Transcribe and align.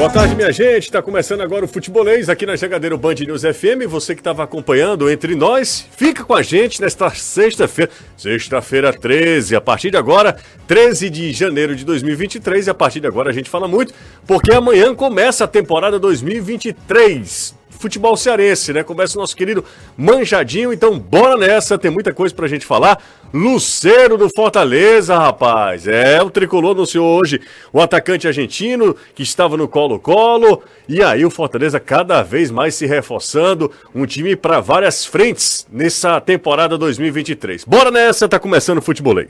Boa 0.00 0.08
tarde, 0.08 0.34
minha 0.34 0.50
gente. 0.50 0.84
Está 0.84 1.02
começando 1.02 1.42
agora 1.42 1.66
o 1.66 1.68
Futebolês 1.68 2.30
aqui 2.30 2.46
na 2.46 2.56
Jangadeiro 2.56 2.96
Band 2.96 3.16
News 3.16 3.42
FM. 3.42 3.86
Você 3.86 4.14
que 4.14 4.22
estava 4.22 4.42
acompanhando 4.42 5.10
entre 5.10 5.34
nós, 5.34 5.86
fica 5.94 6.24
com 6.24 6.32
a 6.32 6.40
gente 6.40 6.80
nesta 6.80 7.10
sexta-feira, 7.10 7.92
sexta-feira 8.16 8.94
13, 8.94 9.54
a 9.54 9.60
partir 9.60 9.90
de 9.90 9.98
agora, 9.98 10.38
13 10.66 11.10
de 11.10 11.34
janeiro 11.34 11.76
de 11.76 11.84
2023. 11.84 12.68
E 12.68 12.70
a 12.70 12.74
partir 12.74 13.00
de 13.00 13.08
agora 13.08 13.28
a 13.28 13.32
gente 13.34 13.50
fala 13.50 13.68
muito, 13.68 13.92
porque 14.26 14.54
amanhã 14.54 14.94
começa 14.94 15.44
a 15.44 15.46
temporada 15.46 15.98
2023 15.98 17.60
futebol 17.80 18.14
cearense, 18.16 18.72
né? 18.72 18.82
Começa 18.82 19.16
o 19.16 19.20
nosso 19.20 19.34
querido 19.34 19.64
Manjadinho, 19.96 20.72
então 20.72 20.98
bora 20.98 21.36
nessa, 21.36 21.78
tem 21.78 21.90
muita 21.90 22.12
coisa 22.12 22.34
pra 22.34 22.46
gente 22.46 22.66
falar. 22.66 23.02
Luceiro 23.32 24.18
do 24.18 24.28
Fortaleza, 24.28 25.16
rapaz. 25.16 25.86
É, 25.86 26.20
o 26.20 26.30
tricolor 26.30 26.72
anunciou 26.72 27.06
hoje 27.06 27.40
o 27.72 27.80
atacante 27.80 28.26
argentino 28.26 28.96
que 29.14 29.22
estava 29.22 29.56
no 29.56 29.68
Colo-Colo. 29.68 30.62
E 30.88 31.02
aí 31.02 31.24
o 31.24 31.30
Fortaleza 31.30 31.78
cada 31.78 32.22
vez 32.22 32.50
mais 32.50 32.74
se 32.74 32.86
reforçando, 32.86 33.70
um 33.94 34.04
time 34.04 34.34
para 34.34 34.58
várias 34.58 35.04
frentes 35.04 35.66
nessa 35.70 36.20
temporada 36.20 36.76
2023. 36.76 37.64
Bora 37.64 37.90
nessa, 37.90 38.28
tá 38.28 38.38
começando 38.38 38.78
o 38.78 38.82
futebolês. 38.82 39.28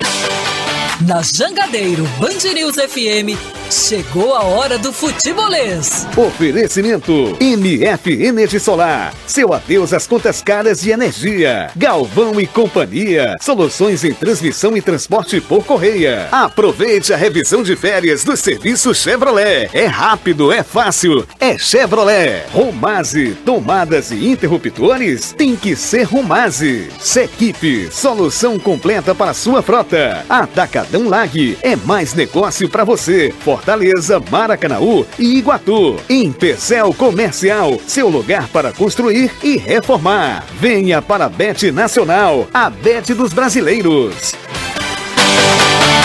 Na 1.06 1.22
Jangadeiro 1.22 2.04
Band 2.18 2.52
News 2.52 2.74
FM, 2.74 3.34
chegou 3.70 4.34
a 4.34 4.42
hora 4.42 4.76
do 4.76 4.92
futebolês. 4.92 6.06
Oferecimento 6.14 7.38
MF 7.40 8.22
Energia 8.22 8.60
Solar. 8.60 9.14
Seu 9.26 9.54
adeus 9.54 9.94
às 9.94 10.06
contas 10.06 10.42
caras 10.42 10.82
de 10.82 10.90
energia. 10.90 11.70
Galvão 11.74 12.38
e 12.38 12.46
Companhia. 12.46 13.34
Soluções 13.40 14.04
em 14.04 14.12
transmissão 14.12 14.76
e 14.76 14.82
transporte 14.82 15.40
por 15.40 15.64
correia. 15.64 16.28
Aproveite 16.30 17.14
a 17.14 17.16
revisão 17.16 17.62
de 17.62 17.74
férias 17.76 18.22
do 18.22 18.36
serviço 18.36 18.94
Chevrolet. 18.94 19.70
É 19.72 19.86
rápido, 19.86 20.52
é 20.52 20.62
fácil, 20.62 21.26
é 21.38 21.56
Chevrolet. 21.56 22.44
Romase, 22.52 23.34
tomadas 23.46 24.10
e 24.10 24.28
interruptores 24.28 25.32
tem 25.32 25.56
que 25.56 25.74
ser 25.74 26.02
Romase. 26.02 26.90
Sequipe, 26.98 27.88
solução 27.90 28.58
completa 28.58 29.14
para 29.14 29.32
sua 29.32 29.62
frota. 29.62 30.26
Atacadão 30.28 30.89
Atacadão 30.90 31.08
Lag. 31.08 31.58
É 31.62 31.76
mais 31.76 32.14
negócio 32.14 32.68
para 32.68 32.84
você. 32.84 33.32
Fortaleza, 33.40 34.20
Maracanaú 34.30 35.06
e 35.18 35.38
Iguatu. 35.38 35.96
Empecel 36.08 36.92
Comercial, 36.92 37.80
seu 37.86 38.08
lugar 38.08 38.48
para 38.48 38.72
construir 38.72 39.30
e 39.42 39.56
reformar. 39.56 40.44
Venha 40.58 41.00
para 41.00 41.26
a 41.26 41.28
Bet 41.28 41.70
Nacional, 41.70 42.48
a 42.52 42.68
Bet 42.68 43.14
dos 43.14 43.32
brasileiros. 43.32 44.34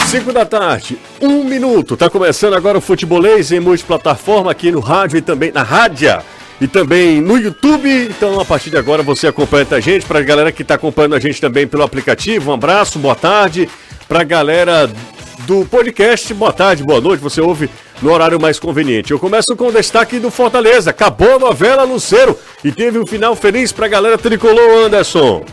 5 0.07 0.31
da 0.31 0.45
tarde, 0.45 0.97
um 1.19 1.43
minuto. 1.43 1.97
Tá 1.97 2.09
começando 2.09 2.53
agora 2.53 2.77
o 2.77 2.81
Futebolês 2.81 3.51
em 3.51 3.59
multiplataforma 3.59 4.51
aqui 4.51 4.71
no 4.71 4.79
rádio 4.79 5.17
e 5.17 5.21
também 5.21 5.51
na 5.51 5.63
rádio 5.63 6.19
e 6.61 6.67
também 6.67 7.19
no 7.19 7.37
YouTube. 7.37 7.89
Então, 7.89 8.39
a 8.39 8.45
partir 8.45 8.69
de 8.69 8.77
agora, 8.77 9.01
você 9.01 9.27
acompanha 9.27 9.65
a 9.71 9.79
gente. 9.79 10.05
Para 10.05 10.19
a 10.19 10.23
galera 10.23 10.51
que 10.51 10.61
está 10.61 10.75
acompanhando 10.75 11.15
a 11.15 11.19
gente 11.19 11.41
também 11.41 11.67
pelo 11.67 11.83
aplicativo, 11.83 12.51
um 12.51 12.53
abraço, 12.53 12.99
boa 12.99 13.15
tarde 13.15 13.67
para 14.07 14.21
a 14.21 14.23
galera 14.23 14.89
do 15.47 15.65
podcast. 15.65 16.33
Boa 16.33 16.53
tarde, 16.53 16.83
boa 16.83 17.01
noite. 17.01 17.21
Você 17.21 17.41
ouve 17.41 17.69
no 18.01 18.11
horário 18.11 18.39
mais 18.39 18.59
conveniente. 18.59 19.11
Eu 19.11 19.19
começo 19.19 19.55
com 19.55 19.67
o 19.67 19.71
destaque 19.71 20.19
do 20.19 20.29
Fortaleza. 20.29 20.89
Acabou 20.89 21.35
a 21.35 21.39
novela 21.39 21.83
Luceiro 21.83 22.37
e 22.63 22.71
teve 22.71 22.99
um 22.99 23.05
final 23.05 23.35
feliz 23.35 23.71
para 23.71 23.85
a 23.85 23.89
galera 23.89 24.17
tricolor, 24.17 24.85
Anderson. 24.85 25.43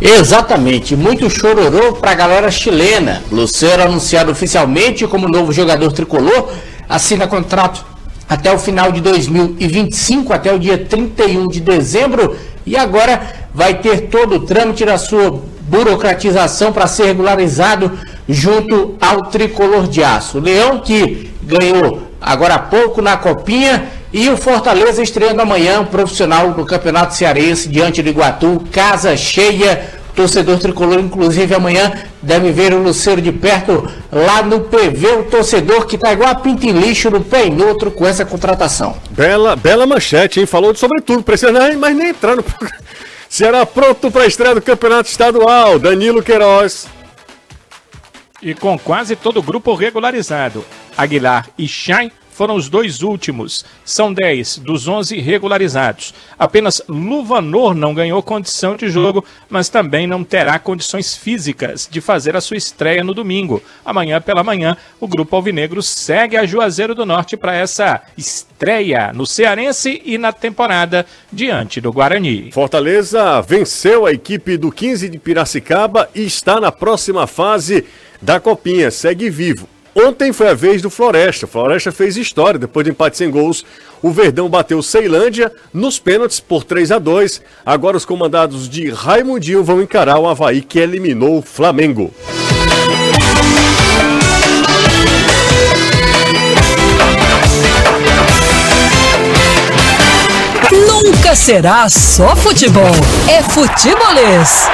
Exatamente, 0.00 0.94
muito 0.94 1.28
chororô 1.28 1.94
para 1.94 2.12
a 2.12 2.14
galera 2.14 2.50
chilena. 2.50 3.22
Luceiro 3.30 3.82
anunciado 3.82 4.30
oficialmente 4.30 5.06
como 5.08 5.28
novo 5.28 5.52
jogador 5.52 5.92
tricolor, 5.92 6.52
assina 6.88 7.26
contrato 7.26 7.84
até 8.28 8.52
o 8.52 8.58
final 8.58 8.92
de 8.92 9.00
2025, 9.00 10.32
até 10.32 10.54
o 10.54 10.58
dia 10.58 10.78
31 10.78 11.48
de 11.48 11.60
dezembro, 11.60 12.36
e 12.64 12.76
agora 12.76 13.48
vai 13.52 13.80
ter 13.80 14.02
todo 14.02 14.36
o 14.36 14.40
trâmite 14.40 14.84
da 14.84 14.98
sua 14.98 15.42
burocratização 15.68 16.72
para 16.72 16.86
ser 16.86 17.04
regularizado 17.06 17.92
junto 18.28 18.96
ao 19.00 19.26
tricolor 19.26 19.86
de 19.86 20.02
aço. 20.02 20.40
Leão 20.40 20.80
que 20.80 21.30
ganhou 21.42 22.02
agora 22.20 22.54
há 22.54 22.58
pouco 22.58 23.00
na 23.00 23.16
Copinha 23.16 23.88
e 24.12 24.28
o 24.28 24.36
Fortaleza 24.36 25.02
estreando 25.02 25.42
amanhã, 25.42 25.84
profissional 25.84 26.52
do 26.52 26.64
Campeonato 26.64 27.14
Cearense 27.14 27.68
diante 27.68 28.02
do 28.02 28.08
Iguatu, 28.08 28.64
casa 28.72 29.16
cheia. 29.16 29.98
Torcedor 30.16 30.58
tricolor, 30.58 30.98
inclusive, 30.98 31.54
amanhã 31.54 31.92
deve 32.20 32.50
ver 32.50 32.74
o 32.74 32.82
Luceiro 32.82 33.22
de 33.22 33.30
perto 33.30 33.88
lá 34.10 34.42
no 34.42 34.62
PV. 34.62 35.06
O 35.20 35.22
torcedor 35.24 35.86
que 35.86 35.96
tá 35.96 36.12
igual 36.12 36.30
a 36.30 36.34
pinta 36.34 36.66
em 36.66 36.72
lixo 36.72 37.08
no 37.08 37.20
pé 37.20 37.46
em 37.46 37.62
outro 37.62 37.92
com 37.92 38.04
essa 38.04 38.24
contratação. 38.24 38.96
Bela, 39.10 39.54
bela 39.54 39.86
manchete, 39.86 40.40
hein? 40.40 40.46
Falou 40.46 40.74
sobre 40.74 41.00
tudo. 41.02 41.22
Precisa 41.22 41.52
mais 41.52 41.96
nem 41.96 42.08
entrar 42.08 42.34
no 42.34 42.42
Será 43.28 43.66
pronto 43.66 44.10
para 44.10 44.22
a 44.22 44.26
estreia 44.26 44.54
do 44.54 44.62
Campeonato 44.62 45.08
Estadual. 45.08 45.78
Danilo 45.78 46.22
Queiroz. 46.22 46.88
E 48.40 48.54
com 48.54 48.78
quase 48.78 49.16
todo 49.16 49.38
o 49.38 49.42
grupo 49.42 49.74
regularizado, 49.74 50.64
Aguilar 50.96 51.48
e 51.58 51.66
Chay 51.66 52.12
foram 52.38 52.54
os 52.54 52.68
dois 52.68 53.02
últimos. 53.02 53.64
São 53.84 54.12
10 54.12 54.58
dos 54.58 54.86
11 54.86 55.18
regularizados. 55.18 56.14
Apenas 56.38 56.80
Luvanor 56.88 57.74
não 57.74 57.92
ganhou 57.92 58.22
condição 58.22 58.76
de 58.76 58.88
jogo, 58.88 59.24
mas 59.50 59.68
também 59.68 60.06
não 60.06 60.22
terá 60.22 60.56
condições 60.56 61.16
físicas 61.16 61.88
de 61.90 62.00
fazer 62.00 62.36
a 62.36 62.40
sua 62.40 62.56
estreia 62.56 63.02
no 63.02 63.12
domingo. 63.12 63.60
Amanhã 63.84 64.20
pela 64.20 64.44
manhã, 64.44 64.76
o 65.00 65.08
grupo 65.08 65.34
Alvinegro 65.34 65.82
segue 65.82 66.36
a 66.36 66.46
Juazeiro 66.46 66.94
do 66.94 67.04
Norte 67.04 67.36
para 67.36 67.56
essa 67.56 68.00
estreia 68.16 69.12
no 69.12 69.26
Cearense 69.26 70.00
e 70.04 70.16
na 70.16 70.32
temporada 70.32 71.04
diante 71.32 71.80
do 71.80 71.92
Guarani. 71.92 72.52
Fortaleza 72.52 73.40
venceu 73.40 74.06
a 74.06 74.12
equipe 74.12 74.56
do 74.56 74.70
15 74.70 75.08
de 75.08 75.18
Piracicaba 75.18 76.08
e 76.14 76.22
está 76.22 76.60
na 76.60 76.70
próxima 76.70 77.26
fase 77.26 77.84
da 78.22 78.38
Copinha. 78.38 78.92
Segue 78.92 79.28
vivo. 79.28 79.68
Ontem 80.06 80.32
foi 80.32 80.48
a 80.48 80.54
vez 80.54 80.80
do 80.80 80.88
Floresta. 80.88 81.44
Floresta 81.44 81.90
fez 81.90 82.16
história 82.16 82.56
depois 82.56 82.84
de 82.84 82.92
empate 82.92 83.16
sem 83.16 83.28
gols. 83.28 83.64
O 84.00 84.12
Verdão 84.12 84.48
bateu 84.48 84.80
Ceilândia 84.80 85.50
nos 85.74 85.98
pênaltis 85.98 86.38
por 86.38 86.62
3 86.62 86.92
a 86.92 86.98
2. 87.00 87.42
Agora 87.66 87.96
os 87.96 88.04
comandados 88.04 88.68
de 88.68 88.90
Raimundinho 88.90 89.64
vão 89.64 89.82
encarar 89.82 90.20
o 90.20 90.28
Havaí 90.28 90.62
que 90.62 90.78
eliminou 90.78 91.38
o 91.38 91.42
Flamengo. 91.42 92.14
Nunca 100.70 101.34
será 101.34 101.88
só 101.88 102.36
futebol. 102.36 102.94
É 103.28 103.42
futebolês. 103.42 104.68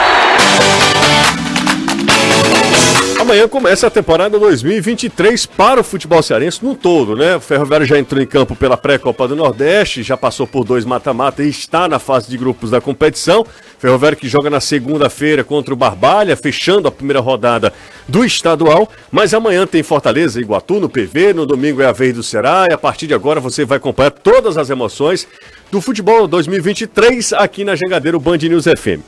Amanhã 3.25 3.49
começa 3.49 3.87
a 3.87 3.91
temporada 3.91 4.39
2023 4.39 5.47
para 5.47 5.81
o 5.81 5.83
futebol 5.83 6.23
cearense 6.23 6.63
no 6.63 6.75
todo, 6.75 7.17
né? 7.17 7.37
O 7.37 7.41
Ferroviário 7.41 7.87
já 7.87 7.99
entrou 7.99 8.23
em 8.23 8.27
campo 8.27 8.55
pela 8.55 8.77
pré-copa 8.77 9.27
do 9.27 9.35
Nordeste, 9.35 10.03
já 10.03 10.15
passou 10.15 10.47
por 10.47 10.63
dois 10.63 10.85
mata-mata 10.85 11.43
e 11.43 11.49
está 11.49 11.89
na 11.89 11.99
fase 11.99 12.29
de 12.29 12.37
grupos 12.37 12.71
da 12.71 12.83
competição. 12.83 13.47
Ferroviário 13.79 14.19
que 14.19 14.29
joga 14.29 14.51
na 14.51 14.61
segunda-feira 14.61 15.43
contra 15.43 15.73
o 15.73 15.77
Barbalha, 15.77 16.37
fechando 16.37 16.87
a 16.87 16.93
primeira 16.93 17.19
rodada 17.19 17.73
do 18.07 18.27
estadual. 18.27 18.91
Mas 19.11 19.33
amanhã 19.33 19.67
tem 19.67 19.83
Fortaleza 19.83 20.39
Iguatu 20.39 20.79
no 20.79 20.91
PV, 20.91 21.33
no 21.33 21.47
domingo 21.47 21.81
é 21.81 21.87
a 21.87 21.93
vez 21.93 22.15
do 22.15 22.23
Ceará 22.23 22.67
e 22.69 22.75
a 22.75 22.79
partir 22.79 23.07
de 23.07 23.15
agora 23.15 23.41
você 23.41 23.65
vai 23.65 23.79
acompanhar 23.79 24.11
todas 24.11 24.59
as 24.59 24.69
emoções 24.69 25.27
do 25.73 25.81
futebol 25.81 26.29
2023 26.29 27.33
aqui 27.33 27.65
na 27.65 27.75
Jangadeiro 27.75 28.21
Band 28.21 28.37
News 28.37 28.65
FM. 28.65 29.01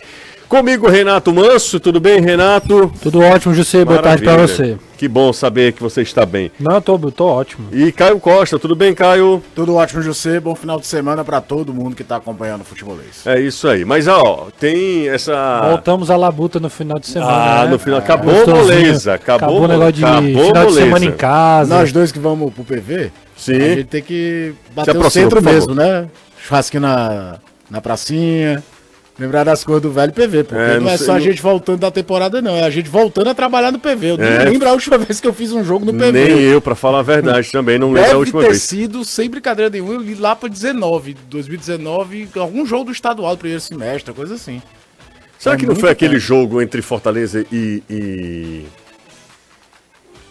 Comigo, 0.49 0.89
Renato 0.89 1.33
Manso. 1.33 1.81
Tudo 1.81 1.99
bem, 1.99 2.21
Renato? 2.21 2.93
Tudo 3.03 3.21
ótimo, 3.21 3.53
José. 3.53 3.85
Boa 3.85 4.01
tarde 4.01 4.23
para 4.23 4.37
você. 4.37 4.79
Que 4.97 5.09
bom 5.09 5.33
saber 5.33 5.73
que 5.73 5.83
você 5.83 6.03
está 6.03 6.25
bem. 6.25 6.53
Não, 6.59 6.81
tô, 6.81 6.97
tô 7.11 7.27
ótimo. 7.27 7.69
E 7.73 7.91
Caio 7.91 8.21
Costa, 8.21 8.57
tudo 8.57 8.77
bem, 8.77 8.95
Caio? 8.95 9.43
Tudo 9.57 9.75
ótimo, 9.75 10.01
José. 10.03 10.39
Bom 10.39 10.55
final 10.55 10.79
de 10.79 10.87
semana 10.87 11.25
para 11.25 11.41
todo 11.41 11.75
mundo 11.75 11.97
que 11.97 12.03
está 12.03 12.17
acompanhando 12.17 12.61
o 12.61 12.65
futebolês. 12.65 13.27
É 13.27 13.41
isso 13.41 13.67
aí. 13.67 13.85
Mas, 13.85 14.07
ó, 14.07 14.47
tem 14.59 15.09
essa. 15.09 15.63
Voltamos 15.69 16.11
à 16.11 16.17
labuta 16.17 16.61
no 16.61 16.71
final 16.71 16.99
de 17.01 17.09
semana. 17.09 17.33
Ah, 17.33 17.65
né? 17.65 17.71
no 17.73 17.79
final. 17.79 17.99
Acabou 17.99 18.43
a 18.43 18.47
moleza. 18.47 19.15
Acabou, 19.15 19.49
acabou 19.49 19.65
o 19.65 19.69
negócio 19.69 19.93
de 19.95 20.05
acabou 20.05 20.23
final 20.23 20.45
moleza. 20.47 20.69
de 20.69 20.75
semana 20.75 21.05
em 21.05 21.13
casa. 21.13 21.75
Nós 21.75 21.93
dois 21.93 22.13
que 22.13 22.21
vamos 22.21 22.55
pro 22.55 22.65
PV, 22.65 23.11
Sim. 23.37 23.57
a 23.57 23.69
gente 23.69 23.85
tem 23.85 24.03
que 24.03 24.55
bater 24.73 24.97
o 24.97 25.11
centro 25.11 25.43
mesmo, 25.43 25.75
né? 25.75 26.07
Churrasquinho 26.41 26.83
na, 26.83 27.39
na 27.69 27.81
pracinha. 27.81 28.63
Lembrar 29.19 29.45
das 29.45 29.65
coisas 29.65 29.83
do 29.83 29.91
velho 29.91 30.13
PV, 30.13 30.45
porque 30.45 30.61
é, 30.61 30.79
não, 30.79 30.91
é 30.91 30.97
só 30.99 31.15
a 31.15 31.21
gente 31.21 31.41
voltando 31.41 31.81
da 31.81 31.91
temporada, 31.91 32.43
não. 32.43 32.55
É 32.55 32.65
a 32.65 32.71
gente 32.71 32.91
voltando 32.91 33.31
a 33.31 33.35
trabalhar 33.35 33.73
no 33.73 33.79
PV. 33.79 34.11
Eu 34.11 34.15
é. 34.17 34.45
nem 34.45 34.53
lembro 34.53 34.69
a 34.69 34.73
última 34.73 34.99
vez 34.99 35.21
que 35.21 35.27
eu 35.27 35.33
fiz 35.33 35.53
um 35.53 35.65
jogo 35.65 35.87
no 35.87 35.95
PV. 35.95 36.13
Nem 36.13 36.43
eu, 36.43 36.61
pra 36.61 36.75
falar 36.75 36.99
a 36.99 37.03
verdade, 37.03 37.51
também 37.51 37.79
não 37.79 37.93
lembro 37.93 38.13
a 38.13 38.19
última 38.19 38.43
ter 38.43 38.51
vez. 38.51 38.63
sido, 38.63 39.07
sem 39.07 39.31
brincadeira 39.31 39.71
nenhuma, 39.71 39.95
eu 39.95 40.03
li 40.03 40.15
lá 40.15 40.37
pra 40.37 40.51
19, 40.51 41.17
2019, 41.31 42.29
algum 42.37 42.67
jogo 42.67 42.85
do 42.85 42.93
estadual 42.93 43.35
do 43.35 43.39
primeiro 43.39 43.61
semestre, 43.63 44.13
coisa 44.13 44.35
assim. 44.35 44.61
Será 45.39 45.55
é 45.55 45.59
que 45.59 45.67
não 45.67 45.77
foi 45.77 45.91
aquele 45.91 46.19
jogo 46.19 46.61
entre 46.61 46.83
Fortaleza 46.83 47.45
e, 47.51 47.83
e. 47.89 48.67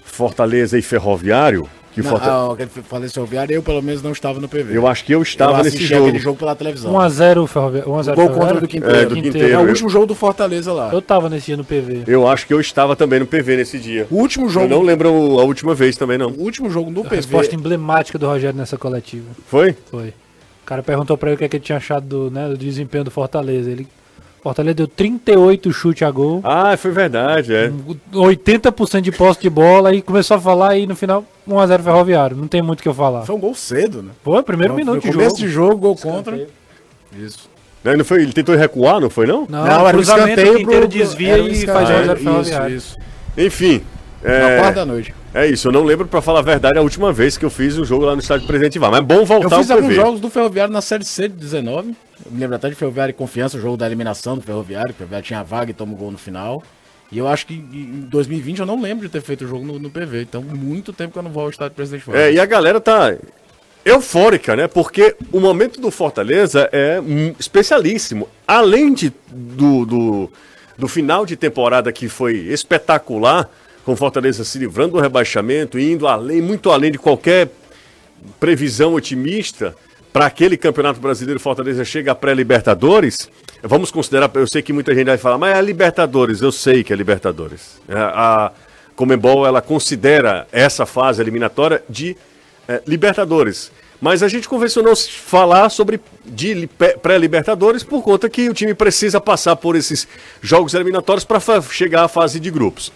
Fortaleza 0.03 0.77
e 0.77 0.83
Ferroviário? 0.83 1.67
Que 1.95 2.01
não, 2.01 2.09
Fortaleza... 2.09 2.51
ah, 2.51 2.68
que 2.68 2.81
faleceu 2.81 3.24
o 3.24 3.25
Ferroviário, 3.25 3.56
eu 3.56 3.63
pelo 3.63 3.81
menos 3.81 4.03
não 4.03 4.12
estava 4.12 4.38
no 4.38 4.50
PV. 4.50 4.77
Eu 4.77 4.86
acho 4.86 5.06
que 5.06 5.15
eu 5.15 5.21
estava 5.21 5.59
eu 5.59 5.63
nesse 5.63 5.86
jogo. 5.86 6.07
aquele 6.07 6.19
jogo 6.19 6.38
pela 6.38 6.53
televisão. 6.53 6.92
1x0 6.92 7.47
Ferroviário. 7.47 7.89
1x0 7.89 8.15
Gol 8.15 8.30
contra 8.31 8.59
do 8.59 8.68
Quinteiro. 8.68 8.97
É, 8.97 9.06
do 9.06 9.15
Quinteiro. 9.15 9.53
É 9.53 9.57
o 9.57 9.65
último 9.65 9.89
jogo 9.89 10.06
do 10.06 10.13
Fortaleza 10.13 10.74
lá. 10.74 10.89
Eu 10.92 11.00
estava 11.00 11.30
nesse 11.30 11.45
dia 11.45 11.56
no 11.56 11.63
PV. 11.63 12.03
Eu 12.06 12.27
acho 12.27 12.45
que 12.45 12.53
eu 12.53 12.59
estava 12.59 12.97
também 12.97 13.21
no 13.21 13.25
PV 13.25 13.56
nesse 13.56 13.80
dia. 13.80 14.07
O 14.12 14.18
último 14.18 14.50
jogo. 14.50 14.65
Eu 14.65 14.69
não 14.69 14.81
lembro 14.81 15.07
a 15.07 15.44
última 15.44 15.74
vez 15.74 15.95
também, 15.95 16.18
não. 16.18 16.31
O 16.31 16.42
último 16.42 16.69
jogo 16.69 16.92
no 16.92 17.00
a 17.00 17.03
PV. 17.06 17.15
Resposta 17.15 17.56
emblemática 17.56 18.19
do 18.19 18.27
Rogério 18.27 18.57
nessa 18.57 18.77
coletiva. 18.77 19.27
Foi? 19.47 19.74
Foi. 19.89 20.09
O 20.09 20.65
cara 20.65 20.83
perguntou 20.83 21.18
pra 21.18 21.30
ele 21.30 21.36
o 21.36 21.38
que, 21.38 21.45
é 21.45 21.47
que 21.47 21.56
ele 21.56 21.63
tinha 21.63 21.77
achado 21.77 22.06
do, 22.06 22.30
né, 22.30 22.50
do 22.50 22.57
desempenho 22.57 23.06
do 23.06 23.12
Fortaleza. 23.12 23.71
Ele 23.71 23.88
Fortaleza 24.44 24.75
deu 24.75 24.88
38 24.88 25.71
chutes 25.71 26.03
a 26.03 26.12
gol. 26.12 26.42
Ah, 26.44 26.75
foi 26.75 26.92
verdade, 26.92 27.56
é. 27.56 27.71
80% 28.13 29.00
de 29.00 29.13
posse 29.13 29.42
de 29.42 29.50
bola 29.50 29.95
e 29.95 30.01
começou 30.01 30.36
a 30.36 30.42
falar 30.42 30.77
e 30.77 30.86
no 30.86 30.95
final 30.95 31.25
1x0 31.47 31.81
Ferroviário. 31.81 32.38
Não 32.38 32.47
tem 32.47 32.62
muito 32.62 32.80
o 32.80 32.83
que 32.83 32.89
eu 32.89 32.94
falar. 32.94 33.24
Foi 33.24 33.36
um 33.36 33.39
gol 33.39 33.56
cedo, 33.56 34.01
né? 34.01 34.12
Foi, 34.24 34.42
primeiro 34.44 34.74
minuto 34.74 35.01
de 35.01 35.07
jogo. 35.07 35.18
Começo 35.18 35.38
de 35.38 35.47
jogo, 35.47 35.77
gol 35.77 35.95
contra. 35.95 36.47
Isso. 37.18 37.50
Não, 37.83 37.95
não 37.97 38.06
foi, 38.06 38.24
ele 38.24 38.33
tentou 38.33 38.56
recuar, 38.56 39.00
não 39.00 39.09
foi 39.09 39.27
não? 39.27 39.45
Não, 39.47 39.63
não 39.65 39.88
era 39.88 39.95
o 39.97 40.01
escanteio 40.01 40.59
inteiro 40.59 40.88
desvia 40.88 41.38
e 41.38 41.65
faz 41.68 41.89
1x0 41.89 42.18
Ferroviário. 42.18 42.75
Isso, 42.75 42.97
isso. 42.97 42.97
Enfim. 43.38 43.83
É... 44.24 44.56
Na 44.57 44.63
parte 44.63 44.75
da 44.75 44.86
noite. 44.86 45.13
É 45.36 45.45
isso, 45.45 45.68
eu 45.68 45.71
não 45.71 45.83
lembro, 45.83 46.07
para 46.07 46.21
falar 46.21 46.39
a 46.39 46.42
verdade, 46.42 46.80
a 46.80 46.81
última 46.81 47.12
vez 47.12 47.38
que 47.38 47.45
eu 47.45 47.50
fiz 47.50 47.77
um 47.77 47.86
jogo 47.86 48.06
lá 48.06 48.15
no 48.15 48.21
estádio 48.21 48.47
Presidente 48.47 48.77
Ivar. 48.77 48.89
Mas 48.89 49.01
é 49.01 49.03
bom 49.03 49.24
voltar 49.25 49.57
Eu 49.57 49.59
fiz 49.59 49.69
alguns 49.69 49.94
jogos 49.94 50.19
do 50.19 50.30
Ferroviário 50.30 50.74
na 50.74 50.81
Série 50.81 51.03
C 51.03 51.27
de 51.27 51.36
19. 51.36 51.89
Eu 52.25 52.31
me 52.31 52.39
lembro 52.39 52.56
até 52.56 52.69
de 52.69 52.75
Ferroviário 52.75 53.12
e 53.12 53.13
Confiança, 53.13 53.57
o 53.57 53.62
jogo 53.62 53.77
da 53.77 53.86
eliminação 53.86 54.36
do 54.36 54.42
Ferroviário. 54.42 54.92
O 54.92 54.94
Ferroviário 54.94 55.27
tinha 55.27 55.42
a 55.42 55.44
vaga 55.44 55.71
e 55.71 55.74
tomou 55.74 55.95
gol 55.97 56.09
no 56.09 56.18
final. 56.18 56.63
E 57.12 57.18
eu 57.18 57.28
acho 57.28 57.46
que 57.46 57.54
em 57.54 58.07
2020 58.10 58.60
eu 58.60 58.66
não 58.66 58.81
lembro 58.81 59.06
de 59.06 59.12
ter 59.12 59.22
feito 59.22 59.46
o 59.46 59.48
jogo 59.48 59.66
no, 59.66 59.80
no 59.80 59.90
PV. 59.90 60.22
Então, 60.24 60.42
muito 60.42 60.92
tempo 60.92 61.13
que 61.13 61.19
eu 61.19 61.24
não 61.24 61.31
vou 61.31 61.44
ao 61.44 61.50
estádio 61.50 61.75
Presidente 61.75 62.07
Ivar. 62.07 62.18
É, 62.18 62.34
e 62.34 62.40
a 62.40 62.46
galera 62.46 62.81
tá 62.81 63.16
eufórica, 63.86 64.56
né? 64.56 64.68
Porque 64.68 65.16
o 65.31 65.40
momento 65.40 65.80
do 65.80 65.92
Fortaleza 65.92 66.68
é 66.72 67.00
especialíssimo. 67.40 68.28
Além 68.48 68.94
de, 68.94 69.13
do, 69.31 69.86
do, 69.86 70.31
do 70.78 70.88
final 70.88 71.25
de 71.25 71.36
temporada 71.36 71.92
que 71.92 72.10
foi 72.10 72.34
espetacular 72.34 73.50
com 73.86 73.96
Fortaleza 73.96 74.44
se 74.44 74.57
livrando 74.57 74.94
do 74.94 75.00
rebaixamento, 75.00 75.78
indo 75.78 76.07
além, 76.07 76.42
muito 76.42 76.72
além 76.72 76.92
de 76.92 76.98
qualquer 76.98 77.50
previsão 78.40 78.96
otimista 78.96 79.75
para 80.12 80.25
aquele 80.25 80.57
Campeonato 80.57 81.00
Brasileiro 81.00 81.40
Fortaleza 81.40 81.86
chega 81.86 82.13
a 82.13 82.16
pré-Libertadores. 82.16 83.30
Vamos 83.67 83.89
considerar, 83.89 84.29
eu 84.35 84.45
sei 84.45 84.62
que 84.62 84.71
muita 84.71 84.94
gente 84.94 85.07
vai 85.07 85.17
falar, 85.17 85.39
mas 85.39 85.56
é 85.56 85.57
a 85.57 85.62
Libertadores, 85.62 86.39
eu 86.39 86.51
sei 86.51 86.83
que 86.83 86.94
é 86.94 86.95
Libertadores. 86.95 87.81
É, 87.89 87.95
a 87.95 88.51
Comembol 88.95 89.45
ela 89.45 89.59
considera 89.59 90.47
essa 90.51 90.85
fase 90.85 91.19
eliminatória 91.19 91.83
de 91.89 92.15
é, 92.67 92.83
Libertadores. 92.85 93.71
Mas 94.00 94.21
a 94.21 94.27
gente 94.27 94.47
convencionou 94.47 94.95
falar 94.95 95.69
sobre 95.69 96.00
de 96.23 96.69
pré-Libertadores 97.01 97.81
por 97.81 98.03
conta 98.03 98.29
que 98.29 98.47
o 98.50 98.53
time 98.53 98.75
precisa 98.75 99.19
passar 99.19 99.56
por 99.56 99.75
esses 99.75 100.07
jogos 100.41 100.75
eliminatórios 100.75 101.25
para 101.25 101.39
chegar 101.63 102.03
à 102.03 102.07
fase 102.07 102.39
de 102.39 102.51
grupos. 102.51 102.91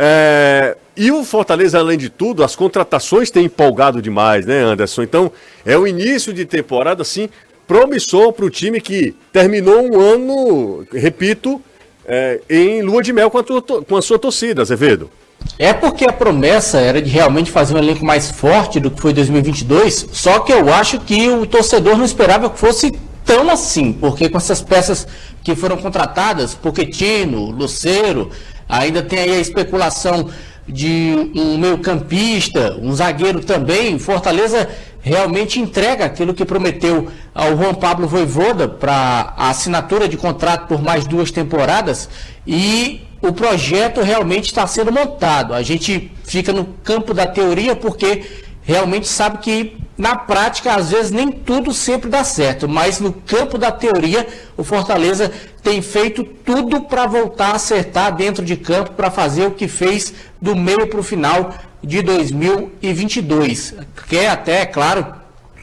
É, 0.00 0.76
e 0.96 1.10
o 1.10 1.22
Fortaleza, 1.22 1.78
além 1.78 1.98
de 1.98 2.08
tudo, 2.08 2.42
as 2.42 2.56
contratações 2.56 3.30
têm 3.30 3.44
empolgado 3.44 4.00
demais, 4.00 4.46
né, 4.46 4.62
Anderson? 4.62 5.02
Então, 5.02 5.30
é 5.66 5.76
o 5.76 5.86
início 5.86 6.32
de 6.32 6.44
temporada, 6.44 7.02
assim, 7.02 7.28
promissor 7.68 8.32
para 8.32 8.44
o 8.44 8.50
time 8.50 8.80
que 8.80 9.14
terminou 9.32 9.80
um 9.80 10.00
ano, 10.00 10.86
repito, 10.92 11.62
é, 12.04 12.40
em 12.50 12.82
lua 12.82 13.02
de 13.02 13.12
mel 13.12 13.30
com 13.30 13.38
a, 13.38 13.44
com 13.86 13.96
a 13.96 14.02
sua 14.02 14.18
torcida, 14.18 14.62
Azevedo. 14.62 15.08
É 15.56 15.72
porque 15.72 16.04
a 16.04 16.12
promessa 16.12 16.80
era 16.80 17.00
de 17.00 17.08
realmente 17.08 17.50
fazer 17.50 17.74
um 17.74 17.78
elenco 17.78 18.04
mais 18.04 18.30
forte 18.30 18.80
do 18.80 18.90
que 18.90 19.00
foi 19.00 19.12
2022, 19.12 20.08
só 20.10 20.40
que 20.40 20.52
eu 20.52 20.72
acho 20.72 20.98
que 21.00 21.28
o 21.28 21.46
torcedor 21.46 21.96
não 21.96 22.04
esperava 22.04 22.50
que 22.50 22.58
fosse 22.58 22.98
tão 23.24 23.48
assim, 23.48 23.92
porque 23.92 24.28
com 24.28 24.38
essas 24.38 24.60
peças 24.60 25.06
que 25.44 25.54
foram 25.54 25.76
contratadas, 25.76 26.54
Poquetino, 26.54 27.50
Luceiro, 27.50 28.30
Ainda 28.68 29.02
tem 29.02 29.20
aí 29.20 29.30
a 29.32 29.40
especulação 29.40 30.28
de 30.68 31.30
um 31.34 31.56
meio-campista, 31.58 32.78
um 32.80 32.92
zagueiro 32.92 33.40
também. 33.40 33.98
Fortaleza 33.98 34.68
realmente 35.00 35.58
entrega 35.58 36.04
aquilo 36.04 36.34
que 36.34 36.44
prometeu 36.44 37.08
ao 37.34 37.56
Juan 37.56 37.74
Pablo 37.74 38.06
Voivoda 38.06 38.68
para 38.68 39.32
a 39.36 39.48
assinatura 39.50 40.08
de 40.08 40.16
contrato 40.16 40.66
por 40.66 40.82
mais 40.82 41.06
duas 41.06 41.30
temporadas 41.30 42.08
e 42.46 43.00
o 43.20 43.32
projeto 43.32 44.02
realmente 44.02 44.46
está 44.46 44.66
sendo 44.66 44.92
montado. 44.92 45.54
A 45.54 45.62
gente 45.62 46.12
fica 46.24 46.52
no 46.52 46.64
campo 46.84 47.14
da 47.14 47.26
teoria 47.26 47.74
porque 47.74 48.22
realmente 48.68 49.08
sabe 49.08 49.38
que 49.38 49.78
na 49.96 50.14
prática, 50.14 50.74
às 50.74 50.90
vezes, 50.90 51.10
nem 51.10 51.32
tudo 51.32 51.72
sempre 51.72 52.10
dá 52.10 52.22
certo, 52.22 52.68
mas 52.68 53.00
no 53.00 53.14
campo 53.14 53.56
da 53.56 53.72
teoria, 53.72 54.28
o 54.58 54.62
Fortaleza 54.62 55.32
tem 55.62 55.80
feito 55.80 56.22
tudo 56.22 56.82
para 56.82 57.06
voltar 57.06 57.52
a 57.52 57.56
acertar 57.56 58.14
dentro 58.14 58.44
de 58.44 58.58
campo 58.58 58.92
para 58.92 59.10
fazer 59.10 59.46
o 59.46 59.52
que 59.52 59.66
fez 59.66 60.12
do 60.40 60.54
meio 60.54 60.86
para 60.86 61.00
o 61.00 61.02
final 61.02 61.54
de 61.82 62.02
2022. 62.02 63.74
Quer 64.06 64.28
até, 64.28 64.60
é 64.60 64.66
claro, 64.66 65.14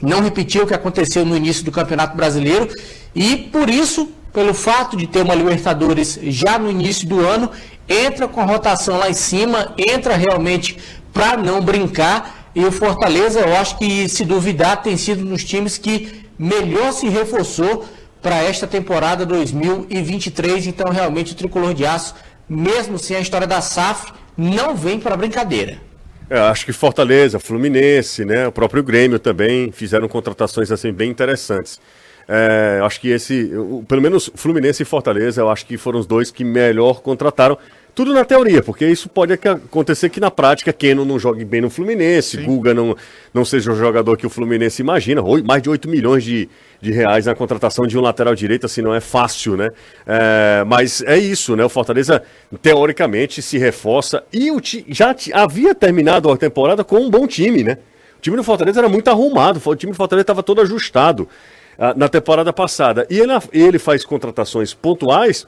não 0.02 0.20
repetir 0.20 0.60
o 0.60 0.66
que 0.66 0.74
aconteceu 0.74 1.24
no 1.24 1.36
início 1.36 1.64
do 1.64 1.70
Campeonato 1.70 2.16
Brasileiro 2.16 2.68
e 3.14 3.36
por 3.36 3.70
isso, 3.70 4.10
pelo 4.34 4.52
fato 4.52 4.96
de 4.96 5.06
ter 5.06 5.22
uma 5.22 5.34
Libertadores 5.34 6.18
já 6.24 6.58
no 6.58 6.68
início 6.68 7.08
do 7.08 7.20
ano, 7.20 7.52
entra 7.88 8.26
com 8.26 8.40
a 8.40 8.44
rotação 8.44 8.98
lá 8.98 9.08
em 9.08 9.14
cima, 9.14 9.72
entra 9.78 10.16
realmente 10.16 10.76
para 11.12 11.36
não 11.36 11.62
brincar 11.62 12.35
e 12.56 12.64
o 12.64 12.72
Fortaleza, 12.72 13.40
eu 13.40 13.54
acho 13.54 13.76
que, 13.76 14.08
se 14.08 14.24
duvidar, 14.24 14.82
tem 14.82 14.96
sido 14.96 15.22
um 15.22 15.28
dos 15.28 15.44
times 15.44 15.76
que 15.76 16.24
melhor 16.38 16.90
se 16.90 17.06
reforçou 17.06 17.84
para 18.22 18.42
esta 18.42 18.66
temporada 18.66 19.26
2023. 19.26 20.66
Então, 20.66 20.90
realmente, 20.90 21.34
o 21.34 21.36
tricolor 21.36 21.74
de 21.74 21.84
aço, 21.84 22.14
mesmo 22.48 22.98
sem 22.98 23.18
a 23.18 23.20
história 23.20 23.46
da 23.46 23.60
SAF, 23.60 24.10
não 24.38 24.74
vem 24.74 24.98
para 24.98 25.18
brincadeira. 25.18 25.76
É, 26.30 26.38
acho 26.38 26.64
que 26.64 26.72
Fortaleza, 26.72 27.38
Fluminense, 27.38 28.24
né, 28.24 28.48
o 28.48 28.52
próprio 28.52 28.82
Grêmio 28.82 29.18
também 29.18 29.70
fizeram 29.70 30.08
contratações 30.08 30.72
assim 30.72 30.90
bem 30.90 31.10
interessantes. 31.10 31.78
É, 32.26 32.80
acho 32.82 33.02
que 33.02 33.10
esse, 33.10 33.52
pelo 33.86 34.00
menos 34.00 34.30
Fluminense 34.34 34.82
e 34.82 34.86
Fortaleza, 34.86 35.42
eu 35.42 35.50
acho 35.50 35.66
que 35.66 35.76
foram 35.76 36.00
os 36.00 36.06
dois 36.06 36.30
que 36.30 36.42
melhor 36.42 37.02
contrataram. 37.02 37.58
Tudo 37.96 38.12
na 38.12 38.26
teoria, 38.26 38.62
porque 38.62 38.86
isso 38.86 39.08
pode 39.08 39.32
acontecer 39.32 40.10
que 40.10 40.20
na 40.20 40.30
prática 40.30 40.70
Keno 40.70 41.02
não 41.02 41.18
jogue 41.18 41.46
bem 41.46 41.62
no 41.62 41.70
Fluminense, 41.70 42.36
Sim. 42.36 42.44
Guga 42.44 42.74
não, 42.74 42.94
não 43.32 43.42
seja 43.42 43.72
o 43.72 43.74
jogador 43.74 44.18
que 44.18 44.26
o 44.26 44.28
Fluminense 44.28 44.82
imagina. 44.82 45.22
Mais 45.42 45.62
de 45.62 45.70
8 45.70 45.88
milhões 45.88 46.22
de, 46.22 46.46
de 46.78 46.92
reais 46.92 47.24
na 47.24 47.34
contratação 47.34 47.86
de 47.86 47.96
um 47.96 48.02
lateral 48.02 48.34
direito, 48.34 48.66
assim, 48.66 48.82
não 48.82 48.94
é 48.94 49.00
fácil, 49.00 49.56
né? 49.56 49.70
É, 50.06 50.62
mas 50.66 51.00
é 51.06 51.16
isso, 51.16 51.56
né? 51.56 51.64
O 51.64 51.70
Fortaleza, 51.70 52.22
teoricamente, 52.60 53.40
se 53.40 53.56
reforça 53.56 54.22
e 54.30 54.50
o 54.50 54.60
já 54.88 55.16
havia 55.32 55.74
terminado 55.74 56.30
a 56.30 56.36
temporada 56.36 56.84
com 56.84 56.98
um 56.98 57.08
bom 57.08 57.26
time, 57.26 57.64
né? 57.64 57.78
O 58.18 58.20
time 58.20 58.36
do 58.36 58.44
Fortaleza 58.44 58.78
era 58.78 58.90
muito 58.90 59.08
arrumado, 59.08 59.58
o 59.64 59.74
time 59.74 59.92
do 59.92 59.96
Fortaleza 59.96 60.24
estava 60.24 60.42
todo 60.42 60.60
ajustado 60.60 61.26
uh, 61.78 61.98
na 61.98 62.10
temporada 62.10 62.52
passada. 62.52 63.06
E 63.08 63.18
ele, 63.18 63.32
ele 63.54 63.78
faz 63.78 64.04
contratações 64.04 64.74
pontuais 64.74 65.46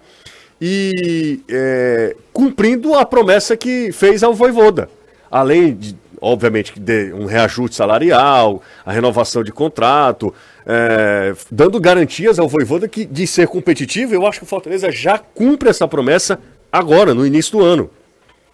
e 0.61 1.41
é, 1.49 2.17
cumprindo 2.33 2.95
a 2.95 3.05
promessa 3.05 3.57
que 3.57 3.93
fez 3.93 4.23
ao 4.23 4.35
Voivoda. 4.35 4.89
Além 5.31 5.75
de, 5.75 5.97
obviamente, 6.21 6.79
de 6.79 7.13
um 7.13 7.27
reajuste 7.27 7.77
salarial, 7.77 8.63
a 8.85 8.93
renovação 8.93 9.45
de 9.45 9.53
contrato, 9.53 10.35
é, 10.67 11.35
dando 11.51 11.81
garantias 11.81 12.39
ao 12.39 12.49
Voivoda 12.49 12.89
que, 12.89 13.05
de 13.05 13.27
ser 13.27 13.47
competitivo, 13.47 14.15
eu 14.15 14.27
acho 14.27 14.41
que 14.41 14.45
o 14.45 14.49
Fortaleza 14.49 14.91
já 14.91 15.19
cumpre 15.19 15.69
essa 15.69 15.87
promessa 15.87 16.41
agora, 16.73 17.15
no 17.15 17.27
início 17.27 17.59
do 17.59 17.65
ano. 17.65 17.91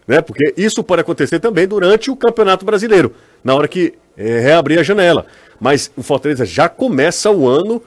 Né? 0.06 0.20
Porque 0.20 0.52
isso 0.56 0.84
pode 0.84 1.00
acontecer 1.00 1.40
também 1.40 1.66
durante 1.66 2.10
o 2.10 2.16
Campeonato 2.16 2.64
Brasileiro, 2.64 3.14
na 3.42 3.54
hora 3.54 3.66
que 3.66 3.94
é, 4.16 4.40
reabrir 4.40 4.78
a 4.78 4.82
janela. 4.82 5.26
Mas 5.58 5.90
o 5.96 6.02
Fortaleza 6.02 6.44
já 6.44 6.68
começa 6.68 7.30
o 7.30 7.48
ano 7.48 7.82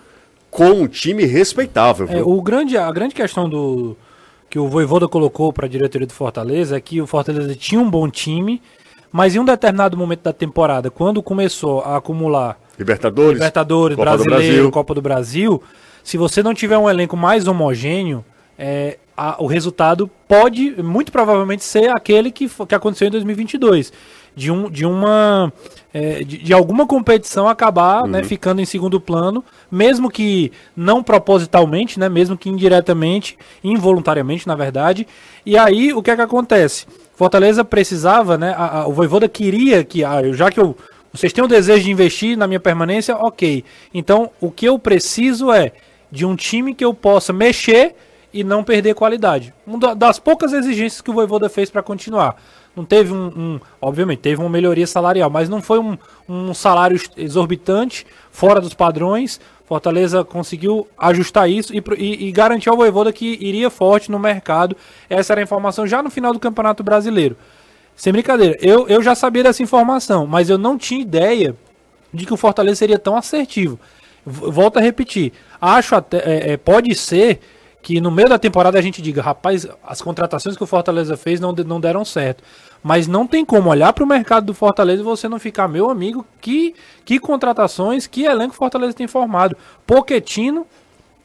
com 0.50 0.72
um 0.72 0.88
time 0.88 1.26
respeitável. 1.26 2.08
É, 2.10 2.24
o 2.24 2.42
grande, 2.42 2.78
a 2.78 2.92
grande 2.92 3.14
questão 3.14 3.48
do, 3.48 3.96
que 4.50 4.60
o 4.60 4.68
Voivoda 4.68 5.08
colocou 5.08 5.52
para 5.52 5.66
a 5.66 5.70
diretoria 5.70 6.08
do 6.08 6.14
Fortaleza 6.14 6.78
é 6.78 6.82
que 6.82 7.02
o 7.02 7.08
Fortaleza 7.08 7.54
tinha 7.56 7.82
um 7.82 7.90
bom 7.90 8.10
time, 8.10 8.62
mas 9.12 9.36
em 9.36 9.40
um 9.40 9.46
determinado 9.46 9.98
momento 9.98 10.22
da 10.22 10.34
temporada, 10.34 10.90
quando 10.90 11.22
começou 11.22 11.82
a 11.82 11.98
acumular 11.98 12.60
Libertadores, 12.78 13.34
Libertadores 13.34 13.98
Copa 13.98 14.24
Brasileiro, 14.24 14.72
Copa 14.72 14.94
do 14.94 15.02
Brasil, 15.02 15.62
se 16.04 16.18
você 16.18 16.42
não 16.42 16.54
tiver 16.54 16.78
um 16.78 16.90
elenco 16.90 17.18
mais 17.18 17.48
homogêneo, 17.48 18.24
é, 18.58 18.98
a, 19.16 19.42
o 19.44 19.48
resultado 19.48 20.10
pode, 20.28 20.82
muito 20.82 21.12
provavelmente, 21.12 21.64
ser 21.64 21.90
aquele 21.90 22.32
que, 22.32 22.48
que 22.48 22.76
aconteceu 22.76 23.08
em 23.08 23.12
2022 23.12 23.92
de, 24.38 24.52
um, 24.52 24.70
de 24.70 24.86
uma 24.86 25.52
é, 25.92 26.24
de, 26.24 26.38
de, 26.38 26.54
alguma 26.54 26.86
competição 26.86 27.48
acabar 27.50 27.96
né, 27.96 28.04
uhum. 28.04 28.08
né, 28.10 28.24
ficando 28.24 28.62
em 28.62 28.66
segundo 28.66 29.02
plano, 29.02 29.44
mesmo 29.70 30.12
que 30.12 30.52
não 30.76 31.02
propositalmente, 31.02 32.00
né, 32.00 32.08
mesmo 32.08 32.38
que 32.38 32.48
indiretamente, 32.48 33.36
involuntariamente, 33.64 34.48
na 34.48 34.54
verdade. 34.54 35.08
E 35.44 35.58
aí 35.58 35.92
o 35.92 36.04
que 36.04 36.12
é 36.12 36.16
que 36.16 36.22
acontece? 36.22 36.86
Fortaleza 37.16 37.66
precisava, 37.66 38.38
né? 38.38 38.54
A, 38.56 38.82
a, 38.82 38.88
o 38.88 38.94
Voivoda 38.94 39.28
queria 39.28 39.84
que, 39.84 40.04
ah, 40.04 40.22
já 40.34 40.52
que 40.52 40.60
eu, 40.60 40.78
vocês 41.12 41.34
têm 41.34 41.44
o 41.44 41.48
desejo 41.48 41.84
de 41.84 41.92
investir 41.92 42.38
na 42.38 42.46
minha 42.46 42.60
permanência, 42.60 43.16
ok. 43.16 43.64
Então, 43.92 44.30
o 44.40 44.52
que 44.52 44.68
eu 44.68 44.78
preciso 44.78 45.52
é 45.52 45.72
de 46.12 46.28
um 46.28 46.36
time 46.36 46.76
que 46.76 46.86
eu 46.86 46.94
possa 46.94 47.34
mexer 47.34 47.96
e 48.32 48.44
não 48.44 48.64
perder 48.64 48.94
qualidade. 48.94 49.52
Uma 49.66 49.96
das 49.96 50.20
poucas 50.20 50.54
exigências 50.54 51.02
que 51.02 51.10
o 51.10 51.14
Voivoda 51.14 51.50
fez 51.50 51.72
para 51.72 51.82
continuar. 51.82 52.36
Não 52.78 52.86
teve 52.86 53.12
um, 53.12 53.26
um, 53.26 53.60
Obviamente, 53.82 54.20
teve 54.20 54.40
uma 54.40 54.50
melhoria 54.50 54.86
salarial, 54.86 55.32
mas 55.32 55.50
não 55.50 55.64
foi 55.64 55.80
um, 55.80 55.98
um 56.30 56.54
salário 56.54 57.02
exorbitante, 57.18 58.06
fora 58.30 58.62
dos 58.62 58.76
padrões. 58.76 59.42
Fortaleza 59.66 60.24
conseguiu 60.24 60.88
ajustar 60.96 61.50
isso 61.50 61.74
e, 61.76 61.84
e, 61.98 62.28
e 62.28 62.32
garantir 62.32 62.70
ao 62.70 62.78
Voivoda 62.78 63.12
que 63.12 63.36
iria 63.42 63.72
forte 63.72 64.12
no 64.12 64.20
mercado. 64.20 64.78
Essa 65.10 65.34
era 65.34 65.42
a 65.42 65.44
informação 65.44 65.88
já 65.88 66.04
no 66.04 66.12
final 66.12 66.32
do 66.32 66.40
Campeonato 66.40 66.84
Brasileiro. 66.84 67.36
Sem 67.96 68.14
brincadeira, 68.14 68.56
eu, 68.62 68.88
eu 68.88 69.02
já 69.02 69.16
sabia 69.16 69.42
dessa 69.42 69.64
informação, 69.64 70.28
mas 70.28 70.48
eu 70.48 70.60
não 70.60 70.78
tinha 70.78 71.02
ideia 71.02 71.56
de 72.14 72.28
que 72.28 72.34
o 72.34 72.38
Fortaleza 72.38 72.76
seria 72.76 73.00
tão 73.00 73.18
assertivo. 73.18 73.80
Volto 74.24 74.78
a 74.78 74.82
repetir. 74.82 75.34
Acho 75.60 75.96
até. 75.96 76.18
É, 76.18 76.52
é, 76.52 76.58
pode 76.58 76.94
ser 76.94 77.40
que 77.88 78.02
no 78.02 78.12
meio 78.12 78.28
da 78.28 78.38
temporada 78.38 78.78
a 78.78 78.82
gente 78.82 79.02
diga, 79.02 79.22
rapaz, 79.22 79.66
as 79.82 80.02
contratações 80.02 80.58
que 80.58 80.64
o 80.64 80.68
Fortaleza 80.68 81.16
fez 81.16 81.40
não, 81.40 81.54
não 81.54 81.80
deram 81.80 82.04
certo. 82.04 82.44
Mas 82.84 83.08
não 83.08 83.26
tem 83.26 83.46
como 83.46 83.70
olhar 83.70 83.94
para 83.94 84.04
o 84.04 84.08
mercado 84.08 84.46
do 84.46 84.54
Fortaleza 84.54 85.02
e 85.02 85.06
você 85.06 85.30
não 85.30 85.40
ficar, 85.40 85.70
meu 85.70 85.90
amigo, 85.90 86.28
que, 86.42 86.76
que 87.06 87.18
contratações, 87.18 88.06
que 88.06 88.26
elenco 88.26 88.54
o 88.54 88.58
Fortaleza 88.58 88.94
tem 88.94 89.08
formado. 89.08 89.56
Poquetino 89.86 90.68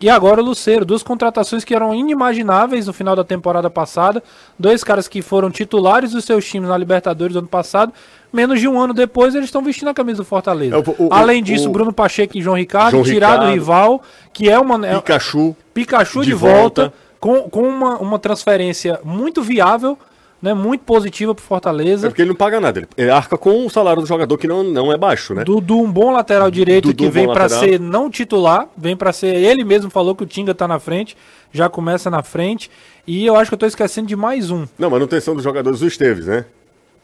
e 0.01 0.09
agora 0.09 0.41
o 0.41 0.45
Luceiro, 0.45 0.85
duas 0.85 1.03
contratações 1.03 1.65
que 1.65 1.75
eram 1.75 1.93
inimagináveis 1.93 2.87
no 2.87 2.93
final 2.93 3.17
da 3.17 3.25
temporada 3.25 3.69
passada. 3.69 4.23
Dois 4.57 4.85
caras 4.85 5.09
que 5.09 5.21
foram 5.21 5.51
titulares 5.51 6.13
dos 6.13 6.25
seus 6.25 6.45
times 6.45 6.69
na 6.69 6.79
Libertadores 6.79 7.33
do 7.33 7.41
ano 7.41 7.49
passado. 7.49 7.93
Menos 8.33 8.61
de 8.61 8.67
um 8.67 8.81
ano 8.81 8.95
depois, 8.95 9.35
eles 9.35 9.47
estão 9.47 9.63
vestindo 9.63 9.89
a 9.89 9.95
camisa 9.95 10.19
do 10.19 10.25
Fortaleza. 10.25 10.75
É, 10.75 10.79
o, 10.79 11.07
o, 11.07 11.13
Além 11.13 11.43
disso, 11.43 11.69
o, 11.69 11.73
Bruno 11.73 11.93
Pacheco 11.93 12.37
e 12.37 12.41
João 12.41 12.57
Ricardo, 12.57 12.93
João 12.93 13.05
tirado 13.05 13.33
Ricardo, 13.33 13.53
rival, 13.53 14.03
que 14.33 14.49
é 14.49 14.59
uma. 14.59 14.87
É, 14.87 14.97
Pikachu. 14.97 15.57
Pikachu 15.75 16.21
de, 16.21 16.27
de 16.27 16.35
volta, 16.35 16.83
volta, 16.83 16.95
com, 17.21 17.43
com 17.51 17.63
uma, 17.63 17.99
uma 17.99 18.19
transferência 18.19 18.99
muito 19.05 19.43
viável 19.43 19.99
né, 20.43 20.53
muito 20.53 20.83
positiva 20.83 21.33
pro 21.35 21.45
Fortaleza. 21.45 22.09
É 22.09 22.11
porque 22.11 22.21
ele 22.21 22.31
não 22.31 22.37
paga 22.37 22.61
nada, 22.61 22.87
ele 22.97 23.11
arca 23.11 23.39
com 23.39 23.65
o 23.65 23.71
salário 23.71 24.03
do 24.03 24.09
jogador 24.09 24.37
que 24.37 24.49
não, 24.49 24.65
não 24.65 24.93
é 24.93 24.99
baixo, 24.99 25.33
né? 25.33 25.45
Do, 25.45 25.79
um 25.79 25.91
bom 25.91 26.11
lateral 26.11 26.51
direito 26.51 26.89
Dudu, 26.89 27.05
que 27.05 27.09
vem 27.09 27.33
para 27.33 27.49
ser 27.49 27.79
não 27.79 28.11
titular, 28.11 28.67
vem 28.77 28.97
para 28.97 29.13
ser, 29.13 29.29
ele 29.37 29.63
mesmo 29.63 29.89
falou 29.89 30.17
que 30.17 30.25
o 30.25 30.27
Tinga 30.27 30.53
tá 30.53 30.67
na 30.67 30.81
frente, 30.81 31.17
já 31.53 31.69
começa 31.69 32.11
na 32.11 32.25
frente, 32.25 32.69
e 33.07 33.25
eu 33.25 33.37
acho 33.37 33.51
que 33.51 33.55
eu 33.55 33.59
tô 33.59 33.67
esquecendo 33.67 34.09
de 34.09 34.17
mais 34.17 34.51
um. 34.51 34.67
Não, 34.77 34.91
manutenção 34.91 35.35
dos 35.35 35.45
jogadores 35.45 35.79
do 35.79 35.87
Esteves, 35.87 36.27
né? 36.27 36.45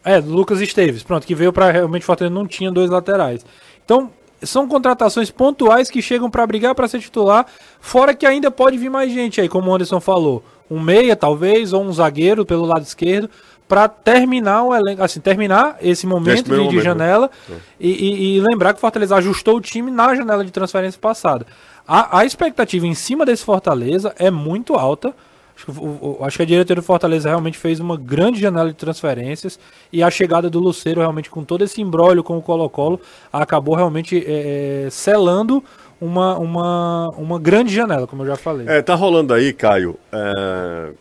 É, 0.09 0.21
do 0.21 0.33
Lucas 0.33 0.61
Esteves, 0.61 1.03
pronto, 1.03 1.27
que 1.27 1.35
veio 1.35 1.53
para 1.53 1.71
realmente 1.71 2.05
Fortaleza 2.05 2.35
não 2.35 2.47
tinha 2.47 2.71
dois 2.71 2.89
laterais. 2.89 3.45
Então, 3.85 4.11
são 4.43 4.67
contratações 4.67 5.31
pontuais 5.31 5.91
que 5.91 6.01
chegam 6.01 6.31
para 6.31 6.47
brigar 6.47 6.75
para 6.75 6.89
ser 6.89 7.01
titular, 7.01 7.45
fora 7.81 8.15
que 8.15 8.25
ainda 8.25 8.51
pode 8.51 8.79
vir 8.79 8.89
mais 8.89 9.13
gente 9.13 9.41
aí, 9.41 9.49
como 9.49 9.71
o 9.71 9.75
Anderson 9.75 10.01
falou 10.01 10.43
um 10.71 10.81
meia 10.81 11.17
talvez, 11.17 11.73
ou 11.73 11.83
um 11.83 11.93
zagueiro 11.93 12.45
pelo 12.47 12.65
lado 12.65 12.83
esquerdo, 12.83 13.29
para 13.69 13.87
terminar 13.87 14.63
o 14.63 14.75
elenco, 14.75 15.03
assim, 15.03 15.21
terminar 15.21 15.77
esse 15.83 16.07
momento 16.07 16.45
de, 16.45 16.57
momento, 16.57 16.75
né? 16.77 16.83
janela 16.83 17.31
né? 17.47 17.57
e, 17.79 17.91
e, 17.91 18.37
e, 18.37 18.41
lembrar 18.41 18.73
que 18.73 18.79
o 18.79 18.81
Fortaleza 18.81 19.15
ajustou 19.17 19.57
o 19.57 19.61
time 19.61 19.91
na 19.91 20.15
janela 20.15 20.43
de 20.43 20.51
transferência 20.51 20.99
passada. 20.99 21.47
A, 21.87 22.21
a 22.21 22.25
expectativa 22.25 22.87
em 22.87 22.95
cima 22.95 23.27
desse 23.27 23.45
Fortaleza 23.45 24.15
é 24.19 24.31
muito 24.31 24.75
alta. 24.75 25.15
Acho 25.59 25.67
que, 25.67 25.73
o, 25.73 26.19
acho 26.23 26.37
que 26.37 26.43
a 26.45 26.47
diretoria 26.47 26.81
do 26.81 26.85
Fortaleza 26.85 27.29
realmente 27.29 27.59
fez 27.59 27.81
uma 27.81 27.97
grande 27.97 28.41
janela 28.41 28.69
de 28.69 28.77
transferências 28.77 29.59
e 29.93 30.05
a 30.05 30.11
chegada 30.11 30.49
do 30.49 30.61
Luceiro 30.61 31.01
realmente 31.01 31.29
com 31.29 31.43
todo 31.43 31.65
esse 31.65 31.81
embrólio 31.81 32.23
com 32.23 32.39
o 32.39 32.43
Colo-Colo 32.43 33.01
acabou 33.33 33.75
realmente 33.75 34.25
é, 34.25 34.85
é 34.87 34.91
selando 34.91 35.63
uma, 36.01 36.39
uma, 36.39 37.09
uma 37.17 37.41
grande 37.41 37.75
janela, 37.75 38.07
como 38.07 38.23
eu 38.23 38.29
já 38.29 38.37
falei. 38.37 38.69
É, 38.69 38.81
tá 38.81 38.95
rolando 38.95 39.35
aí, 39.35 39.53
Caio, 39.53 39.99
é, 40.13 40.93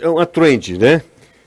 é 0.00 0.08
uma 0.08 0.24
trend, 0.24 0.78
né? 0.78 1.02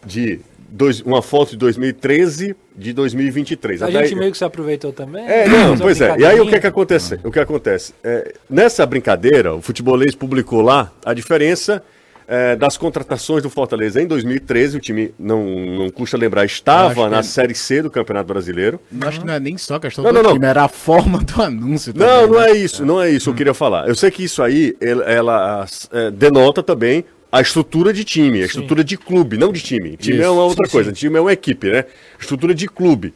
De 0.05 0.41
dois, 0.71 1.01
uma 1.01 1.21
foto 1.21 1.51
de 1.51 1.57
2013 1.57 2.55
de 2.75 2.93
2023. 2.93 3.81
A 3.81 3.88
Até 3.88 3.99
gente 4.03 4.13
aí... 4.13 4.19
meio 4.19 4.31
que 4.31 4.38
se 4.38 4.43
aproveitou 4.43 4.93
também. 4.93 5.27
É, 5.27 5.47
não, 5.47 5.77
pois 5.77 5.99
é. 5.99 6.17
E 6.17 6.25
aí 6.25 6.39
o 6.39 6.47
que 6.47 6.55
é 6.55 6.59
que 6.59 6.67
acontece? 6.67 7.19
O 7.23 7.31
que 7.31 7.39
acontece? 7.39 7.93
É, 8.03 8.33
nessa 8.49 8.85
brincadeira, 8.85 9.53
o 9.53 9.61
futebolês 9.61 10.15
publicou 10.15 10.61
lá 10.61 10.91
a 11.05 11.13
diferença 11.13 11.83
é, 12.29 12.55
das 12.55 12.77
contratações 12.77 13.41
do 13.41 13.49
Fortaleza 13.49 13.99
em 13.99 14.05
2013, 14.05 14.77
o 14.77 14.79
time, 14.79 15.11
não, 15.17 15.43
não 15.43 15.89
custa 15.89 16.15
lembrar, 16.15 16.45
estava 16.45 17.09
na 17.09 17.23
Série 17.23 17.55
C 17.55 17.81
do 17.81 17.89
Campeonato 17.89 18.27
Brasileiro. 18.27 18.79
Eu 18.91 19.07
acho 19.07 19.19
que 19.21 19.25
não 19.25 19.33
é 19.33 19.39
nem 19.39 19.57
só 19.57 19.75
a 19.75 19.79
questão 19.79 20.03
não, 20.03 20.13
do 20.13 20.21
não, 20.21 20.33
time, 20.33 20.41
não. 20.41 20.47
era 20.47 20.63
a 20.63 20.67
forma 20.67 21.17
do 21.17 21.41
anúncio. 21.41 21.91
Também, 21.91 22.07
não, 22.07 22.27
não 22.27 22.39
né? 22.39 22.51
é 22.51 22.55
isso, 22.55 22.85
não 22.85 23.01
é 23.01 23.09
isso 23.09 23.31
hum. 23.31 23.33
que 23.33 23.38
eu 23.38 23.38
queria 23.38 23.53
falar. 23.55 23.88
Eu 23.88 23.95
sei 23.95 24.11
que 24.11 24.23
isso 24.23 24.43
aí, 24.43 24.77
ela, 24.79 25.03
ela 25.05 25.65
é, 25.91 26.11
denota 26.11 26.61
também 26.61 27.03
a 27.31 27.41
estrutura 27.41 27.93
de 27.93 28.03
time, 28.03 28.41
a 28.41 28.45
estrutura 28.45 28.81
sim. 28.81 28.88
de 28.88 28.98
clube, 28.98 29.38
não 29.38 29.51
de 29.51 29.62
time. 29.62 29.95
Time 29.98 30.17
Isso, 30.17 30.25
é 30.25 30.29
uma 30.29 30.43
outra 30.43 30.65
sim, 30.65 30.71
coisa, 30.71 30.89
sim. 30.89 30.95
time 30.95 31.17
é 31.17 31.21
uma 31.21 31.33
equipe, 31.33 31.69
né? 31.69 31.86
Estrutura 32.19 32.53
de 32.53 32.67
clube. 32.67 33.13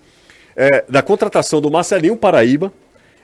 É, 0.55 0.85
da 0.87 1.01
contratação 1.01 1.59
do 1.59 1.71
Marcelinho 1.71 2.15
Paraíba 2.15 2.71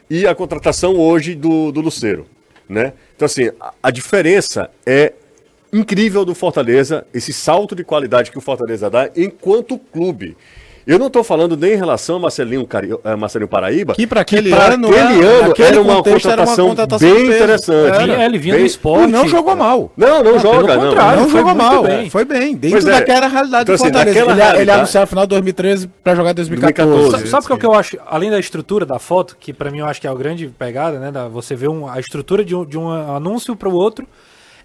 e 0.09 0.25
a 0.25 0.33
contratação 0.33 0.95
hoje 0.95 1.35
do, 1.35 1.71
do 1.71 1.79
Luceiro, 1.79 2.25
né? 2.67 2.93
Então, 3.15 3.27
assim, 3.27 3.51
a, 3.59 3.73
a 3.83 3.91
diferença 3.91 4.71
é 4.83 5.13
incrível 5.71 6.25
do 6.25 6.33
Fortaleza, 6.33 7.05
esse 7.13 7.31
salto 7.31 7.75
de 7.75 7.83
qualidade 7.83 8.31
que 8.31 8.37
o 8.37 8.41
Fortaleza 8.41 8.89
dá 8.89 9.11
enquanto 9.15 9.77
clube. 9.77 10.35
Eu 10.89 10.97
não 10.97 11.05
estou 11.05 11.23
falando 11.23 11.55
nem 11.55 11.73
em 11.73 11.75
relação 11.75 12.15
a 12.15 12.19
Marcelinho, 12.19 12.65
Cari... 12.65 12.89
Eh, 13.03 13.15
Marcelinho 13.15 13.47
Paraíba. 13.47 13.93
Que 13.93 14.07
para 14.07 14.21
aquele, 14.21 14.51
ano, 14.51 14.87
aquele 14.87 15.23
ano 15.23 15.53
era 15.55 15.81
uma, 15.81 16.01
contratação 16.01 16.31
era 16.31 16.41
uma 16.41 16.55
contratação 16.55 17.13
bem 17.13 17.27
interessante. 17.27 18.09
É, 18.09 18.25
ele 18.25 18.39
vinha 18.39 18.55
bem... 18.55 18.63
do 18.63 18.65
esporte. 18.65 19.03
E 19.03 19.11
não 19.11 19.27
jogou 19.27 19.55
mal. 19.55 19.91
Não, 19.95 20.23
não, 20.23 20.31
não 20.31 20.39
joga. 20.39 20.75
Não, 20.75 20.89
contrário, 20.89 21.21
não 21.21 21.29
jogou 21.29 21.53
mal. 21.53 21.83
Bem. 21.83 22.09
Foi 22.09 22.25
bem. 22.25 22.55
Dentro 22.55 22.89
é. 22.89 22.91
daquela 22.91 23.27
realidade 23.27 23.61
então, 23.61 23.65
do 23.65 23.73
assim, 23.75 23.83
Fortaleza. 23.83 24.17
Ele, 24.17 24.25
realidade... 24.25 24.61
ele 24.61 24.71
anunciou 24.71 25.01
no 25.01 25.07
final 25.07 25.25
de 25.25 25.29
2013 25.29 25.87
para 26.03 26.15
jogar 26.15 26.31
em 26.31 26.33
2014. 26.33 26.89
2014. 26.89 27.11
Sabe, 27.11 27.43
sabe 27.43 27.55
o 27.55 27.59
que 27.59 27.65
eu 27.67 27.73
acho? 27.75 27.97
Além 28.07 28.31
da 28.31 28.39
estrutura 28.39 28.83
da 28.83 28.97
foto, 28.97 29.37
que 29.39 29.53
para 29.53 29.69
mim 29.69 29.77
eu 29.77 29.85
acho 29.85 30.01
que 30.01 30.07
é 30.07 30.09
a 30.09 30.15
grande 30.15 30.47
pegada, 30.47 30.97
né? 30.97 31.11
Da, 31.11 31.27
você 31.27 31.55
vê 31.55 31.67
um, 31.67 31.87
a 31.87 31.99
estrutura 31.99 32.43
de 32.43 32.55
um, 32.55 32.65
de 32.65 32.79
um 32.79 32.89
anúncio 32.89 33.55
para 33.55 33.69
o 33.69 33.73
outro. 33.75 34.07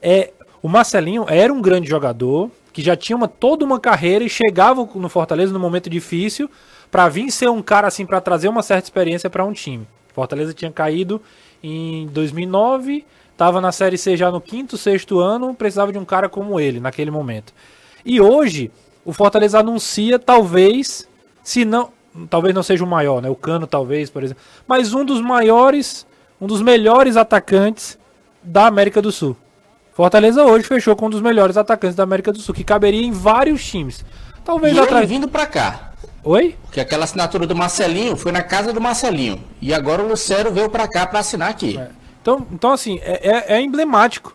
É, 0.00 0.31
o 0.62 0.69
Marcelinho 0.71 1.26
era 1.28 1.52
um 1.52 1.61
grande 1.61 1.87
jogador, 1.87 2.50
que 2.75 2.83
já 2.83 2.97
tinha 2.97 3.16
uma, 3.16 3.28
toda 3.28 3.64
uma 3.64 3.78
carreira 3.78 4.25
e 4.25 4.28
chegava 4.28 4.87
no 4.97 5.09
Fortaleza 5.09 5.52
no 5.52 5.61
momento 5.61 5.88
difícil 5.88 6.50
para 6.90 7.09
vir 7.09 7.31
ser 7.31 7.49
um 7.49 7.62
cara 7.62 7.87
assim 7.87 8.04
para 8.04 8.21
trazer 8.21 8.49
uma 8.49 8.62
certa 8.62 8.87
experiência 8.87 9.31
para 9.31 9.45
um 9.45 9.52
time. 9.52 9.87
Fortaleza 10.12 10.52
tinha 10.52 10.73
caído 10.73 11.23
em 11.62 12.09
2009, 12.09 13.07
estava 13.31 13.61
na 13.61 13.71
Série 13.71 13.97
C 13.97 14.16
já 14.16 14.28
no 14.28 14.40
quinto, 14.40 14.76
sexto 14.76 15.21
ano, 15.21 15.54
precisava 15.54 15.93
de 15.93 15.99
um 15.99 16.04
cara 16.04 16.28
como 16.28 16.59
ele 16.59 16.81
naquele 16.81 17.12
momento. 17.12 17.54
E 18.04 18.21
hoje 18.21 18.73
o 19.04 19.12
Fortaleza 19.12 19.61
anuncia 19.61 20.19
talvez, 20.19 21.09
se 21.45 21.64
não, 21.64 21.90
talvez 22.28 22.52
não 22.52 22.62
seja 22.64 22.83
o 22.83 22.88
maior, 22.88 23.23
né? 23.23 23.31
O 23.31 23.37
Cano 23.37 23.69
talvez, 23.69 24.11
por 24.11 24.25
exemplo, 24.25 24.43
mas 24.66 24.93
um 24.93 25.04
dos 25.04 25.21
maiores, 25.21 26.04
um 26.40 26.47
dos 26.49 26.61
melhores 26.61 27.16
atacantes 27.16 27.97
da 28.43 28.66
América 28.66 29.00
do 29.00 29.12
Sul. 29.12 29.37
Fortaleza 29.95 30.45
hoje 30.45 30.67
fechou 30.67 30.97
com 30.97 31.07
um 31.07 31.11
dos 31.11 31.21
melhores 31.21 31.57
atacantes 31.57 31.95
da 31.95 32.03
América 32.03 32.33
do 32.33 32.41
Sul, 32.41 32.53
que 32.53 32.65
caberia 32.65 33.07
em 33.07 33.13
vários 33.13 33.65
times. 33.65 34.05
Talvez 34.45 34.77
e 34.77 34.81
atrás. 34.81 35.09
vindo 35.09 35.29
para 35.29 35.47
cá. 35.47 35.93
Oi? 36.25 36.57
Porque 36.65 36.81
aquela 36.81 37.05
assinatura 37.05 37.47
do 37.47 37.55
Marcelinho 37.55 38.17
foi 38.17 38.33
na 38.33 38.43
casa 38.43 38.73
do 38.73 38.81
Marcelinho. 38.81 39.41
E 39.63 39.73
agora 39.73 40.03
o 40.03 40.09
Lucero 40.09 40.51
veio 40.51 40.69
para 40.69 40.89
cá 40.89 41.07
para 41.07 41.21
assinar 41.21 41.49
aqui. 41.49 41.79
É. 41.79 41.91
Então, 42.21 42.45
então, 42.51 42.73
assim, 42.73 42.99
é, 43.03 43.53
é, 43.53 43.57
é 43.57 43.61
emblemático. 43.61 44.35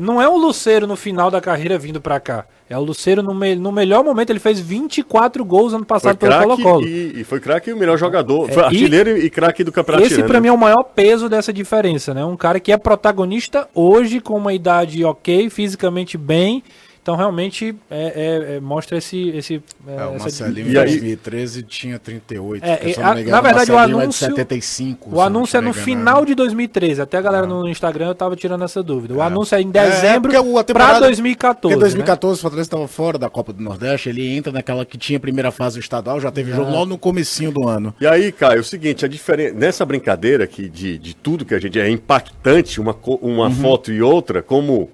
Não 0.00 0.20
é 0.20 0.28
o 0.28 0.36
Lucero 0.36 0.86
no 0.86 0.96
final 0.96 1.30
da 1.30 1.40
carreira 1.40 1.78
vindo 1.78 2.00
para 2.00 2.18
cá. 2.20 2.46
É 2.68 2.76
o 2.76 2.82
Lucero 2.82 3.22
no, 3.22 3.34
me, 3.34 3.54
no 3.54 3.70
melhor 3.70 4.02
momento, 4.02 4.30
ele 4.30 4.40
fez 4.40 4.58
24 4.58 5.44
gols 5.44 5.72
ano 5.72 5.84
passado 5.84 6.18
foi 6.18 6.28
pelo 6.28 6.42
Colo-Colo. 6.42 6.86
E, 6.86 7.20
e, 7.20 7.24
foi 7.24 7.38
craque 7.38 7.72
o 7.72 7.76
melhor 7.76 7.96
jogador, 7.96 8.50
é, 8.50 8.52
foi 8.52 8.64
artilheiro 8.64 9.16
e, 9.16 9.26
e 9.26 9.30
craque 9.30 9.62
do 9.62 9.70
campeonato. 9.70 10.06
Esse 10.06 10.22
para 10.24 10.40
mim 10.40 10.48
é 10.48 10.52
o 10.52 10.58
maior 10.58 10.82
peso 10.82 11.28
dessa 11.28 11.52
diferença, 11.52 12.12
né? 12.12 12.24
Um 12.24 12.36
cara 12.36 12.58
que 12.58 12.72
é 12.72 12.76
protagonista 12.76 13.68
hoje 13.72 14.20
com 14.20 14.34
uma 14.34 14.52
idade 14.52 15.04
ok, 15.04 15.48
fisicamente 15.48 16.18
bem, 16.18 16.62
então, 17.06 17.14
realmente, 17.14 17.72
é, 17.88 18.50
é, 18.50 18.56
é, 18.56 18.60
mostra 18.60 18.98
esse. 18.98 19.28
esse 19.28 19.62
é, 19.86 19.94
é 19.94 20.06
o 20.06 20.18
Marcelinho 20.18 20.70
em 20.70 20.72
2013 20.72 21.62
tinha 21.62 22.00
38. 22.00 22.64
É, 22.64 22.94
a, 23.00 23.14
na 23.14 23.40
verdade, 23.40 23.70
o 23.70 23.78
anúncio. 23.78 24.24
É 24.24 24.30
75, 24.30 25.14
o 25.14 25.20
anúncio 25.20 25.56
é 25.56 25.60
no 25.60 25.72
final 25.72 26.24
de 26.24 26.34
2013. 26.34 27.00
Até 27.00 27.18
a 27.18 27.20
galera 27.20 27.44
ah. 27.44 27.48
no 27.48 27.68
Instagram 27.68 28.08
eu 28.08 28.14
tava 28.16 28.34
tirando 28.34 28.64
essa 28.64 28.82
dúvida. 28.82 29.14
O 29.14 29.22
anúnio 29.22 29.46
é 29.52 29.60
em 29.60 29.70
dezembro 29.70 30.32
é, 30.32 30.64
para 30.64 30.98
2014. 30.98 31.60
Porque 31.60 31.76
2014 31.76 32.32
né? 32.32 32.38
o 32.38 32.42
Fortaleza 32.42 32.66
estava 32.66 32.88
fora 32.88 33.16
da 33.16 33.30
Copa 33.30 33.52
do 33.52 33.62
Nordeste. 33.62 34.08
Ele 34.08 34.26
entra 34.36 34.50
naquela 34.50 34.84
que 34.84 34.98
tinha 34.98 35.20
primeira 35.20 35.52
fase 35.52 35.78
estadual, 35.78 36.20
já 36.20 36.32
teve 36.32 36.50
jogo 36.50 36.72
logo 36.72 36.86
no 36.86 36.98
comecinho 36.98 37.52
do 37.52 37.68
ano. 37.68 37.94
E 38.00 38.06
aí, 38.08 38.32
Caio, 38.32 38.56
é 38.56 38.60
o 38.60 38.64
seguinte: 38.64 39.04
a 39.04 39.08
diferença. 39.08 39.54
Nessa 39.54 39.84
brincadeira 39.84 40.42
aqui 40.42 40.68
de, 40.68 40.98
de 40.98 41.14
tudo 41.14 41.44
que 41.44 41.54
a 41.54 41.60
gente 41.60 41.78
é 41.78 41.88
impactante, 41.88 42.80
uma, 42.80 42.96
uma 43.22 43.44
uhum. 43.44 43.52
foto 43.52 43.92
e 43.92 44.02
outra, 44.02 44.42
como 44.42 44.90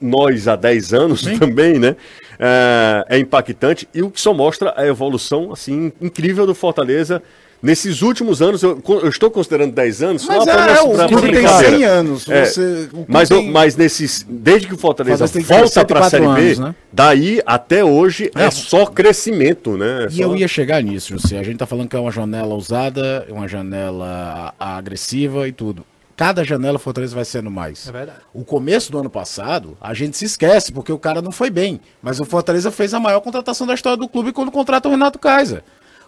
nós 0.00 0.48
há 0.48 0.56
10 0.56 0.94
anos 0.94 1.20
Sim. 1.20 1.38
também, 1.38 1.78
né? 1.78 1.96
É, 2.38 3.16
é 3.16 3.18
impactante 3.18 3.88
e 3.94 4.02
o 4.02 4.10
que 4.10 4.20
só 4.20 4.34
mostra 4.34 4.74
a 4.76 4.86
evolução 4.86 5.52
assim 5.52 5.92
incrível 6.00 6.46
do 6.46 6.54
Fortaleza 6.54 7.22
Nesses 7.62 8.02
últimos 8.02 8.42
anos, 8.42 8.60
eu, 8.64 8.82
eu, 8.84 9.08
estou 9.08 9.30
considerando 9.30 9.72
10 9.72 10.02
anos, 10.02 10.26
mas 10.26 10.44
é, 10.48 10.50
é, 10.50 10.82
o 10.82 11.08
clube 11.08 11.30
tem 11.30 11.46
100 11.46 11.84
anos. 11.84 12.28
É, 12.28 12.44
você, 12.44 12.88
mas, 13.06 13.28
tem... 13.28 13.52
mas 13.52 13.76
nesses, 13.76 14.26
desde 14.28 14.66
que 14.66 14.74
o 14.74 14.76
Fortaleza 14.76 15.24
volta 15.42 15.84
para 15.84 16.00
a 16.00 16.10
Série 16.10 16.26
B, 16.26 16.56
né? 16.56 16.74
daí 16.92 17.40
até 17.46 17.84
hoje 17.84 18.32
é, 18.34 18.46
é 18.46 18.50
só 18.50 18.84
crescimento, 18.84 19.76
né? 19.76 20.08
E 20.10 20.16
só... 20.16 20.22
eu 20.24 20.36
ia 20.36 20.48
chegar 20.48 20.82
nisso, 20.82 21.16
José. 21.16 21.38
A 21.38 21.44
gente 21.44 21.54
está 21.54 21.66
falando 21.66 21.88
que 21.88 21.94
é 21.94 22.00
uma 22.00 22.10
janela 22.10 22.52
usada, 22.56 23.24
uma 23.28 23.46
janela 23.46 24.52
agressiva 24.58 25.46
e 25.46 25.52
tudo 25.52 25.86
cada 26.16 26.44
janela 26.44 26.78
Fortaleza 26.78 27.14
vai 27.14 27.24
sendo 27.24 27.50
mais. 27.50 27.88
É 27.88 27.92
verdade. 27.92 28.18
O 28.32 28.44
começo 28.44 28.92
do 28.92 28.98
ano 28.98 29.10
passado, 29.10 29.76
a 29.80 29.94
gente 29.94 30.16
se 30.16 30.24
esquece, 30.24 30.72
porque 30.72 30.92
o 30.92 30.98
cara 30.98 31.22
não 31.22 31.32
foi 31.32 31.50
bem. 31.50 31.80
Mas 32.00 32.20
o 32.20 32.24
Fortaleza 32.24 32.70
fez 32.70 32.94
a 32.94 33.00
maior 33.00 33.20
contratação 33.20 33.66
da 33.66 33.74
história 33.74 33.96
do 33.96 34.08
clube 34.08 34.32
quando 34.32 34.50
contrata 34.50 34.88
o 34.88 34.90
Renato 34.90 35.18
Kaiser. 35.18 35.62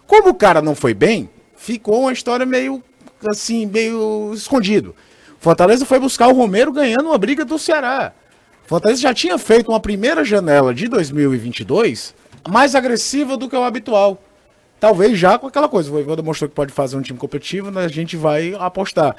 Como 0.07 0.29
o 0.29 0.35
cara 0.35 0.61
não 0.61 0.75
foi 0.75 0.93
bem, 0.93 1.29
ficou 1.55 2.01
uma 2.01 2.13
história 2.13 2.45
meio 2.45 2.83
assim, 3.27 3.65
meio 3.65 4.31
escondido. 4.33 4.95
Fortaleza 5.39 5.85
foi 5.85 5.99
buscar 5.99 6.27
o 6.27 6.33
Romero 6.33 6.71
ganhando 6.71 7.07
uma 7.07 7.17
briga 7.17 7.43
do 7.45 7.57
Ceará. 7.57 8.13
Fortaleza 8.65 9.01
já 9.01 9.13
tinha 9.13 9.37
feito 9.37 9.71
uma 9.71 9.79
primeira 9.79 10.23
janela 10.23 10.73
de 10.73 10.87
2022 10.87 12.15
mais 12.47 12.75
agressiva 12.75 13.37
do 13.37 13.49
que 13.49 13.55
o 13.55 13.63
habitual. 13.63 14.21
Talvez 14.79 15.17
já 15.17 15.37
com 15.37 15.47
aquela 15.47 15.69
coisa. 15.69 15.89
O 15.89 15.93
Voivoda 15.93 16.21
mostrou 16.21 16.49
que 16.49 16.55
pode 16.55 16.73
fazer 16.73 16.97
um 16.97 17.01
time 17.01 17.17
competitivo, 17.17 17.71
né? 17.71 17.85
a 17.85 17.87
gente 17.87 18.17
vai 18.17 18.53
apostar. 18.59 19.15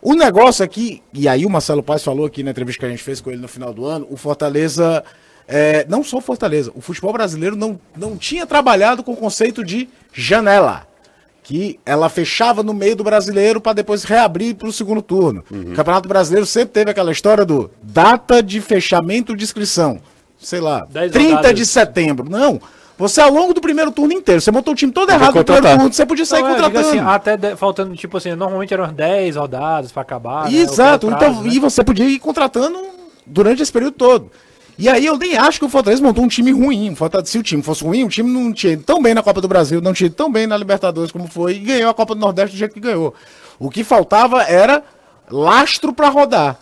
O 0.00 0.14
negócio 0.14 0.64
aqui, 0.64 1.02
e 1.12 1.28
aí 1.28 1.44
o 1.46 1.50
Marcelo 1.50 1.82
Paz 1.82 2.02
falou 2.02 2.26
aqui 2.26 2.42
na 2.42 2.50
entrevista 2.50 2.80
que 2.80 2.86
a 2.86 2.90
gente 2.90 3.02
fez 3.02 3.20
com 3.20 3.30
ele 3.30 3.40
no 3.40 3.48
final 3.48 3.72
do 3.72 3.84
ano, 3.84 4.06
o 4.10 4.16
Fortaleza, 4.16 5.02
é, 5.48 5.86
não 5.88 6.04
só 6.04 6.18
o 6.18 6.20
Fortaleza, 6.20 6.70
o 6.74 6.80
futebol 6.80 7.12
brasileiro 7.12 7.56
não, 7.56 7.80
não 7.96 8.16
tinha 8.16 8.46
trabalhado 8.46 9.02
com 9.02 9.12
o 9.12 9.16
conceito 9.16 9.64
de 9.64 9.88
janela 10.12 10.86
que 11.46 11.78
ela 11.86 12.08
fechava 12.08 12.64
no 12.64 12.74
meio 12.74 12.96
do 12.96 13.04
brasileiro 13.04 13.60
para 13.60 13.74
depois 13.74 14.02
reabrir 14.02 14.56
para 14.56 14.66
o 14.66 14.72
segundo 14.72 15.00
turno. 15.00 15.44
Uhum. 15.48 15.70
O 15.70 15.74
Campeonato 15.76 16.08
Brasileiro 16.08 16.44
sempre 16.44 16.72
teve 16.72 16.90
aquela 16.90 17.12
história 17.12 17.44
do 17.44 17.70
data 17.80 18.42
de 18.42 18.60
fechamento 18.60 19.36
de 19.36 19.44
inscrição. 19.44 20.00
Sei 20.36 20.58
lá, 20.58 20.84
30 20.86 21.18
rodadas. 21.20 21.54
de 21.54 21.64
setembro. 21.64 22.28
Não. 22.28 22.60
Você, 22.98 23.20
ao 23.20 23.30
longo 23.30 23.52
do 23.52 23.60
primeiro 23.60 23.90
turno 23.90 24.14
inteiro, 24.14 24.40
você 24.40 24.50
montou 24.50 24.72
o 24.72 24.76
time 24.76 24.90
todo 24.90 25.10
errado 25.10 25.34
no 25.34 25.44
primeiro 25.44 25.68
turno, 25.68 25.92
você 25.92 26.06
podia 26.06 26.24
sair 26.24 26.42
não, 26.42 26.48
é, 26.48 26.54
contratando. 26.54 26.88
Assim, 26.88 26.98
até 26.98 27.36
de, 27.36 27.56
faltando, 27.56 27.94
tipo 27.94 28.16
assim, 28.16 28.34
normalmente 28.34 28.72
eram 28.72 28.90
10 28.90 29.36
rodadas 29.36 29.92
para 29.92 30.02
acabar. 30.02 30.50
Né, 30.50 30.58
Exato, 30.58 31.10
né, 31.10 31.16
prazo, 31.16 31.32
então, 31.32 31.44
né? 31.44 31.50
e 31.52 31.58
você 31.58 31.84
podia 31.84 32.06
ir 32.06 32.18
contratando 32.18 32.78
durante 33.26 33.62
esse 33.62 33.70
período 33.70 33.92
todo. 33.92 34.30
E 34.78 34.88
aí 34.88 35.04
eu 35.06 35.16
nem 35.16 35.36
acho 35.36 35.58
que 35.58 35.64
o 35.64 35.68
Fortaleza 35.68 36.02
montou 36.02 36.24
um 36.24 36.28
time 36.28 36.52
ruim. 36.52 36.94
Se 37.24 37.38
o 37.38 37.42
time 37.42 37.62
fosse 37.62 37.82
ruim, 37.82 38.04
o 38.04 38.08
time 38.08 38.30
não 38.30 38.52
tinha 38.52 38.74
ido 38.74 38.82
tão 38.82 39.02
bem 39.02 39.14
na 39.14 39.22
Copa 39.22 39.40
do 39.40 39.48
Brasil, 39.48 39.80
não 39.80 39.92
tinha 39.92 40.06
ido 40.06 40.14
tão 40.14 40.30
bem 40.30 40.46
na 40.46 40.56
Libertadores 40.56 41.10
como 41.10 41.26
foi, 41.26 41.54
e 41.54 41.58
ganhou 41.60 41.90
a 41.90 41.94
Copa 41.94 42.14
do 42.14 42.20
Nordeste 42.20 42.54
do 42.54 42.58
jeito 42.58 42.74
que 42.74 42.80
ganhou. 42.80 43.14
O 43.58 43.70
que 43.70 43.82
faltava 43.82 44.42
era 44.42 44.82
lastro 45.30 45.92
para 45.92 46.08
rodar. 46.08 46.58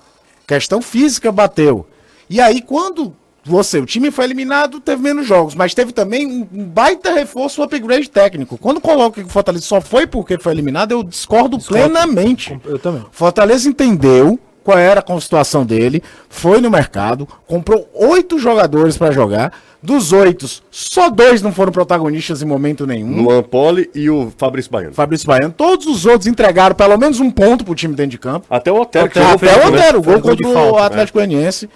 Questão 0.46 0.80
física 0.80 1.32
bateu. 1.32 1.86
E 2.30 2.40
aí, 2.40 2.62
quando 2.62 3.14
você, 3.44 3.78
o 3.78 3.86
time 3.86 4.10
foi 4.10 4.24
eliminado, 4.24 4.80
teve 4.80 5.02
menos 5.02 5.26
jogos, 5.26 5.54
mas 5.54 5.74
teve 5.74 5.92
também 5.92 6.26
um 6.26 6.64
baita 6.64 7.12
reforço, 7.12 7.60
um 7.60 7.64
upgrade 7.64 8.08
técnico. 8.08 8.56
Quando 8.56 8.80
coloca 8.80 9.20
que 9.20 9.26
o 9.26 9.30
Fortaleza 9.30 9.64
só 9.64 9.80
foi 9.80 10.06
porque 10.06 10.38
foi 10.38 10.52
eliminado, 10.52 10.92
eu 10.92 11.02
discordo, 11.02 11.58
discordo. 11.58 11.84
plenamente. 11.84 12.58
Eu 12.64 12.78
também. 12.78 13.04
Fortaleza 13.10 13.68
entendeu 13.68 14.38
qual 14.64 14.78
era 14.78 15.04
a 15.06 15.20
situação 15.20 15.64
dele, 15.64 16.02
foi 16.28 16.60
no 16.60 16.70
mercado, 16.70 17.28
comprou 17.46 17.86
oito 17.94 18.38
jogadores 18.38 18.96
para 18.96 19.12
jogar. 19.12 19.52
Dos 19.82 20.12
oito, 20.12 20.46
só 20.70 21.10
dois 21.10 21.42
não 21.42 21.52
foram 21.52 21.70
protagonistas 21.70 22.40
em 22.40 22.46
momento 22.46 22.86
nenhum. 22.86 23.22
Luan 23.22 23.42
Poli 23.42 23.90
e 23.94 24.08
o 24.08 24.32
Fabrício 24.38 24.72
Baiano. 24.72 24.94
Fabrício 24.94 25.26
Baiano. 25.26 25.52
Todos 25.54 25.86
os 25.86 26.06
outros 26.06 26.26
entregaram 26.26 26.74
pelo 26.74 26.96
menos 26.96 27.20
um 27.20 27.30
ponto 27.30 27.66
pro 27.66 27.74
time 27.74 27.94
dentro 27.94 28.12
de 28.12 28.18
campo. 28.18 28.46
Até 28.48 28.72
o 28.72 28.80
Otero. 28.80 29.04
Até, 29.04 29.22
até 29.22 29.66
o 29.66 29.68
Otero, 29.68 29.98
né? 29.98 30.04
gol 30.06 30.20
contra 30.22 30.48
o 30.48 30.78
Atlético 30.78 31.18
né? 31.18 31.26
Goianiense. 31.26 31.68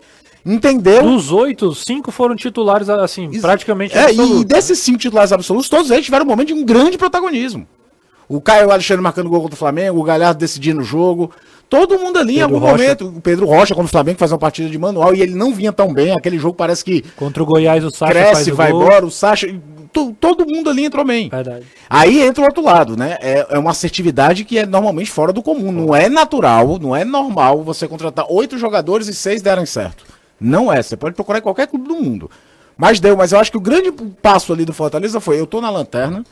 Entendeu? 0.49 1.03
Dos 1.03 1.31
oito, 1.31 1.75
cinco 1.75 2.11
foram 2.11 2.35
titulares, 2.35 2.89
assim, 2.89 3.29
Isso. 3.31 3.43
praticamente 3.43 3.97
É, 3.97 4.15
e 4.15 4.45
desses 4.47 4.79
cinco 4.79 4.99
titulares 4.99 5.31
absolutos, 5.31 5.69
todos 5.69 5.91
eles 5.91 6.07
tiveram 6.07 6.25
um 6.25 6.29
momento 6.29 6.49
de 6.49 6.55
um 6.55 6.65
grande 6.65 6.97
protagonismo. 6.97 7.67
O 8.27 8.41
Caio 8.41 8.71
Alexandre 8.71 9.03
marcando 9.03 9.29
gol 9.29 9.43
contra 9.43 9.55
o 9.55 9.59
Flamengo, 9.59 9.99
o 9.99 10.03
Galhardo 10.03 10.39
decidindo 10.39 10.81
o 10.81 10.85
jogo. 10.85 11.31
Todo 11.69 11.99
mundo 11.99 12.19
ali 12.19 12.35
Pedro 12.35 12.39
em 12.39 12.43
algum 12.43 12.59
Rocha. 12.59 12.73
momento. 12.73 13.09
O 13.09 13.21
Pedro 13.21 13.47
Rocha 13.47 13.75
contra 13.75 13.89
o 13.89 13.91
Flamengo 13.91 14.19
faz 14.19 14.33
uma 14.33 14.39
partida 14.39 14.71
de 14.71 14.79
manual 14.79 15.15
e 15.15 15.21
ele 15.21 15.35
não 15.35 15.53
vinha 15.53 15.73
tão 15.73 15.93
bem. 15.93 16.13
Aquele 16.13 16.39
jogo 16.39 16.55
parece 16.55 16.85
que. 16.85 17.03
Contra 17.17 17.43
o 17.43 17.47
Goiás, 17.47 17.85
o 17.85 17.91
Sacha 17.91 18.13
cresce, 18.13 18.51
vai 18.51 18.71
gol. 18.71 18.83
embora. 18.83 19.07
O 19.07 19.11
Sacha. 19.11 19.49
Todo 20.21 20.47
mundo 20.47 20.69
ali 20.69 20.85
entrou 20.85 21.05
bem. 21.05 21.31
Verdade. 21.31 21.65
Aí 21.89 22.21
entra 22.23 22.43
o 22.43 22.47
outro 22.47 22.63
lado, 22.63 22.97
né? 22.97 23.17
É, 23.21 23.47
é 23.51 23.59
uma 23.59 23.71
assertividade 23.71 24.45
que 24.45 24.59
é 24.59 24.67
normalmente 24.67 25.11
fora 25.11 25.33
do 25.33 25.43
comum. 25.43 25.73
Não 25.73 25.97
é 25.97 26.09
natural, 26.11 26.79
não 26.79 26.95
é 26.95 27.05
normal 27.05 27.63
você 27.65 27.89
contratar 27.89 28.27
oito 28.29 28.59
jogadores 28.59 29.09
e 29.09 29.15
seis 29.15 29.41
derem 29.41 29.65
certo. 29.65 30.05
Não 30.41 30.73
é. 30.73 30.83
Você 30.83 30.97
pode 30.97 31.15
procurar 31.15 31.39
em 31.39 31.43
qualquer 31.43 31.67
clube 31.67 31.89
do 31.89 31.95
mundo. 31.95 32.31
Mas 32.77 33.01
deu. 33.01 33.17
Mas 33.17 33.33
eu 33.33 33.39
acho 33.39 33.51
que 33.51 33.57
o 33.57 33.61
grande 33.61 33.91
passo 34.23 34.53
ali 34.53 34.65
do 34.65 34.73
Fortaleza 34.73 35.21
foi: 35.21 35.41
eu 35.41 35.47
tô 35.47 35.61
na 35.61 35.71
lanterna, 35.71 36.25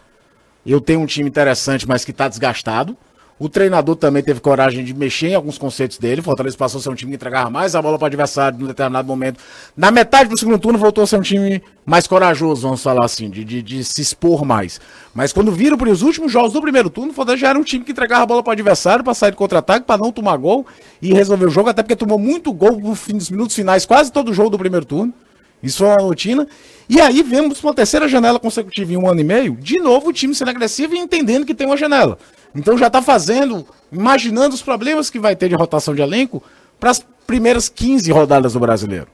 eu 0.65 0.81
tenho 0.81 1.01
um 1.01 1.07
time 1.07 1.29
interessante, 1.29 1.87
mas 1.87 2.05
que 2.05 2.13
tá 2.13 2.29
desgastado. 2.29 2.97
O 3.39 3.51
treinador 3.51 3.97
também 3.97 4.23
teve 4.23 4.41
coragem 4.41 4.83
de 4.83 4.95
mexer 4.95 5.29
em 5.29 5.35
alguns 5.35 5.59
conceitos 5.59 5.99
dele. 5.99 6.23
Fortaleza 6.23 6.57
passou 6.57 6.79
a 6.79 6.83
ser 6.83 6.89
um 6.89 6.95
time 6.95 7.11
que 7.11 7.17
entregava 7.17 7.51
mais 7.51 7.75
a 7.75 7.83
bola 7.83 7.99
para 7.99 8.05
o 8.05 8.07
adversário 8.07 8.59
em 8.59 8.67
determinado 8.67 9.07
momento. 9.07 9.39
Na 9.77 9.91
metade 9.91 10.31
do 10.31 10.39
segundo 10.39 10.59
turno 10.59 10.79
voltou 10.79 11.05
a 11.05 11.07
ser 11.07 11.19
um 11.19 11.23
time 11.23 11.63
mais 11.85 12.07
corajoso, 12.07 12.63
vamos 12.63 12.83
falar 12.83 13.05
assim, 13.05 13.29
de, 13.29 13.45
de, 13.45 13.61
de 13.61 13.85
se 13.85 14.01
expor 14.01 14.43
mais. 14.43 14.81
Mas 15.15 15.35
quando 15.35 15.53
viram 15.53 15.77
para 15.77 15.91
os 15.91 16.01
últimos 16.01 16.33
jogos 16.33 16.55
do 16.55 16.63
primeiro 16.63 16.89
turno, 16.89 17.11
o 17.11 17.15
Fortaleza 17.15 17.43
já 17.43 17.49
era 17.51 17.59
um 17.59 17.63
time 17.63 17.85
que 17.85 17.93
entregava 17.93 18.23
a 18.23 18.27
bola 18.27 18.43
para 18.43 18.51
o 18.51 18.53
adversário 18.53 19.05
para 19.05 19.13
sair 19.13 19.33
de 19.33 19.37
contra-ataque, 19.37 19.85
para 19.85 20.01
não 20.01 20.11
tomar 20.11 20.39
gol 20.39 20.67
e 21.03 21.13
resolver 21.13 21.45
o 21.45 21.51
jogo, 21.51 21.69
até 21.69 21.83
porque 21.83 21.95
tomou 21.95 22.19
muito 22.19 22.51
gol 22.55 22.81
nos 22.81 23.31
minutos 23.31 23.55
finais, 23.55 23.85
quase 23.85 24.11
todo 24.11 24.31
o 24.31 24.35
jogo 24.35 24.49
do 24.49 24.59
primeiro 24.59 24.87
turno. 24.87 25.13
Isso 25.63 25.79
foi 25.79 25.89
uma 25.89 26.03
rotina. 26.03 26.47
E 26.89 27.01
aí 27.01 27.23
vemos 27.23 27.63
uma 27.63 27.75
terceira 27.75 28.09
janela 28.09 28.39
consecutiva 28.39 28.93
em 28.93 28.97
um 28.97 29.09
ano 29.09 29.21
e 29.21 29.25
meio, 29.25 29.57
de 29.57 29.79
novo 29.79 30.09
o 30.09 30.13
time 30.13 30.35
sendo 30.35 30.51
agressivo 30.51 30.95
e 30.95 30.99
entendendo 30.99 31.45
que 31.45 31.55
tem 31.55 31.67
uma 31.67 31.77
janela. 31.77 32.19
Então 32.55 32.79
já 32.79 32.87
está 32.87 33.03
fazendo, 33.03 33.67
imaginando 33.93 34.55
os 34.55 34.63
problemas 34.63 35.11
que 35.11 35.19
vai 35.19 35.37
ter 35.37 35.49
de 35.49 35.55
rotação 35.55 35.95
de 35.95 36.03
elenco 36.03 36.43
para 36.81 36.91
as 36.91 37.05
primeiras 37.27 37.69
15 37.69 38.11
rodadas 38.13 38.53
do 38.55 38.61
brasileiro. 38.61 39.09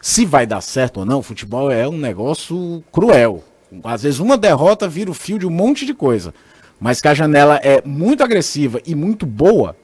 Se 0.00 0.24
vai 0.24 0.46
dar 0.46 0.60
certo 0.60 1.00
ou 1.00 1.04
não, 1.04 1.22
futebol 1.22 1.70
é 1.70 1.86
um 1.86 1.96
negócio 1.96 2.82
cruel. 2.90 3.44
Às 3.84 4.02
vezes 4.02 4.18
uma 4.18 4.36
derrota 4.36 4.88
vira 4.88 5.10
o 5.10 5.14
fio 5.14 5.38
de 5.38 5.46
um 5.46 5.50
monte 5.50 5.84
de 5.84 5.92
coisa. 5.92 6.34
Mas 6.80 7.00
que 7.00 7.08
a 7.08 7.14
janela 7.14 7.56
é 7.62 7.82
muito 7.84 8.22
agressiva 8.22 8.80
e 8.86 8.94
muito 8.94 9.26
boa. 9.26 9.76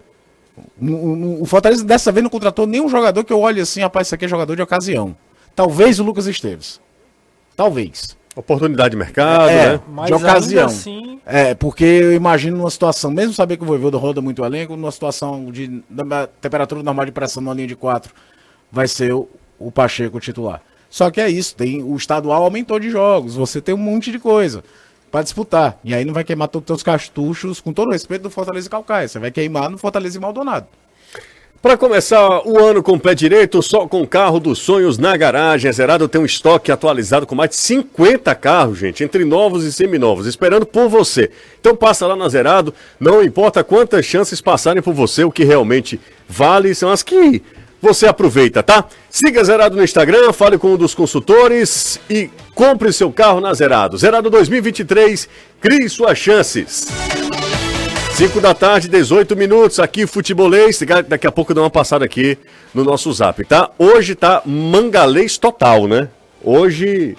O 0.80 1.44
Fortaleza 1.44 1.84
dessa 1.84 2.10
vez 2.10 2.22
não 2.22 2.30
contratou 2.30 2.66
nenhum 2.66 2.88
jogador 2.88 3.22
que 3.22 3.32
eu 3.32 3.40
olhe 3.40 3.60
assim, 3.60 3.80
rapaz, 3.82 4.08
isso 4.08 4.14
aqui 4.14 4.24
é 4.24 4.28
jogador 4.28 4.56
de 4.56 4.62
ocasião. 4.62 5.14
Talvez 5.54 6.00
o 6.00 6.02
Lucas 6.02 6.26
Esteves. 6.26 6.80
Talvez. 7.54 8.16
Oportunidade 8.36 8.90
de 8.90 8.96
mercado, 8.98 9.48
é, 9.48 9.72
né? 9.72 9.80
de 10.04 10.12
ocasião. 10.12 10.66
Assim... 10.66 11.18
É, 11.24 11.54
porque 11.54 11.84
eu 11.84 12.12
imagino 12.12 12.58
numa 12.58 12.70
situação, 12.70 13.10
mesmo 13.10 13.32
saber 13.32 13.56
que 13.56 13.62
o 13.62 13.66
Voivoda 13.66 13.96
roda 13.96 14.20
muito 14.20 14.44
elenco, 14.44 14.76
numa 14.76 14.92
situação 14.92 15.50
de 15.50 15.82
temperatura 16.38 16.82
normal 16.82 17.06
de 17.06 17.12
pressão 17.12 17.42
numa 17.42 17.54
linha 17.54 17.66
de 17.66 17.74
4, 17.74 18.12
vai 18.70 18.86
ser 18.86 19.14
o, 19.14 19.26
o 19.58 19.72
Pacheco 19.72 20.20
titular. 20.20 20.60
Só 20.90 21.10
que 21.10 21.18
é 21.18 21.30
isso, 21.30 21.56
tem 21.56 21.82
o 21.82 21.96
estadual 21.96 22.42
aumentou 22.42 22.78
de 22.78 22.90
jogos, 22.90 23.34
você 23.34 23.58
tem 23.58 23.74
um 23.74 23.78
monte 23.78 24.12
de 24.12 24.18
coisa 24.18 24.62
para 25.10 25.22
disputar. 25.22 25.78
E 25.82 25.94
aí 25.94 26.04
não 26.04 26.12
vai 26.12 26.22
queimar 26.22 26.48
todos 26.48 26.64
os 26.64 26.66
teus 26.66 26.82
cartuchos, 26.82 27.58
com 27.58 27.72
todo 27.72 27.88
o 27.88 27.92
respeito 27.92 28.22
do 28.22 28.30
Fortaleza 28.30 28.66
e 28.66 28.70
Calcaia, 28.70 29.08
você 29.08 29.18
vai 29.18 29.30
queimar 29.30 29.70
no 29.70 29.78
Fortaleza 29.78 30.18
e 30.18 30.20
Maldonado. 30.20 30.66
Para 31.62 31.76
começar 31.76 32.46
o 32.46 32.58
ano 32.58 32.82
com 32.82 32.92
o 32.92 33.00
pé 33.00 33.14
direito, 33.14 33.60
só 33.62 33.88
com 33.88 34.02
o 34.02 34.06
carro 34.06 34.38
dos 34.38 34.58
sonhos 34.58 34.98
na 34.98 35.16
garagem. 35.16 35.68
A 35.68 35.72
Zerado 35.72 36.06
tem 36.06 36.20
um 36.20 36.24
estoque 36.24 36.70
atualizado 36.70 37.26
com 37.26 37.34
mais 37.34 37.50
de 37.50 37.56
50 37.56 38.34
carros, 38.34 38.78
gente, 38.78 39.02
entre 39.02 39.24
novos 39.24 39.64
e 39.64 39.72
seminovos, 39.72 40.26
esperando 40.26 40.66
por 40.66 40.88
você. 40.88 41.30
Então 41.58 41.74
passa 41.74 42.06
lá 42.06 42.14
na 42.14 42.28
Zerado, 42.28 42.72
não 43.00 43.22
importa 43.22 43.64
quantas 43.64 44.04
chances 44.04 44.40
passarem 44.40 44.82
por 44.82 44.94
você, 44.94 45.24
o 45.24 45.30
que 45.30 45.44
realmente 45.44 45.98
vale 46.28 46.74
são 46.74 46.90
as 46.90 47.02
que 47.02 47.42
você 47.80 48.06
aproveita, 48.06 48.62
tá? 48.62 48.84
Siga 49.10 49.42
Zerado 49.42 49.76
no 49.76 49.82
Instagram, 49.82 50.32
fale 50.32 50.58
com 50.58 50.74
um 50.74 50.76
dos 50.76 50.94
consultores 50.94 51.98
e 52.08 52.30
compre 52.54 52.92
seu 52.92 53.10
carro 53.10 53.40
na 53.40 53.52
Zerado. 53.54 53.96
Zerado 53.96 54.30
2023, 54.30 55.28
crie 55.60 55.88
suas 55.88 56.18
chances. 56.18 56.88
5 58.16 58.40
da 58.40 58.54
tarde, 58.54 58.88
18 58.88 59.36
minutos, 59.36 59.78
aqui 59.78 60.06
futebolês. 60.06 60.80
Daqui 61.06 61.26
a 61.26 61.30
pouco 61.30 61.52
dá 61.52 61.60
uma 61.60 61.68
passada 61.68 62.02
aqui 62.02 62.38
no 62.72 62.82
nosso 62.82 63.12
zap, 63.12 63.44
tá? 63.44 63.70
Hoje 63.78 64.14
tá 64.14 64.40
mangalês 64.46 65.36
total, 65.36 65.86
né? 65.86 66.08
Hoje 66.42 67.14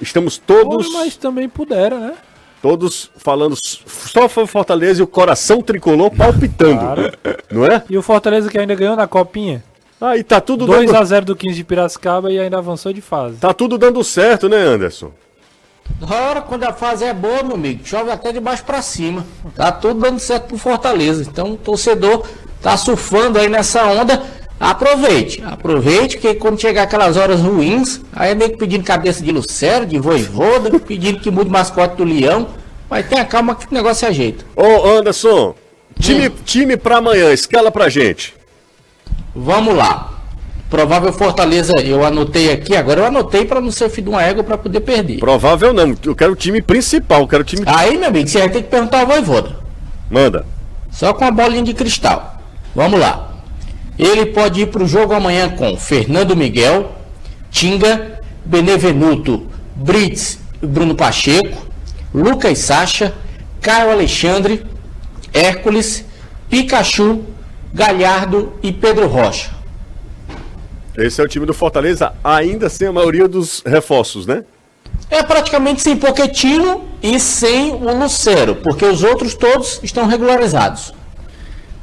estamos 0.00 0.36
todos. 0.36 0.92
mas 0.92 1.14
também 1.14 1.48
pudera, 1.48 2.00
né? 2.00 2.14
Todos 2.60 3.12
falando 3.16 3.54
só 3.54 4.28
foi 4.28 4.44
Fortaleza 4.44 5.02
e 5.02 5.04
o 5.04 5.06
coração 5.06 5.62
tricolor 5.62 6.10
palpitando. 6.10 6.80
Claro. 6.80 7.12
Não 7.48 7.64
é? 7.64 7.84
E 7.88 7.96
o 7.96 8.02
Fortaleza 8.02 8.50
que 8.50 8.58
ainda 8.58 8.74
ganhou 8.74 8.96
na 8.96 9.06
copinha? 9.06 9.62
Aí 10.00 10.24
tá 10.24 10.40
tudo 10.40 10.66
2 10.66 10.86
dando... 10.90 10.96
a 10.96 11.04
0 11.04 11.26
do 11.26 11.36
15 11.36 11.54
de 11.54 11.62
Piracicaba 11.62 12.32
e 12.32 12.40
ainda 12.40 12.58
avançou 12.58 12.92
de 12.92 13.00
fase. 13.00 13.36
Tá 13.36 13.54
tudo 13.54 13.78
dando 13.78 14.02
certo, 14.02 14.48
né, 14.48 14.56
Anderson? 14.56 15.12
Ora, 16.02 16.42
quando 16.42 16.64
a 16.64 16.72
fase 16.72 17.04
é 17.04 17.14
boa, 17.14 17.42
meu 17.42 17.54
amigo, 17.54 17.80
chove 17.84 18.10
até 18.10 18.32
de 18.32 18.40
baixo 18.40 18.64
para 18.64 18.82
cima. 18.82 19.24
Tá 19.54 19.72
tudo 19.72 20.00
dando 20.00 20.18
certo 20.18 20.48
pro 20.48 20.58
Fortaleza. 20.58 21.22
Então, 21.22 21.52
o 21.52 21.56
torcedor 21.56 22.26
tá 22.60 22.76
surfando 22.76 23.38
aí 23.38 23.48
nessa 23.48 23.84
onda. 23.84 24.22
Aproveite, 24.58 25.42
aproveite 25.44 26.16
que 26.16 26.32
quando 26.34 26.60
chegar 26.60 26.84
aquelas 26.84 27.16
horas 27.16 27.40
ruins, 27.40 28.00
aí 28.12 28.30
é 28.30 28.34
meio 28.34 28.52
que 28.52 28.56
pedindo 28.56 28.84
cabeça 28.84 29.22
de 29.22 29.32
Lucero, 29.32 29.84
de 29.84 29.98
Voivoda, 29.98 30.78
pedindo 30.80 31.20
que 31.20 31.30
mude 31.30 31.50
o 31.50 31.52
mascote 31.52 31.96
do 31.96 32.04
Leão. 32.04 32.48
Mas 32.88 33.08
tenha 33.08 33.24
calma 33.24 33.54
que 33.54 33.70
o 33.70 33.74
negócio 33.74 34.00
se 34.00 34.06
ajeita. 34.06 34.44
Ô 34.54 34.88
Anderson, 34.88 35.54
time, 35.98 36.28
hum. 36.28 36.32
time 36.44 36.76
pra 36.76 36.98
amanhã, 36.98 37.32
escala 37.32 37.70
pra 37.70 37.88
gente. 37.88 38.34
Vamos 39.34 39.74
lá. 39.74 40.13
Provável 40.70 41.12
Fortaleza, 41.12 41.72
eu 41.82 42.04
anotei 42.04 42.50
aqui, 42.50 42.74
agora 42.74 43.02
eu 43.02 43.06
anotei 43.06 43.44
para 43.44 43.60
não 43.60 43.70
ser 43.70 43.88
filho 43.88 44.04
de 44.04 44.10
uma 44.10 44.22
égua 44.22 44.42
para 44.42 44.58
poder 44.58 44.80
perder. 44.80 45.18
Provável 45.18 45.72
não, 45.72 45.94
eu 46.04 46.16
quero 46.16 46.32
o 46.32 46.36
time 46.36 46.60
principal, 46.60 47.20
eu 47.20 47.28
quero 47.28 47.42
o 47.42 47.46
time. 47.46 47.62
Aí, 47.66 47.96
meu 47.96 48.08
amigo, 48.08 48.28
você 48.28 48.38
vai 48.38 48.48
ter 48.48 48.62
que 48.62 48.68
perguntar 48.68 49.00
ao 49.00 49.06
Voivoda. 49.06 49.56
Manda. 50.10 50.44
Só 50.90 51.12
com 51.12 51.24
a 51.24 51.30
bolinha 51.30 51.62
de 51.62 51.74
cristal. 51.74 52.38
Vamos 52.74 52.98
lá. 52.98 53.34
Ele 53.98 54.26
pode 54.26 54.62
ir 54.62 54.66
para 54.66 54.82
o 54.82 54.88
jogo 54.88 55.14
amanhã 55.14 55.48
com 55.48 55.76
Fernando 55.76 56.34
Miguel, 56.34 56.92
Tinga, 57.50 58.20
Benevenuto, 58.44 59.46
Brits, 59.76 60.40
Bruno 60.60 60.94
Pacheco, 60.94 61.64
Lucas 62.12 62.58
Sacha, 62.58 63.14
Caio 63.60 63.92
Alexandre, 63.92 64.64
Hércules, 65.32 66.04
Pikachu, 66.50 67.24
Galhardo 67.72 68.54
e 68.62 68.72
Pedro 68.72 69.06
Rocha. 69.06 69.53
Esse 70.96 71.20
é 71.20 71.24
o 71.24 71.28
time 71.28 71.44
do 71.44 71.52
Fortaleza, 71.52 72.14
ainda 72.22 72.68
sem 72.68 72.86
a 72.86 72.92
maioria 72.92 73.26
dos 73.26 73.62
reforços, 73.66 74.26
né? 74.26 74.44
É 75.10 75.22
praticamente 75.22 75.82
sem 75.82 75.96
Poquetino 75.96 76.84
e 77.02 77.18
sem 77.18 77.72
o 77.72 77.98
Lucero, 77.98 78.56
porque 78.56 78.84
os 78.84 79.02
outros 79.02 79.34
todos 79.34 79.80
estão 79.82 80.06
regularizados. 80.06 80.94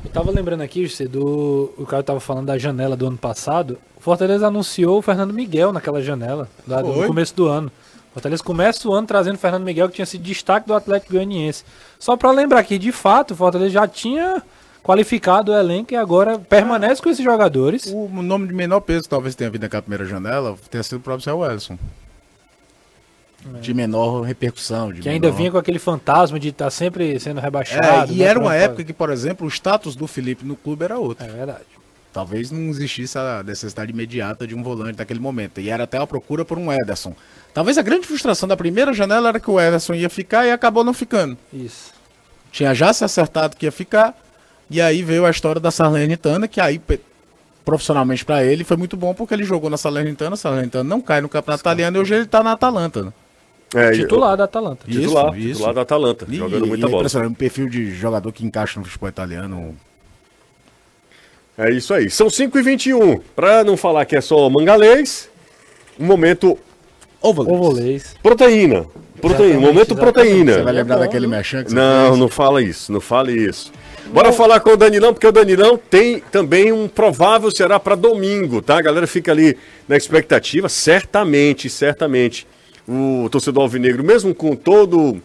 Eu 0.04 0.10
tava 0.12 0.32
lembrando 0.32 0.62
aqui, 0.62 0.88
José, 0.88 1.06
do. 1.06 1.74
O 1.78 1.86
cara 1.86 2.02
tava 2.02 2.20
falando 2.20 2.48
da 2.48 2.58
janela 2.58 2.96
do 2.96 3.06
ano 3.06 3.18
passado. 3.18 3.78
O 3.98 4.02
Fortaleza 4.02 4.48
anunciou 4.48 5.00
o 5.00 5.02
Fernando 5.02 5.34
Miguel 5.34 5.74
naquela 5.74 6.02
janela, 6.02 6.50
lá, 6.68 6.82
no 6.82 7.06
começo 7.06 7.36
do 7.36 7.48
ano. 7.48 7.72
O 8.10 8.14
Fortaleza 8.14 8.44
começa 8.44 8.88
o 8.88 8.94
ano 8.94 9.08
trazendo 9.08 9.36
o 9.36 9.38
Fernando 9.38 9.64
Miguel, 9.64 9.90
que 9.90 9.96
tinha 9.96 10.06
sido 10.06 10.24
destaque 10.24 10.68
do 10.68 10.74
Atlético 10.74 11.14
Goianiense. 11.14 11.64
Só 12.00 12.18
para 12.18 12.32
lembrar 12.32 12.64
que, 12.64 12.78
de 12.78 12.92
fato, 12.92 13.32
o 13.32 13.38
Fortaleza 13.38 13.72
já 13.72 13.88
tinha 13.88 14.42
qualificado 14.84 15.52
o 15.52 15.56
elenco 15.56 15.94
e 15.94 15.96
agora 15.96 16.40
permanece 16.40 17.02
com 17.02 17.10
esses 17.10 17.24
jogadores. 17.24 17.86
O 17.86 18.08
nome 18.22 18.48
de 18.48 18.54
menor 18.54 18.82
peso, 18.82 19.08
talvez 19.08 19.36
tenha 19.36 19.50
vindo 19.50 19.62
naquela 19.62 19.82
primeira 19.82 20.06
janela, 20.06 20.58
tenha 20.70 20.84
sido 20.84 20.98
o 20.98 21.02
próprio 21.02 21.24
Céu 21.24 21.40
Wilson. 21.40 21.78
É. 23.56 23.60
De 23.60 23.74
menor 23.74 24.22
repercussão. 24.22 24.92
De 24.92 25.02
que 25.02 25.10
menor... 25.10 25.14
ainda 25.14 25.32
vinha 25.32 25.52
com 25.52 25.58
aquele 25.58 25.80
fantasma 25.80 26.40
de 26.40 26.50
estar 26.50 26.66
tá 26.66 26.72
sempre 26.72 27.20
sendo 27.20 27.40
rebaixado. 27.42 28.12
É, 28.12 28.16
e 28.16 28.20
né, 28.20 28.26
era 28.26 28.40
uma 28.40 28.56
época 28.56 28.84
que, 28.84 28.94
por 28.94 29.10
exemplo, 29.10 29.48
o 29.48 29.50
status 29.50 29.96
do 29.96 30.08
Felipe 30.08 30.46
no 30.46 30.56
clube 30.56 30.84
era 30.84 30.98
outro. 30.98 31.26
É 31.26 31.30
verdade. 31.30 31.66
Talvez 32.14 32.52
não 32.52 32.70
existisse 32.70 33.18
a 33.18 33.42
necessidade 33.42 33.92
imediata 33.92 34.46
de 34.46 34.54
um 34.54 34.62
volante 34.62 34.98
naquele 34.98 35.20
momento. 35.20 35.62
E 35.62 35.70
era 35.70 35.86
até 35.86 35.98
a 35.98 36.06
procura 36.06 36.44
por 36.44 36.58
um 36.58 36.72
Ederson. 36.72 37.16
Talvez 37.54 37.78
a 37.78 37.82
grande 37.82 38.06
frustração 38.06 38.48
da 38.48 38.58
primeira 38.58 38.94
janela 38.94 39.30
era 39.30 39.40
que 39.40 39.50
o 39.50 39.60
Ederson 39.60 39.94
ia 39.94 40.10
ficar 40.10 40.46
e 40.46 40.52
acabou 40.52 40.84
não 40.84 40.94
ficando. 40.94 41.38
Isso. 41.54 41.94
Tinha 42.52 42.76
já 42.76 42.92
se 42.92 43.04
acertado 43.04 43.56
que 43.56 43.66
ia 43.66 43.72
ficar 43.72 44.14
e 44.72 44.82
aí 44.82 45.04
veio 45.04 45.26
a 45.26 45.30
história 45.30 45.60
da 45.60 45.70
Salernitana, 45.70 46.48
que 46.48 46.62
aí 46.62 46.82
profissionalmente 47.64 48.26
para 48.26 48.44
ele 48.44 48.64
foi 48.64 48.78
muito 48.78 48.98
bom 48.98 49.14
porque 49.14 49.34
ele 49.34 49.44
jogou 49.44 49.70
na 49.70 49.78
Salernitana, 49.78 50.34
a 50.34 50.38
Salernitana 50.38 50.84
não 50.84 51.02
cai 51.02 51.22
no 51.22 51.30
campeonato 51.30 51.62
italiano 51.62 51.98
e 51.98 52.00
hoje 52.00 52.16
ele 52.16 52.26
tá 52.26 52.42
na 52.42 52.54
Atalanta. 52.54 53.04
Né? 53.04 53.14
É, 53.74 53.92
titular 53.92 54.36
da 54.36 54.46
Atalanta. 54.46 54.86
Isso, 54.88 55.02
titular, 55.02 55.38
isso. 55.38 55.54
titular 55.54 55.74
da 55.74 55.82
Atalanta, 55.82 56.26
e, 56.30 56.36
jogando 56.36 56.66
muita 56.66 56.86
e 56.86 56.90
é 56.90 56.92
bola. 56.92 57.08
É 57.14 57.28
um 57.28 57.34
perfil 57.34 57.70
de 57.70 57.94
jogador 57.94 58.32
que 58.32 58.46
encaixa 58.46 58.80
no 58.80 58.86
futebol 58.86 59.10
italiano. 59.10 59.76
É 61.58 61.70
isso 61.70 61.94
aí. 61.94 62.10
São 62.10 62.28
5h21. 62.28 63.22
Para 63.36 63.64
não 63.64 63.78
falar 63.78 64.06
que 64.06 64.16
é 64.16 64.22
só 64.22 64.50
mangalês, 64.50 65.30
um 66.00 66.06
momento 66.06 66.58
Ovalês. 67.22 67.56
Ovalês. 67.56 68.16
Proteína. 68.24 68.86
Proteína. 69.22 69.60
Momento 69.60 69.96
proteína. 69.96 70.54
Você 70.54 70.64
vai 70.64 70.74
lembrar 70.74 70.98
daquele 70.98 71.28
mechan 71.28 71.64
que 71.64 71.74
Não, 71.74 72.08
fez? 72.10 72.20
não 72.20 72.28
fala 72.28 72.62
isso. 72.62 72.92
Não 72.92 73.00
fale 73.00 73.34
isso. 73.34 73.72
Bora 74.08 74.34
falar 74.34 74.60
com 74.60 74.72
o 74.72 74.78
Danilão, 74.78 75.14
porque 75.14 75.28
o 75.28 75.32
Danilão 75.32 75.78
tem 75.78 76.20
também 76.20 76.72
um 76.72 76.88
provável 76.88 77.50
será 77.52 77.80
para 77.80 77.96
domingo, 77.96 78.62
tá? 78.62 78.78
A 78.78 78.82
galera 78.82 79.08
fica 79.08 79.32
ali 79.32 79.58
na 79.88 79.96
expectativa, 79.96 80.68
certamente, 80.68 81.70
certamente. 81.70 82.46
O 82.88 83.30
torcedor 83.30 83.64
alvinegro, 83.64 84.04
mesmo 84.04 84.36
com 84.36 84.56
todo, 84.56 85.22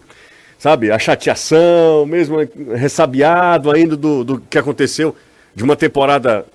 sabe, 0.58 0.90
a 0.90 0.98
chateação, 0.98 2.06
mesmo 2.06 2.36
ressabiado 2.74 3.70
ainda 3.70 3.96
do, 3.96 4.22
do 4.22 4.40
que 4.40 4.58
aconteceu, 4.58 5.16
de 5.54 5.64
uma 5.64 5.74
temporada 5.74 6.46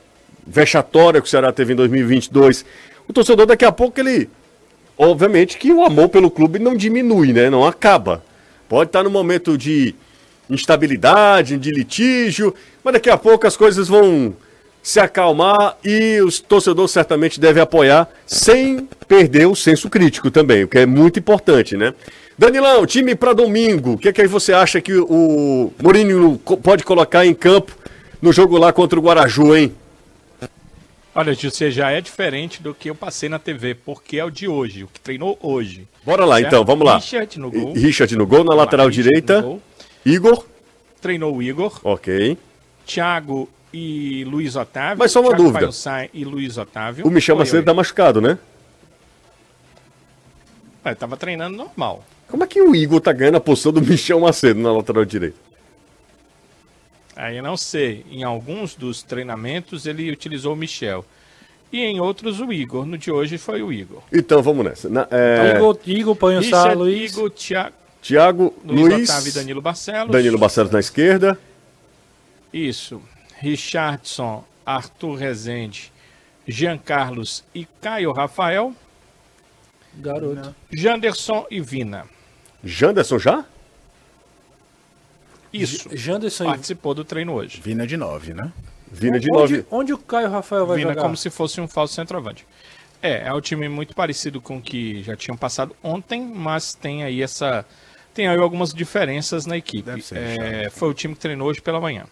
vexatória 0.45 1.19
que 1.19 1.27
o 1.27 1.29
Ceará 1.29 1.51
teve 1.51 1.73
em 1.73 1.75
2022, 1.75 2.65
o 3.07 3.13
torcedor 3.13 3.45
daqui 3.45 3.65
a 3.65 3.71
pouco 3.71 3.99
ele, 3.99 4.29
obviamente 4.97 5.57
que 5.57 5.71
o 5.71 5.83
amor 5.83 6.09
pelo 6.09 6.31
clube 6.31 6.59
não 6.59 6.75
diminui, 6.75 7.33
né? 7.33 7.49
Não 7.49 7.65
acaba. 7.65 8.23
Pode 8.69 8.89
estar 8.89 9.03
no 9.03 9.09
momento 9.09 9.57
de 9.57 9.93
instabilidade, 10.53 11.57
de 11.57 11.71
litígio, 11.71 12.53
mas 12.83 12.93
daqui 12.93 13.09
a 13.09 13.17
pouco 13.17 13.47
as 13.47 13.57
coisas 13.57 13.87
vão 13.87 14.35
se 14.83 14.99
acalmar 14.99 15.77
e 15.83 16.19
os 16.21 16.39
torcedores 16.39 16.91
certamente 16.91 17.39
devem 17.39 17.61
apoiar 17.61 18.09
sem 18.25 18.87
perder 19.07 19.45
o 19.45 19.55
senso 19.55 19.89
crítico 19.89 20.31
também, 20.31 20.63
o 20.63 20.67
que 20.67 20.79
é 20.79 20.85
muito 20.85 21.19
importante, 21.19 21.77
né? 21.77 21.93
Danilão, 22.37 22.85
time 22.85 23.13
para 23.13 23.33
domingo, 23.33 23.93
o 23.93 23.97
que, 23.97 24.09
é 24.09 24.13
que 24.13 24.25
você 24.25 24.53
acha 24.53 24.81
que 24.81 24.93
o 24.95 25.71
Mourinho 25.81 26.39
pode 26.63 26.83
colocar 26.83 27.25
em 27.25 27.33
campo 27.33 27.71
no 28.21 28.33
jogo 28.33 28.57
lá 28.57 28.73
contra 28.73 28.97
o 28.97 29.03
Guaraju, 29.03 29.55
hein? 29.55 29.75
Olha, 31.13 31.35
você 31.35 31.69
já 31.69 31.91
é 31.91 31.99
diferente 31.99 32.63
do 32.63 32.73
que 32.73 32.89
eu 32.89 32.95
passei 32.95 33.27
na 33.27 33.37
TV, 33.37 33.75
porque 33.75 34.17
é 34.17 34.23
o 34.23 34.31
de 34.31 34.47
hoje, 34.47 34.85
o 34.85 34.87
que 34.87 34.99
treinou 34.99 35.37
hoje. 35.41 35.85
Bora 36.05 36.23
lá 36.23 36.37
certo? 36.37 36.47
então, 36.47 36.65
vamos 36.65 36.85
lá. 36.85 36.95
Richard 36.95 37.37
no 37.39 37.51
gol. 37.51 37.73
Richard 37.73 38.15
no 38.15 38.25
gol, 38.25 38.45
na 38.45 38.55
lateral 38.55 38.89
direita. 38.89 39.45
Igor. 40.05 40.45
Treinou 41.01 41.35
o 41.35 41.41
Igor. 41.41 41.79
Ok. 41.83 42.37
Thiago 42.85 43.49
e 43.73 44.23
Luiz 44.25 44.55
Otávio. 44.55 44.99
Mas 44.99 45.11
só 45.11 45.21
uma 45.21 45.29
Thiago 45.29 45.43
dúvida. 45.43 46.09
e 46.13 46.25
Luiz 46.25 46.57
Otávio. 46.57 47.05
O 47.05 47.09
Michel 47.09 47.35
Macedo 47.35 47.65
tá 47.65 47.73
machucado, 47.73 48.21
né? 48.21 48.37
É, 50.83 50.95
tava 50.95 51.15
treinando 51.15 51.55
normal. 51.55 52.03
Como 52.27 52.43
é 52.43 52.47
que 52.47 52.61
o 52.61 52.75
Igor 52.75 52.99
tá 52.99 53.13
ganhando 53.13 53.37
a 53.37 53.41
posição 53.41 53.71
do 53.71 53.81
Michel 53.85 54.19
Macedo 54.19 54.59
na 54.59 54.71
lateral 54.71 55.05
direita? 55.05 55.37
Aí 57.15 57.37
eu 57.37 57.43
não 57.43 57.55
sei. 57.55 58.05
Em 58.09 58.23
alguns 58.23 58.73
dos 58.75 59.03
treinamentos 59.03 59.85
ele 59.85 60.11
utilizou 60.11 60.53
o 60.53 60.55
Michel. 60.55 61.05
E 61.71 61.79
em 61.79 61.99
outros 61.99 62.39
o 62.39 62.51
Igor. 62.51 62.85
No 62.85 62.97
de 62.97 63.11
hoje 63.11 63.37
foi 63.37 63.61
o 63.61 63.71
Igor. 63.71 64.01
Então 64.11 64.41
vamos 64.41 64.65
nessa. 64.65 64.89
Na, 64.89 65.07
é... 65.11 65.55
Igor, 65.55 65.77
Igor 65.85 66.17
o 66.19 66.43
Sá, 66.43 66.73
Luiz. 66.73 67.13
Igor, 67.13 67.29
Thiago, 67.29 67.75
Tiago, 68.01 68.53
Luiz, 68.65 68.93
Luiz 68.93 69.09
Otávio 69.09 69.29
e 69.29 69.33
Danilo 69.33 69.61
Barcelos. 69.61 70.11
Danilo 70.11 70.37
Barcelos 70.37 70.71
na 70.71 70.79
esquerda. 70.79 71.39
Isso. 72.51 73.01
Richardson, 73.39 74.43
Arthur 74.65 75.15
Rezende, 75.15 75.91
Jean 76.47 76.77
Carlos 76.77 77.43
e 77.53 77.65
Caio 77.79 78.11
Rafael. 78.11 78.73
Garoto. 79.93 80.55
Janderson 80.71 81.45
e 81.49 81.61
Vina. 81.61 82.05
Janderson 82.63 83.19
já? 83.19 83.45
Isso. 85.53 85.89
Janderson 85.95 86.45
participou 86.45 86.93
do 86.93 87.03
treino 87.03 87.33
hoje. 87.33 87.61
Vina 87.61 87.85
de 87.85 87.97
9, 87.97 88.33
né? 88.33 88.51
Vina 88.91 89.19
de 89.19 89.27
9. 89.27 89.43
Onde, 89.43 89.65
onde, 89.69 89.93
o 89.93 89.97
Caio 89.97 90.29
Rafael 90.29 90.65
vai 90.65 90.77
Vina 90.77 90.91
jogar? 90.91 91.01
como 91.01 91.17
se 91.17 91.29
fosse 91.29 91.59
um 91.59 91.67
falso 91.67 91.93
centroavante. 91.93 92.45
É, 93.01 93.27
é 93.27 93.33
um 93.33 93.41
time 93.41 93.67
muito 93.67 93.95
parecido 93.95 94.39
com 94.39 94.57
o 94.57 94.61
que 94.61 95.01
já 95.03 95.15
tinham 95.15 95.35
passado 95.35 95.75
ontem, 95.81 96.21
mas 96.21 96.73
tem 96.73 97.03
aí 97.03 97.21
essa 97.21 97.65
tem 98.13 98.27
aí 98.27 98.37
algumas 98.37 98.73
diferenças 98.73 99.45
na 99.45 99.57
equipe. 99.57 100.01
Ser, 100.01 100.17
é, 100.17 100.69
foi 100.69 100.89
o 100.89 100.93
time 100.93 101.13
que 101.13 101.19
treinou 101.19 101.47
hoje 101.47 101.61
pela 101.61 101.79
manhã. 101.79 102.05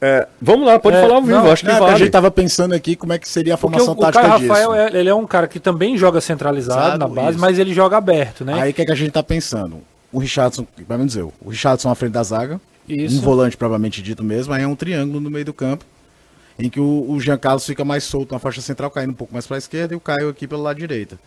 É, 0.00 0.28
vamos 0.40 0.66
lá, 0.66 0.78
pode 0.78 0.96
é, 0.96 1.00
falar 1.00 1.14
ao 1.14 1.22
vivo, 1.22 1.38
não, 1.38 1.50
acho 1.50 1.64
que 1.64 1.72
não, 1.72 1.78
vale. 1.78 1.94
A 1.94 1.98
gente 1.98 2.10
tava 2.10 2.30
pensando 2.30 2.74
aqui 2.74 2.94
como 2.94 3.14
é 3.14 3.18
que 3.18 3.26
seria 3.26 3.54
a 3.54 3.56
formação 3.56 3.94
Porque 3.94 4.02
o, 4.02 4.12
tática 4.12 4.26
o 4.26 4.38
Caio 4.38 4.48
Rafael, 4.48 4.74
é, 4.74 4.98
ele 4.98 5.08
é 5.08 5.14
um 5.14 5.26
cara 5.26 5.48
que 5.48 5.58
também 5.58 5.96
joga 5.96 6.20
centralizado 6.20 6.80
Exato, 6.80 6.98
na 6.98 7.08
base, 7.08 7.30
isso. 7.30 7.40
mas 7.40 7.58
ele 7.58 7.72
joga 7.72 7.96
aberto, 7.96 8.44
né? 8.44 8.60
Aí 8.60 8.72
o 8.72 8.74
que, 8.74 8.82
é 8.82 8.84
que 8.84 8.92
a 8.92 8.96
gente 8.96 9.12
tá 9.12 9.22
pensando? 9.22 9.80
O 10.12 10.18
Richardson, 10.18 10.66
vamos 10.86 11.06
dizer, 11.06 11.22
o 11.22 11.48
Richardson 11.48 11.90
à 11.90 11.94
frente 11.94 12.12
da 12.12 12.22
zaga, 12.22 12.60
isso. 12.86 13.18
um 13.18 13.20
volante 13.22 13.56
provavelmente 13.56 14.02
dito 14.02 14.22
mesmo, 14.22 14.52
aí 14.52 14.62
é 14.62 14.66
um 14.66 14.76
triângulo 14.76 15.18
no 15.18 15.30
meio 15.30 15.46
do 15.46 15.54
campo, 15.54 15.84
em 16.58 16.68
que 16.68 16.78
o, 16.78 17.06
o 17.08 17.18
Jean 17.18 17.38
Carlos 17.38 17.64
fica 17.64 17.84
mais 17.84 18.04
solto 18.04 18.32
na 18.32 18.38
faixa 18.38 18.60
central, 18.60 18.90
caindo 18.90 19.10
um 19.10 19.14
pouco 19.14 19.32
mais 19.32 19.46
para 19.46 19.56
a 19.56 19.58
esquerda, 19.58 19.94
e 19.94 19.96
o 19.96 20.00
Caio 20.00 20.28
aqui 20.28 20.46
pelo 20.46 20.62
lado 20.62 20.78
direito. 20.78 21.18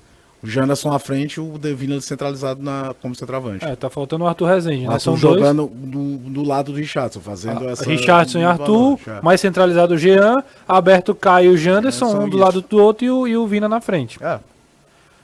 O 0.41 0.47
Janderson 0.47 0.91
à 0.93 0.99
frente, 0.99 1.39
o 1.41 1.57
Devina 1.57 1.99
centralizado 1.99 2.63
na, 2.63 2.95
como 3.01 3.13
centroavante. 3.13 3.65
É, 3.65 3.75
tá 3.75 3.89
faltando 3.89 4.23
o 4.23 4.27
Arthur 4.27 4.45
Rezende, 4.45 4.87
né? 4.87 4.97
São 4.97 5.17
jogando 5.17 5.67
do, 5.67 6.17
do, 6.17 6.43
lado 6.43 6.71
do 6.71 6.77
Richardson, 6.77 7.19
fazendo 7.19 7.67
ah, 7.67 7.71
essa. 7.71 7.83
Richardson 7.83 8.39
e 8.39 8.43
Arthur, 8.45 8.97
é. 9.05 9.21
mais 9.21 9.41
centralizado 9.41 9.95
o 9.95 9.97
Jean, 9.97 10.37
aberto 10.65 11.13
Caio 11.13 11.51
e 11.51 11.55
o 11.55 11.57
Janderson, 11.57 12.05
é, 12.05 12.19
um 12.19 12.29
do 12.29 12.37
isso. 12.37 12.45
lado 12.45 12.61
do 12.61 12.77
outro 12.77 13.05
e 13.05 13.11
o, 13.11 13.27
e 13.27 13.35
o 13.35 13.45
Vina 13.45 13.67
na 13.67 13.81
frente. 13.81 14.17
É. 14.23 14.39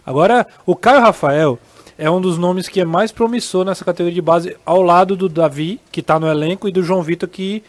Agora, 0.06 0.46
o 0.66 0.76
Caio 0.76 1.02
Rafael 1.02 1.58
é 1.98 2.10
um 2.12 2.20
dos 2.20 2.38
nomes 2.38 2.68
que 2.68 2.82
é 2.82 2.86
mais 2.86 3.12
promissor 3.12 3.64
nessa 3.64 3.86
categoria 3.86 4.14
de 4.16 4.22
base, 4.22 4.58
ao 4.66 4.82
lado 4.82 5.16
do 5.16 5.30
Davi, 5.30 5.80
que 5.92 6.02
tá 6.02 6.20
no 6.20 6.28
elenco, 6.28 6.68
e 6.68 6.72
do 6.72 6.84
João 6.84 7.02
Vitor, 7.02 7.30
que 7.30 7.64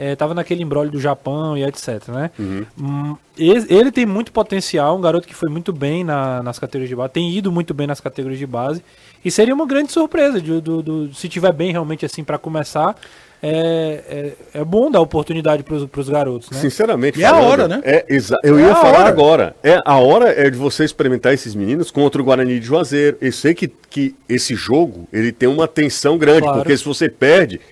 estava 0.00 0.32
é, 0.32 0.36
naquele 0.36 0.62
embrólio 0.62 0.90
do 0.90 1.00
Japão 1.00 1.56
e 1.56 1.64
etc, 1.64 2.08
né? 2.08 2.30
Uhum. 2.38 2.66
Hum, 2.80 3.16
ele, 3.38 3.66
ele, 3.68 3.92
tem 3.92 4.06
muito 4.06 4.32
potencial, 4.32 4.96
um 4.96 5.00
garoto 5.00 5.26
que 5.26 5.34
foi 5.34 5.48
muito 5.48 5.72
bem 5.72 6.04
na, 6.04 6.42
nas 6.42 6.58
categorias 6.58 6.88
de 6.88 6.96
base, 6.96 7.12
tem 7.12 7.30
ido 7.30 7.52
muito 7.52 7.74
bem 7.74 7.86
nas 7.86 8.00
categorias 8.00 8.38
de 8.38 8.46
base, 8.46 8.82
e 9.24 9.30
seria 9.30 9.54
uma 9.54 9.66
grande 9.66 9.92
surpresa 9.92 10.40
de, 10.40 10.60
do, 10.60 10.82
do, 10.82 11.14
se 11.14 11.28
tiver 11.28 11.52
bem 11.52 11.72
realmente 11.72 12.04
assim 12.06 12.24
para 12.24 12.38
começar. 12.38 12.96
É, 13.42 14.34
é, 14.52 14.60
é, 14.60 14.64
bom 14.64 14.90
dar 14.90 15.00
oportunidade 15.00 15.62
para 15.62 15.74
os 15.74 16.08
garotos, 16.10 16.50
né? 16.50 16.58
Sinceramente. 16.58 17.18
E 17.18 17.22
é 17.22 17.26
a 17.26 17.36
hora, 17.36 17.66
né? 17.66 17.80
É, 17.82 18.04
eu 18.44 18.58
é 18.58 18.62
ia 18.62 18.74
falar 18.74 19.00
hora. 19.00 19.08
agora. 19.08 19.56
É, 19.62 19.80
a 19.82 19.96
hora 19.96 20.28
é 20.28 20.50
de 20.50 20.58
você 20.58 20.84
experimentar 20.84 21.32
esses 21.32 21.54
meninos 21.54 21.90
contra 21.90 22.20
o 22.20 22.24
Guarani 22.24 22.60
de 22.60 22.66
Juazeiro. 22.66 23.16
Eu 23.18 23.32
sei 23.32 23.54
que, 23.54 23.66
que 23.88 24.14
esse 24.28 24.54
jogo 24.54 25.08
ele 25.10 25.32
tem 25.32 25.48
uma 25.48 25.66
tensão 25.66 26.18
grande, 26.18 26.42
claro. 26.42 26.58
porque 26.58 26.76
se 26.76 26.84
você 26.84 27.08
perde, 27.08 27.62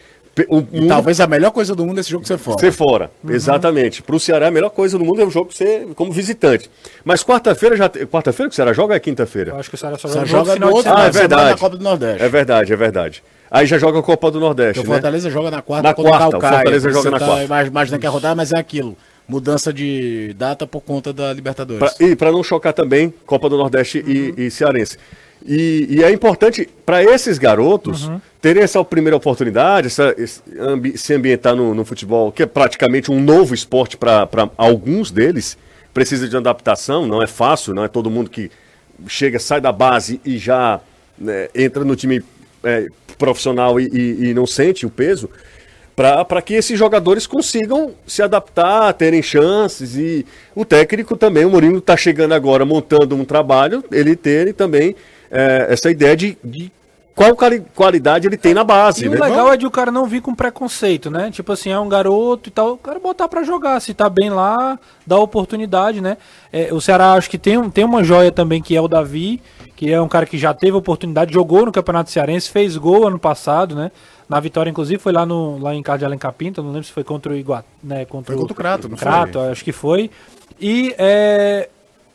o 0.48 0.57
mundo... 0.57 0.88
Talvez 0.88 1.20
a 1.20 1.27
melhor 1.27 1.51
coisa 1.51 1.74
do 1.74 1.85
mundo 1.85 1.98
é 1.98 2.01
esse 2.01 2.11
jogo 2.11 2.27
ser 2.27 2.38
fora. 2.38 2.59
Ser 2.59 2.72
fora, 2.72 3.11
uhum. 3.24 3.33
exatamente. 3.33 4.03
Para 4.03 4.16
o 4.16 4.20
Ceará, 4.20 4.48
a 4.48 4.51
melhor 4.51 4.70
coisa 4.70 4.98
do 4.98 5.05
mundo 5.05 5.20
é 5.20 5.24
o 5.24 5.31
jogo 5.31 5.53
ser 5.53 5.87
como 5.94 6.12
visitante. 6.12 6.70
Mas 7.05 7.24
quarta-feira 7.24 7.77
já. 7.77 7.88
Quarta-feira 7.88 8.48
que 8.48 8.55
o 8.55 8.57
Ceará 8.57 8.72
joga 8.72 8.94
é 8.94 9.01
quinta-feira? 9.01 9.55
Acho 9.57 9.68
que 9.68 9.74
o 9.74 9.79
Ceará 9.79 9.96
só 9.98 10.09
joga, 10.09 10.27
joga 10.27 10.57
no 10.57 10.70
outro 10.70 10.92
Ah, 10.94 11.07
é 11.07 11.11
verdade. 11.11 11.61
Copa 11.61 11.77
do 11.77 11.83
Nordeste. 11.83 12.22
É 12.22 12.29
verdade, 12.29 12.72
é 12.72 12.77
verdade. 12.77 13.22
Aí 13.51 13.66
já 13.66 13.79
joga 13.79 13.98
a 13.98 14.03
Copa 14.03 14.31
do 14.31 14.38
Nordeste. 14.38 14.81
o 14.81 14.83
né? 14.83 14.88
Fortaleza 14.88 15.31
joga 15.31 15.51
na 15.51 15.62
quarta. 15.62 15.88
Na 15.88 15.94
quarta, 15.94 16.37
o 16.37 16.40
Fortaleza 16.40 16.90
joga 16.90 17.11
na 17.11 17.18
tá 17.18 17.27
quarta. 17.27 17.64
Imagina 17.66 17.98
que 17.98 18.07
é 18.07 18.09
rodar, 18.09 18.37
mas 18.37 18.53
é 18.53 18.59
aquilo. 18.59 18.96
Mudança 19.27 19.72
de 19.72 20.35
data 20.38 20.66
por 20.66 20.81
conta 20.81 21.12
da 21.12 21.33
Libertadores. 21.33 21.94
Pra, 21.94 22.07
e 22.07 22.16
para 22.16 22.33
não 22.33 22.42
chocar 22.42 22.72
também, 22.72 23.12
Copa 23.27 23.48
do 23.48 23.59
Nordeste 23.59 23.98
uhum. 23.98 24.35
e, 24.37 24.46
e 24.46 24.51
Cearense. 24.51 24.96
E, 25.44 25.87
e 25.90 26.03
é 26.03 26.11
importante 26.11 26.68
para 26.85 27.03
esses 27.03 27.38
garotos 27.38 28.07
uhum. 28.07 28.20
terem 28.40 28.62
essa 28.62 28.83
primeira 28.85 29.16
oportunidade, 29.16 29.87
essa, 29.87 30.14
esse, 30.18 30.42
ambi, 30.59 30.98
se 30.98 31.14
ambientar 31.14 31.55
no, 31.55 31.74
no, 31.74 31.85
futebol, 31.85 32.33
que 32.33 32.42
é 32.42 32.46
praticamente 32.46 33.11
um 33.11 33.20
novo 33.20 33.55
esporte 33.55 33.96
para 33.96 34.29
alguns 34.57 35.11
deles. 35.11 35.57
Precisa 35.94 36.29
de 36.29 36.37
adaptação, 36.37 37.07
não 37.07 37.22
é 37.22 37.27
fácil, 37.27 37.74
não 37.74 37.85
é 37.85 37.88
todo 37.88 38.11
mundo 38.11 38.31
que 38.31 38.51
chega, 39.07 39.38
sai 39.38 39.61
da 39.61 39.72
base 39.72 40.20
e 40.24 40.38
já 40.38 40.81
né, 41.16 41.48
entra 41.55 41.85
no 41.85 41.94
time 41.96 42.22
é, 42.62 42.87
profissional 43.16 43.81
e, 43.81 43.88
e, 43.92 44.29
e, 44.29 44.35
não 44.35 44.46
sente 44.46 44.87
o 44.87 44.90
peso. 44.90 45.31
Para 45.96 46.40
que 46.40 46.55
esses 46.55 46.79
jogadores 46.79 47.27
consigam 47.27 47.92
se 48.07 48.22
adaptar, 48.22 48.92
terem 48.92 49.20
chances. 49.20 49.96
E 49.96 50.24
o 50.55 50.64
técnico 50.64 51.16
também, 51.16 51.44
o 51.44 51.51
Mourinho 51.51 51.79
está 51.79 51.96
chegando 51.96 52.35
agora 52.35 52.64
montando 52.64 53.16
um 53.16 53.24
trabalho, 53.24 53.83
ele 53.90 54.14
ter 54.14 54.55
também 54.55 54.94
é, 55.31 55.67
essa 55.71 55.91
ideia 55.91 56.17
de, 56.17 56.37
de 56.43 56.73
qual 57.19 57.37
qualidade 57.75 58.29
ele 58.29 58.37
tem 58.37 58.55
na 58.55 58.62
base. 58.62 59.05
E 59.05 59.09
né? 59.09 59.17
o 59.17 59.21
legal 59.21 59.53
é 59.53 59.57
de 59.57 59.67
o 59.67 59.71
cara 59.71 59.91
não 59.91 60.07
vir 60.07 60.23
com 60.23 60.33
preconceito, 60.33 61.11
né? 61.11 61.33
Tipo 61.33 61.53
assim, 61.53 61.71
é 61.71 61.79
um 61.79 61.88
garoto 61.88 62.49
e 62.49 62.53
tal, 62.53 62.75
o 62.75 62.79
cara 62.79 63.01
botar 63.01 63.27
para 63.27 63.43
jogar, 63.43 63.81
se 63.81 63.93
tá 63.93 64.09
bem 64.09 64.31
lá, 64.31 64.79
dá 65.05 65.19
oportunidade, 65.19 66.01
né? 66.01 66.17
É, 66.53 66.73
o 66.73 66.81
Ceará 66.81 67.14
acho 67.14 67.29
que 67.29 67.37
tem, 67.37 67.69
tem 67.71 67.85
uma 67.85 68.05
joia 68.05 68.31
também 68.31 68.62
que 68.62 68.77
é 68.77 68.81
o 68.81 68.87
Davi, 68.87 69.43
que 69.75 69.93
é 69.93 70.01
um 70.01 70.07
cara 70.07 70.27
que 70.27 70.38
já 70.38 70.55
teve 70.55 70.77
oportunidade, 70.77 71.33
jogou 71.33 71.67
no 71.67 71.73
Campeonato 71.73 72.11
Cearense, 72.11 72.51
fez 72.51 72.77
gol 72.77 73.09
ano 73.09 73.19
passado, 73.19 73.75
né? 73.75 73.91
Na 74.29 74.38
vitória, 74.38 74.71
inclusive, 74.71 75.01
foi 75.01 75.12
lá, 75.12 75.27
no, 75.27 75.59
lá 75.59 75.75
em 75.75 75.83
casa 75.83 76.01
de 76.01 76.05
Alencar 76.05 76.33
Pinto, 76.35 76.62
não 76.62 76.71
lembro 76.71 76.85
se 76.85 76.93
foi 76.93 77.03
contra 77.03 77.33
o 77.33 77.37
Iguat, 77.37 77.64
né? 77.83 78.05
Contra 78.05 78.33
foi 78.33 78.41
contra 78.41 78.53
o 78.53 78.57
Crato, 78.57 78.88
não 78.88 78.97
Crato, 78.97 79.41
foi? 79.41 79.49
acho 79.49 79.64
que 79.64 79.73
foi. 79.73 80.09
E 80.61 80.95
é, 80.99 81.69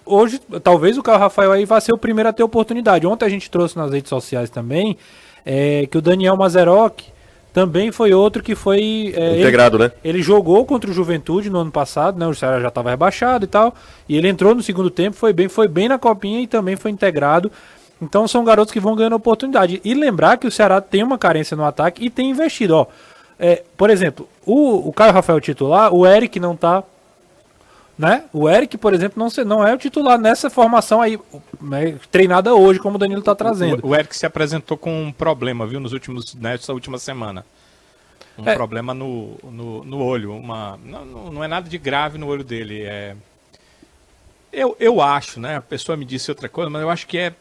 hoje, 0.05 0.39
talvez 0.63 0.97
o 0.97 1.03
Caio 1.03 1.19
Rafael 1.19 1.51
aí 1.51 1.65
vá 1.65 1.79
ser 1.79 1.93
o 1.93 1.97
primeiro 1.97 2.29
a 2.29 2.33
ter 2.33 2.43
oportunidade. 2.43 3.07
Ontem 3.07 3.25
a 3.25 3.29
gente 3.29 3.49
trouxe 3.49 3.77
nas 3.77 3.91
redes 3.91 4.09
sociais 4.09 4.49
também 4.49 4.97
é, 5.45 5.87
que 5.87 5.97
o 5.97 6.01
Daniel 6.01 6.37
Mazeroc 6.37 7.01
também 7.53 7.91
foi 7.91 8.13
outro 8.13 8.41
que 8.41 8.55
foi. 8.55 9.13
É, 9.15 9.39
Integrado, 9.39 9.77
ele, 9.77 9.83
né? 9.83 9.91
Ele 10.03 10.21
jogou 10.23 10.65
contra 10.65 10.89
o 10.89 10.93
Juventude 10.93 11.49
no 11.49 11.59
ano 11.59 11.71
passado, 11.71 12.17
né? 12.17 12.25
O 12.25 12.33
Ceará 12.33 12.59
já 12.59 12.69
estava 12.69 12.89
rebaixado 12.89 13.45
e 13.45 13.47
tal. 13.47 13.75
E 14.09 14.17
ele 14.17 14.27
entrou 14.27 14.55
no 14.55 14.63
segundo 14.63 14.89
tempo, 14.89 15.15
foi 15.15 15.31
bem, 15.31 15.47
foi 15.47 15.67
bem 15.67 15.87
na 15.87 15.99
copinha 15.99 16.41
e 16.41 16.47
também 16.47 16.75
foi 16.75 16.89
integrado. 16.89 17.51
Então 18.01 18.27
são 18.27 18.43
garotos 18.43 18.73
que 18.73 18.79
vão 18.79 18.95
ganhando 18.95 19.15
oportunidade. 19.15 19.79
E 19.85 19.93
lembrar 19.93 20.37
que 20.37 20.47
o 20.47 20.51
Ceará 20.51 20.81
tem 20.81 21.03
uma 21.03 21.17
carência 21.17 21.55
no 21.55 21.63
ataque 21.63 22.03
e 22.03 22.09
tem 22.09 22.31
investido. 22.31 22.75
Ó, 22.75 22.87
é, 23.39 23.61
por 23.77 23.91
exemplo, 23.91 24.27
o, 24.45 24.89
o 24.89 24.91
Caio 24.91 25.13
Rafael 25.13 25.39
titular, 25.39 25.93
o 25.93 26.07
Eric 26.07 26.39
não 26.39 26.55
tá 26.55 26.83
né? 27.97 28.25
O 28.33 28.49
Eric, 28.49 28.77
por 28.77 28.93
exemplo, 28.93 29.23
não, 29.23 29.45
não 29.45 29.67
é 29.67 29.73
o 29.73 29.77
titular 29.77 30.17
nessa 30.17 30.49
formação 30.49 31.01
aí, 31.01 31.19
né, 31.61 31.97
treinada 32.11 32.53
hoje, 32.53 32.79
como 32.79 32.95
o 32.95 32.99
Danilo 32.99 33.19
está 33.19 33.35
trazendo. 33.35 33.85
O, 33.85 33.89
o, 33.89 33.95
Eric 33.95 34.15
se 34.15 34.25
apresentou 34.25 34.77
com 34.77 35.03
um 35.03 35.11
problema, 35.11 35.67
viu, 35.67 35.79
nos 35.79 35.93
últimos, 35.93 36.33
nessa 36.33 36.73
última 36.73 36.97
semana. 36.97 37.45
Um 38.37 38.49
é. 38.49 38.55
problema 38.55 38.95
no, 38.95 39.37
no, 39.43 39.83
no, 39.83 40.03
olho. 40.03 40.35
Uma, 40.35 40.79
não, 40.83 41.05
não 41.31 41.43
é 41.43 41.47
nada 41.47 41.69
de 41.69 41.77
grave 41.77 42.17
no 42.17 42.27
olho 42.27 42.43
dele. 42.43 42.81
É, 42.81 43.15
eu, 44.51 44.75
eu 44.79 45.01
acho, 45.01 45.39
né? 45.39 45.57
A 45.57 45.61
pessoa 45.61 45.95
me 45.95 46.03
disse 46.03 46.31
outra 46.31 46.49
coisa, 46.49 46.69
mas 46.69 46.81
eu 46.81 46.89
acho 46.89 47.05
que 47.05 47.17
é. 47.17 47.33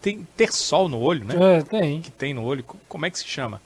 Tem 0.00 0.24
ter 0.36 0.52
sol 0.52 0.88
no 0.88 1.00
olho, 1.00 1.24
né? 1.24 1.34
É, 1.58 1.62
tem. 1.62 2.00
Que 2.00 2.10
tem 2.10 2.34
no 2.34 2.44
olho. 2.44 2.64
Como 2.88 3.06
é 3.06 3.10
que 3.10 3.18
se 3.18 3.26
chama? 3.26 3.60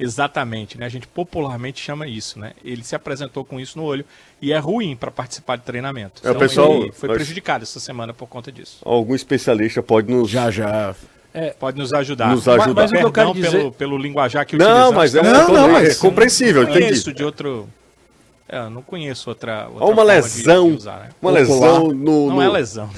Exatamente, 0.00 0.78
né? 0.78 0.86
A 0.86 0.88
gente 0.88 1.06
popularmente 1.06 1.80
chama 1.80 2.06
isso, 2.06 2.38
né? 2.38 2.52
Ele 2.64 2.82
se 2.82 2.94
apresentou 2.94 3.44
com 3.44 3.60
isso 3.60 3.78
no 3.78 3.84
olho 3.84 4.04
e 4.40 4.52
é 4.52 4.58
ruim 4.58 4.96
para 4.96 5.10
participar 5.10 5.56
de 5.56 5.62
treinamento. 5.62 6.22
É, 6.24 6.30
então, 6.30 6.36
o 6.36 6.38
pessoal 6.38 6.92
foi 6.92 7.08
prejudicado 7.10 7.62
essa 7.62 7.78
semana 7.78 8.14
por 8.14 8.26
conta 8.26 8.50
disso. 8.50 8.78
Algum 8.84 9.14
especialista 9.14 9.82
pode 9.82 10.10
nos 10.10 10.30
já 10.30 10.50
já 10.50 10.94
é, 11.32 11.50
pode 11.50 11.78
nos 11.78 11.92
ajudar. 11.92 12.30
Nos 12.30 12.48
ajudar. 12.48 12.82
Mas, 12.82 12.90
mas 12.90 12.92
o 12.92 12.94
que 12.94 13.04
eu 13.04 13.12
quero 13.12 13.34
dizer... 13.34 13.50
pelo, 13.50 13.72
pelo 13.72 13.98
linguajar 13.98 14.44
que 14.44 14.56
Não, 14.56 14.92
mas 14.92 15.14
é, 15.14 15.22
não, 15.22 15.48
não, 15.48 15.68
mas... 15.72 15.96
é 15.96 16.00
compreensível, 16.00 16.62
entendi. 16.62 16.80
Conheço 16.80 17.12
de 17.12 17.22
outro 17.22 17.68
é, 18.50 18.58
eu 18.58 18.70
não 18.70 18.82
conheço 18.82 19.30
outra, 19.30 19.68
outra 19.68 19.86
uma 19.86 20.02
lesão, 20.02 20.64
de, 20.64 20.72
de 20.72 20.78
usar, 20.78 20.98
né? 21.00 21.08
uma 21.22 21.30
lesão 21.30 21.88
no, 21.88 22.28
Não 22.28 22.42
é 22.42 22.48
lesão. 22.48 22.90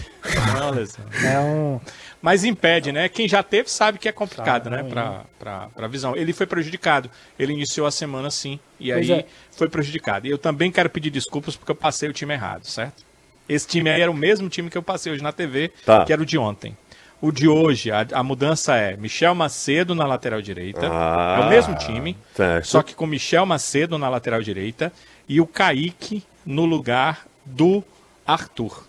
Não 0.54 0.68
é 0.68 0.70
lesão. 0.70 1.04
É 1.24 1.38
um 1.38 1.80
mas 2.22 2.44
impede, 2.44 2.92
né? 2.92 3.08
Quem 3.08 3.26
já 3.26 3.42
teve 3.42 3.68
sabe 3.68 3.98
que 3.98 4.08
é 4.08 4.12
complicado, 4.12 4.70
né? 4.70 4.84
Pra, 4.84 5.24
pra, 5.40 5.68
pra 5.74 5.88
visão. 5.88 6.16
Ele 6.16 6.32
foi 6.32 6.46
prejudicado. 6.46 7.10
Ele 7.36 7.52
iniciou 7.52 7.84
a 7.84 7.90
semana 7.90 8.30
sim. 8.30 8.60
E 8.78 8.92
aí 8.92 9.10
é. 9.10 9.26
foi 9.50 9.68
prejudicado. 9.68 10.28
E 10.28 10.30
eu 10.30 10.38
também 10.38 10.70
quero 10.70 10.88
pedir 10.88 11.10
desculpas 11.10 11.56
porque 11.56 11.72
eu 11.72 11.76
passei 11.76 12.08
o 12.08 12.12
time 12.12 12.32
errado, 12.32 12.64
certo? 12.64 13.02
Esse 13.48 13.66
time 13.66 13.90
aí 13.90 14.00
era 14.00 14.10
o 14.10 14.14
mesmo 14.14 14.48
time 14.48 14.70
que 14.70 14.78
eu 14.78 14.82
passei 14.84 15.12
hoje 15.12 15.22
na 15.22 15.32
TV, 15.32 15.72
tá. 15.84 16.04
que 16.04 16.12
era 16.12 16.22
o 16.22 16.24
de 16.24 16.38
ontem. 16.38 16.76
O 17.20 17.32
de 17.32 17.48
hoje, 17.48 17.90
a, 17.90 18.06
a, 18.12 18.22
mudança 18.22 18.76
é 18.76 18.96
Michel 18.96 19.34
Macedo 19.34 19.94
na 19.94 20.06
lateral 20.06 20.40
direita. 20.40 20.88
Ah, 20.90 21.38
é 21.40 21.46
o 21.46 21.48
mesmo 21.48 21.76
time, 21.76 22.16
certo. 22.34 22.66
só 22.66 22.82
que 22.82 22.94
com 22.94 23.06
Michel 23.06 23.44
Macedo 23.46 23.98
na 23.98 24.08
lateral 24.08 24.42
direita 24.42 24.92
e 25.32 25.40
o 25.40 25.46
Kaique 25.46 26.22
no 26.44 26.66
lugar 26.66 27.26
do 27.44 27.82
Arthur. 28.26 28.86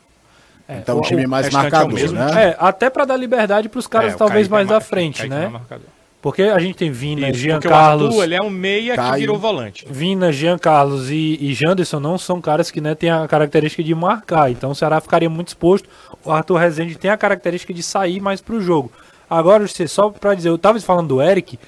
É, 0.68 0.80
então 0.80 0.98
o, 0.98 1.00
o 1.00 1.02
time 1.02 1.26
mais 1.26 1.50
marcador, 1.50 1.98
é 1.98 2.08
né? 2.08 2.50
É, 2.50 2.58
até 2.60 2.90
para 2.90 3.06
dar 3.06 3.16
liberdade 3.16 3.70
para 3.70 3.80
os 3.80 3.88
caras 3.88 4.14
é, 4.14 4.18
talvez 4.18 4.48
mais 4.50 4.68
da 4.68 4.82
frente, 4.82 5.28
né? 5.28 5.52
Porque 6.22 6.44
a 6.44 6.60
gente 6.60 6.76
tem 6.76 6.90
Vina, 6.90 7.30
Isso, 7.30 7.40
Jean 7.40 7.60
Carlos. 7.60 8.16
ele 8.16 8.34
é 8.34 8.42
um 8.42 8.50
meia 8.50 8.96
Caio, 8.96 9.14
que 9.14 9.20
virou 9.20 9.38
volante. 9.38 9.86
Vina, 9.90 10.32
Jean 10.32 10.58
Carlos 10.58 11.10
e, 11.10 11.38
e 11.40 11.54
Janderson 11.54 12.00
não 12.00 12.18
são 12.18 12.40
caras 12.40 12.72
que 12.72 12.80
né, 12.80 12.96
têm 12.96 13.10
a 13.10 13.28
característica 13.28 13.84
de 13.84 13.94
marcar. 13.94 14.50
Então 14.50 14.72
o 14.72 14.76
Ceará 14.76 15.02
ficaria 15.02 15.30
muito 15.30 15.50
exposto. 15.50 15.90
O 16.24 16.32
Arthur 16.32 16.58
Rezende 16.58 16.98
tem 16.98 17.12
a 17.12 17.18
característica 17.18 17.74
de 17.74 17.84
sair 17.84 18.22
mais 18.22 18.40
para 18.40 18.56
o 18.56 18.62
jogo. 18.62 18.90
Agora, 19.30 19.66
só 19.68 20.10
para 20.10 20.34
dizer, 20.34 20.48
eu 20.48 20.56
estava 20.56 20.80
falando 20.80 21.10
do 21.10 21.22
Eric. 21.22 21.60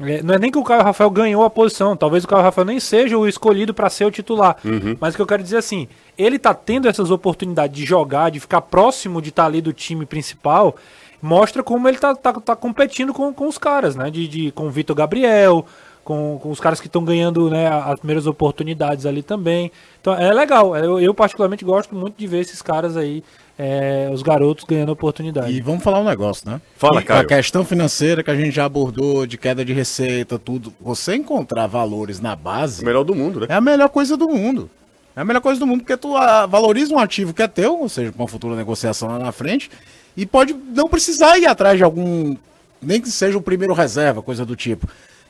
É, 0.00 0.22
não 0.22 0.34
é 0.34 0.38
nem 0.38 0.50
que 0.50 0.58
o 0.58 0.64
Caio 0.64 0.82
Rafael 0.82 1.10
ganhou 1.10 1.44
a 1.44 1.50
posição, 1.50 1.96
talvez 1.96 2.24
o 2.24 2.28
Caio 2.28 2.42
Rafael 2.42 2.64
nem 2.64 2.78
seja 2.78 3.18
o 3.18 3.26
escolhido 3.26 3.74
para 3.74 3.90
ser 3.90 4.04
o 4.04 4.10
titular. 4.10 4.56
Uhum. 4.64 4.96
Mas 5.00 5.14
o 5.14 5.16
que 5.16 5.22
eu 5.22 5.26
quero 5.26 5.42
dizer 5.42 5.56
assim, 5.56 5.88
ele 6.16 6.38
tá 6.38 6.54
tendo 6.54 6.88
essas 6.88 7.10
oportunidades 7.10 7.76
de 7.76 7.84
jogar, 7.84 8.30
de 8.30 8.40
ficar 8.40 8.60
próximo 8.60 9.20
de 9.20 9.30
estar 9.30 9.42
tá 9.42 9.48
ali 9.48 9.60
do 9.60 9.72
time 9.72 10.06
principal, 10.06 10.76
mostra 11.20 11.62
como 11.62 11.88
ele 11.88 11.98
tá, 11.98 12.14
tá, 12.14 12.32
tá 12.32 12.56
competindo 12.56 13.12
com, 13.12 13.32
com 13.32 13.48
os 13.48 13.58
caras, 13.58 13.96
né? 13.96 14.10
De, 14.10 14.28
de, 14.28 14.50
com 14.52 14.68
o 14.68 14.70
Vitor 14.70 14.94
Gabriel, 14.94 15.66
com, 16.08 16.38
com 16.42 16.50
os 16.50 16.58
caras 16.58 16.80
que 16.80 16.86
estão 16.86 17.04
ganhando 17.04 17.50
né, 17.50 17.68
as 17.68 17.98
primeiras 17.98 18.26
oportunidades 18.26 19.04
ali 19.04 19.22
também. 19.22 19.70
Então 20.00 20.14
é 20.14 20.32
legal, 20.32 20.74
eu, 20.74 20.98
eu 20.98 21.12
particularmente 21.12 21.66
gosto 21.66 21.94
muito 21.94 22.16
de 22.16 22.26
ver 22.26 22.38
esses 22.38 22.62
caras 22.62 22.96
aí 22.96 23.22
é, 23.58 24.08
os 24.10 24.22
garotos 24.22 24.64
ganhando 24.64 24.90
oportunidade. 24.90 25.52
E 25.52 25.60
vamos 25.60 25.84
falar 25.84 26.00
um 26.00 26.04
negócio, 26.04 26.50
né? 26.50 26.62
Fala, 26.78 27.02
cara. 27.02 27.20
A 27.20 27.24
questão 27.26 27.62
financeira 27.62 28.22
que 28.22 28.30
a 28.30 28.34
gente 28.34 28.52
já 28.52 28.64
abordou, 28.64 29.26
de 29.26 29.36
queda 29.36 29.62
de 29.62 29.74
receita, 29.74 30.38
tudo. 30.38 30.72
Você 30.80 31.14
encontrar 31.14 31.66
valores 31.66 32.20
na 32.20 32.34
base. 32.34 32.82
O 32.82 32.86
melhor 32.86 33.04
do 33.04 33.14
mundo, 33.14 33.40
né? 33.40 33.46
É 33.50 33.54
a 33.54 33.60
melhor 33.60 33.90
coisa 33.90 34.16
do 34.16 34.30
mundo. 34.30 34.70
É 35.14 35.20
a 35.20 35.24
melhor 35.26 35.42
coisa 35.42 35.60
do 35.60 35.66
mundo, 35.66 35.80
porque 35.80 35.96
tu 35.98 36.16
ah, 36.16 36.46
valoriza 36.46 36.94
um 36.94 36.98
ativo 36.98 37.34
que 37.34 37.42
é 37.42 37.48
teu, 37.48 37.80
ou 37.80 37.88
seja, 37.90 38.12
com 38.12 38.22
uma 38.22 38.28
futura 38.28 38.56
negociação 38.56 39.08
lá 39.08 39.18
na 39.18 39.32
frente, 39.32 39.70
E 40.16 40.24
pode 40.24 40.54
não 40.74 40.88
precisar 40.88 41.36
ir 41.38 41.44
atrás 41.44 41.76
de 41.76 41.84
algum. 41.84 42.34
Nem 42.80 42.98
que 42.98 43.10
seja 43.10 43.36
o 43.36 43.42
primeiro 43.42 43.74
reserva, 43.74 44.22
coisa 44.22 44.46
do 44.46 44.56
tipo. 44.56 44.88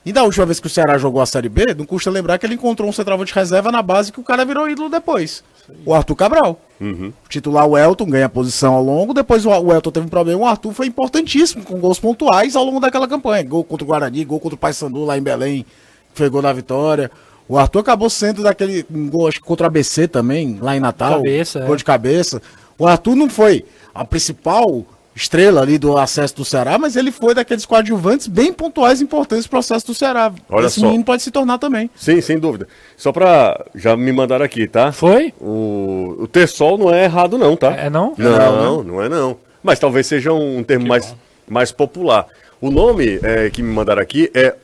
E 0.09 0.13
da 0.13 0.23
última 0.23 0.47
vez 0.47 0.59
que 0.59 0.67
o 0.67 0.71
Ceará 0.71 0.97
jogou 0.97 1.21
a 1.21 1.27
Série 1.27 1.51
B, 1.51 1.75
não 1.77 1.85
custa 1.85 2.11
lembrar 2.11 2.39
que 2.39 2.47
ele 2.47 2.55
encontrou 2.55 2.89
um 2.89 2.93
centroavante 2.95 3.35
reserva 3.35 3.71
na 3.71 3.83
base 3.83 4.11
que 4.11 4.19
o 4.19 4.25
cara 4.25 4.43
virou 4.43 4.67
ídolo 4.67 4.89
depois. 4.89 5.45
O 5.85 5.93
Arthur 5.93 6.17
Cabral. 6.17 6.59
Uhum. 6.81 7.13
Titular 7.29 7.67
o 7.67 7.77
Elton, 7.77 8.07
ganha 8.07 8.27
posição 8.27 8.73
ao 8.73 8.83
longo. 8.83 9.13
Depois 9.13 9.45
o 9.45 9.71
Elton 9.71 9.91
teve 9.91 10.07
um 10.07 10.09
problema. 10.09 10.41
O 10.41 10.47
Arthur 10.47 10.73
foi 10.73 10.87
importantíssimo, 10.87 11.63
com 11.63 11.79
gols 11.79 12.01
pontuais 12.01 12.57
ao 12.57 12.65
longo 12.65 12.81
daquela 12.81 13.07
campanha. 13.07 13.43
Gol 13.43 13.63
contra 13.63 13.85
o 13.85 13.87
Guarani, 13.87 14.25
gol 14.25 14.41
contra 14.41 14.55
o 14.55 14.59
Paysandu 14.59 15.05
lá 15.05 15.19
em 15.19 15.21
Belém, 15.21 15.67
que 16.15 16.19
foi 16.19 16.31
gol 16.31 16.41
da 16.41 16.55
vitória. 16.55 17.11
O 17.47 17.59
Arthur 17.59 17.81
acabou 17.81 18.09
sendo 18.09 18.43
daquele 18.43 18.87
um 18.91 19.11
gol, 19.11 19.29
acho 19.29 19.43
que 19.43 19.47
contra 19.47 19.65
o 19.65 19.67
ABC 19.67 20.09
também, 20.09 20.57
lá 20.59 20.75
em 20.75 20.81
Natal. 20.81 21.17
Cabeça, 21.17 21.61
gol 21.67 21.75
é. 21.75 21.77
de 21.77 21.85
cabeça. 21.85 22.41
O 22.79 22.87
Arthur 22.87 23.15
não 23.15 23.29
foi 23.29 23.63
a 23.95 24.07
principal 24.07 24.87
estrela 25.19 25.61
ali 25.61 25.79
do 25.79 25.99
acesso 25.99 26.37
do 26.37 26.45
Ceará, 26.45 26.79
mas 26.79 26.95
ele 26.95 27.11
foi 27.11 27.35
daqueles 27.35 27.67
coadjuvantes 27.67 28.29
bem 28.29 28.53
pontuais 28.53 29.01
e 29.01 29.05
importantes 29.05 29.45
no 29.45 29.51
processo 29.51 29.87
do 29.87 29.95
Ceará. 29.95 30.33
Olha 30.49 30.67
Esse 30.67 30.79
só. 30.81 30.87
menino 30.87 31.05
pode 31.05 31.23
se 31.23 31.31
tornar 31.31 31.59
também. 31.59 31.91
Sim, 31.97 32.21
sem 32.21 32.39
dúvida. 32.39 32.69
Só 32.97 33.11
pra. 33.11 33.67
Já 33.75 33.97
me 33.97 34.13
mandaram 34.13 34.45
aqui, 34.45 34.69
tá? 34.69 34.93
Foi? 34.93 35.35
O, 35.41 36.17
o 36.21 36.29
Tersol 36.29 36.79
não 36.79 36.95
é 36.95 37.05
errado, 37.05 37.37
não, 37.37 37.57
tá? 37.57 37.73
É, 37.73 37.91
não? 37.91 38.15
Não, 38.17 38.57
não, 38.57 38.83
não 38.85 39.03
é 39.03 39.09
não. 39.09 39.37
Mas 39.63 39.79
talvez 39.81 40.07
seja 40.07 40.33
um 40.33 40.63
termo 40.63 40.87
mais, 40.87 41.15
mais 41.49 41.73
popular. 41.73 42.27
O 42.61 42.71
nome 42.71 43.19
é, 43.23 43.51
que 43.51 43.61
me 43.63 43.73
mandaram 43.73 44.01
aqui 44.01 44.31
é 44.33 44.55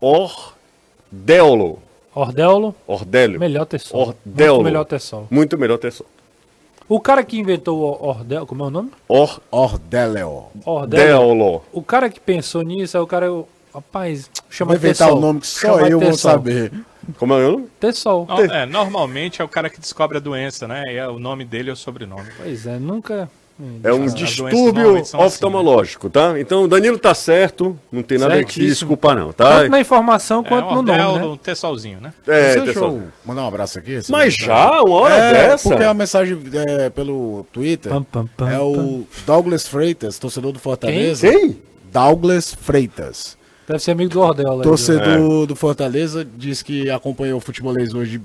Ordeolo. 0.00 1.82
Ordeolo? 2.14 2.74
Ordélio. 2.86 3.40
Melhor 3.40 3.66
Tersol. 3.66 4.00
Ordeolo. 4.00 4.54
Muito 4.54 4.64
melhor 4.64 4.84
Tersol. 4.84 5.26
Muito 5.30 5.58
melhor 5.58 5.78
Tersol. 5.78 6.06
O 6.90 6.98
cara 6.98 7.22
que 7.22 7.38
inventou 7.38 7.78
o 7.78 8.04
Ordel, 8.04 8.44
como 8.44 8.64
é 8.64 8.66
o 8.66 8.70
nome? 8.70 8.90
Or, 9.06 9.40
Ordeleo. 9.48 10.46
Ordeleo. 10.64 11.62
O 11.72 11.82
cara 11.84 12.10
que 12.10 12.18
pensou 12.18 12.62
nisso 12.62 12.96
é 12.96 13.00
o 13.00 13.06
cara. 13.06 13.28
Rapaz, 13.72 14.28
chama 14.50 14.70
Vou 14.70 14.76
inventar 14.76 15.12
o 15.12 15.20
nome 15.20 15.38
que 15.38 15.46
só 15.46 15.76
chama 15.76 15.88
eu 15.88 16.00
vou 16.00 16.12
saber. 16.14 16.72
Como 17.16 17.32
é 17.32 17.46
o 17.46 17.52
nome? 17.52 17.68
Tessol. 17.78 18.26
No, 18.26 18.40
é, 18.40 18.66
normalmente 18.66 19.40
é 19.40 19.44
o 19.44 19.48
cara 19.48 19.70
que 19.70 19.78
descobre 19.78 20.16
a 20.16 20.20
doença, 20.20 20.66
né? 20.66 20.82
E 20.88 20.96
é 20.96 21.06
o 21.06 21.20
nome 21.20 21.44
dele 21.44 21.70
é 21.70 21.72
o 21.72 21.76
sobrenome. 21.76 22.28
Pois 22.36 22.66
é, 22.66 22.76
nunca. 22.80 23.30
É 23.82 23.92
um 23.92 24.06
distúrbio 24.06 25.02
oftalmológico, 25.14 26.06
assim, 26.06 26.18
né? 26.18 26.32
tá? 26.32 26.40
Então 26.40 26.64
o 26.64 26.68
Danilo 26.68 26.98
tá 26.98 27.14
certo, 27.14 27.78
não 27.90 28.02
tem 28.02 28.18
nada 28.18 28.42
que 28.44 28.60
desculpar 28.60 29.16
não, 29.16 29.32
tá? 29.32 29.60
Tanto 29.60 29.70
na 29.70 29.80
informação 29.80 30.42
quanto 30.42 30.70
é, 30.70 30.74
no 30.74 30.82
nome, 30.82 31.24
é 31.24 31.28
né? 31.28 31.38
tessolzinho, 31.42 32.00
né? 32.00 32.12
É, 32.26 32.56
eu 32.56 33.02
mandar 33.24 33.42
um 33.42 33.48
abraço 33.48 33.78
aqui? 33.78 34.00
Mas 34.08 34.34
já? 34.34 34.82
Uma 34.82 34.96
hora 34.96 35.14
é, 35.14 35.32
dessa? 35.32 35.68
porque 35.68 35.84
a 35.84 35.94
mensagem 35.94 36.38
é, 36.54 36.90
pelo 36.90 37.46
Twitter 37.52 37.92
pam, 37.92 38.02
pam, 38.02 38.26
pam, 38.36 38.50
é 38.50 38.58
o 38.58 39.04
Douglas 39.26 39.66
Freitas, 39.66 40.18
torcedor 40.18 40.52
do 40.52 40.58
Fortaleza. 40.58 41.28
Quem? 41.28 41.38
Quem? 41.38 41.62
Douglas 41.92 42.54
Freitas. 42.54 43.36
Deve 43.66 43.78
ser 43.78 43.92
amigo 43.92 44.10
do 44.10 44.20
Ordel. 44.20 44.60
Torcedor 44.62 45.44
é. 45.44 45.46
do 45.46 45.54
Fortaleza, 45.54 46.26
diz 46.36 46.62
que 46.62 46.90
acompanhou 46.90 47.38
o 47.38 47.40
futebolês 47.40 47.94
hoje. 47.94 48.20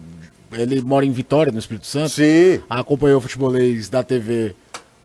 Ele 0.52 0.82
mora 0.82 1.06
em 1.06 1.12
Vitória, 1.12 1.52
no 1.52 1.60
Espírito 1.60 1.86
Santo. 1.86 2.10
Sim. 2.10 2.62
Acompanhou 2.70 3.20
o 3.20 3.22
futebolês 3.22 3.90
da 3.90 4.02
TV 4.02 4.56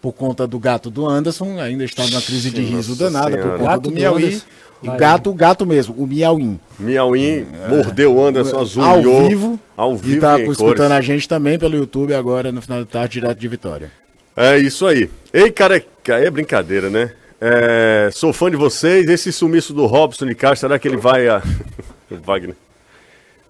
por 0.00 0.12
conta 0.12 0.46
do 0.46 0.58
gato 0.58 0.90
do 0.90 1.06
Anderson, 1.06 1.58
ainda 1.60 1.84
está 1.84 2.04
numa 2.06 2.22
crise 2.22 2.50
de 2.50 2.62
riso 2.62 2.96
danada 2.96 3.36
por 3.36 3.50
conta 3.52 3.64
gato 3.64 3.82
do 3.82 3.92
Miauí. 3.92 4.40
O 4.82 4.92
gato, 4.92 5.30
o 5.30 5.34
gato 5.34 5.66
mesmo, 5.66 5.94
o 5.98 6.06
Miauim. 6.06 6.58
Miauim 6.78 7.46
é, 7.52 7.68
mordeu 7.68 8.14
o 8.16 8.24
Anderson 8.24 8.60
azul 8.60 8.82
ao 8.82 9.02
vivo. 9.28 9.60
Ao 9.76 9.96
vivo. 9.96 10.16
E 10.16 10.20
tá 10.20 10.40
escutando 10.40 10.76
cores. 10.76 10.92
a 10.92 11.00
gente 11.02 11.28
também 11.28 11.58
pelo 11.58 11.76
YouTube 11.76 12.14
agora 12.14 12.50
no 12.50 12.62
final 12.62 12.78
da 12.78 12.86
tarde, 12.86 13.20
direto 13.20 13.38
de 13.38 13.48
Vitória. 13.48 13.92
É 14.34 14.56
isso 14.58 14.86
aí. 14.86 15.10
Ei, 15.34 15.50
cara, 15.50 15.84
é 16.06 16.30
brincadeira, 16.30 16.88
né? 16.88 17.12
É, 17.38 18.08
sou 18.12 18.32
fã 18.32 18.50
de 18.50 18.56
vocês. 18.56 19.06
Esse 19.06 19.30
sumiço 19.32 19.74
do 19.74 19.84
Robson 19.84 20.24
de 20.26 20.34
Castro, 20.34 20.68
será 20.68 20.78
que 20.78 20.88
ele 20.88 20.96
vai 20.96 21.28
a. 21.28 21.42
Wagner. 22.24 22.56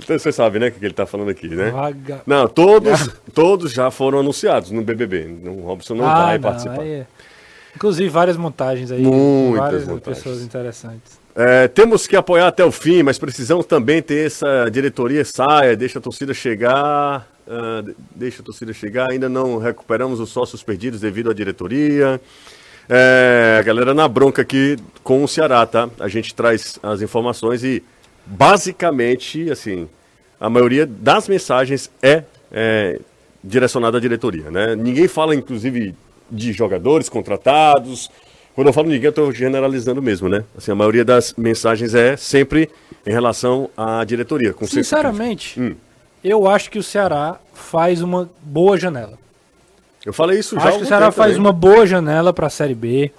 Então, 0.04 0.18
você 0.18 0.32
sabe, 0.32 0.58
né, 0.58 0.68
o 0.68 0.72
que 0.72 0.78
ele 0.78 0.92
está 0.92 1.06
falando 1.06 1.30
aqui, 1.30 1.48
né? 1.48 1.70
Vaga... 1.70 2.22
Não, 2.26 2.46
todos, 2.46 3.08
todos 3.34 3.72
já 3.72 3.90
foram 3.90 4.20
anunciados 4.20 4.70
no 4.70 4.82
BBB. 4.82 5.38
O 5.44 5.60
Robson 5.62 5.94
não 5.94 6.06
ah, 6.06 6.24
vai 6.24 6.38
não, 6.38 6.42
participar. 6.42 6.84
É... 6.84 7.06
Inclusive, 7.74 8.08
várias 8.08 8.36
montagens 8.36 8.90
aí. 8.90 9.02
Muitas 9.02 9.58
várias 9.58 9.86
montagens. 9.86 10.18
pessoas 10.18 10.42
interessantes. 10.42 11.20
É, 11.34 11.68
temos 11.68 12.06
que 12.06 12.16
apoiar 12.16 12.48
até 12.48 12.64
o 12.64 12.72
fim, 12.72 13.02
mas 13.02 13.18
precisamos 13.18 13.64
também 13.64 14.02
ter 14.02 14.26
essa 14.26 14.68
diretoria 14.68 15.24
saia, 15.24 15.76
deixa 15.76 16.00
a 16.00 16.02
torcida 16.02 16.34
chegar, 16.34 17.28
uh, 17.46 17.94
deixa 18.14 18.42
a 18.42 18.44
torcida 18.44 18.72
chegar. 18.72 19.10
Ainda 19.10 19.28
não 19.28 19.58
recuperamos 19.58 20.18
os 20.18 20.30
sócios 20.30 20.62
perdidos 20.62 21.00
devido 21.00 21.30
à 21.30 21.34
diretoria. 21.34 22.20
É, 22.88 23.58
a 23.60 23.62
galera 23.62 23.94
na 23.94 24.08
bronca 24.08 24.42
aqui 24.42 24.76
com 25.04 25.22
o 25.22 25.28
Ceará, 25.28 25.64
tá? 25.64 25.88
A 26.00 26.08
gente 26.08 26.34
traz 26.34 26.76
as 26.82 27.00
informações 27.00 27.62
e 27.62 27.84
basicamente, 28.30 29.50
assim, 29.50 29.88
a 30.38 30.48
maioria 30.48 30.86
das 30.86 31.28
mensagens 31.28 31.90
é, 32.00 32.22
é 32.52 33.00
direcionada 33.42 33.98
à 33.98 34.00
diretoria, 34.00 34.50
né? 34.50 34.76
Ninguém 34.76 35.08
fala, 35.08 35.34
inclusive, 35.34 35.94
de 36.30 36.52
jogadores 36.52 37.08
contratados. 37.08 38.10
Quando 38.54 38.68
eu 38.68 38.72
falo 38.72 38.88
ninguém, 38.88 39.06
eu 39.06 39.10
estou 39.10 39.32
generalizando 39.32 40.00
mesmo, 40.00 40.28
né? 40.28 40.44
Assim, 40.56 40.70
a 40.70 40.74
maioria 40.74 41.04
das 41.04 41.34
mensagens 41.34 41.94
é 41.94 42.16
sempre 42.16 42.70
em 43.04 43.10
relação 43.10 43.68
à 43.76 44.04
diretoria. 44.04 44.54
Sinceramente, 44.62 45.60
hum. 45.60 45.74
eu 46.22 46.46
acho 46.46 46.70
que 46.70 46.78
o 46.78 46.82
Ceará 46.82 47.38
faz 47.52 48.00
uma 48.00 48.30
boa 48.42 48.76
janela. 48.78 49.18
Eu 50.04 50.12
falei 50.12 50.38
isso 50.38 50.54
já. 50.56 50.68
Acho 50.68 50.78
que 50.78 50.84
o 50.84 50.86
Ceará 50.86 51.10
faz 51.10 51.32
também. 51.32 51.46
uma 51.46 51.52
boa 51.52 51.86
janela 51.86 52.32
para 52.32 52.46
a 52.46 52.50
Série 52.50 52.74
B 52.74 53.10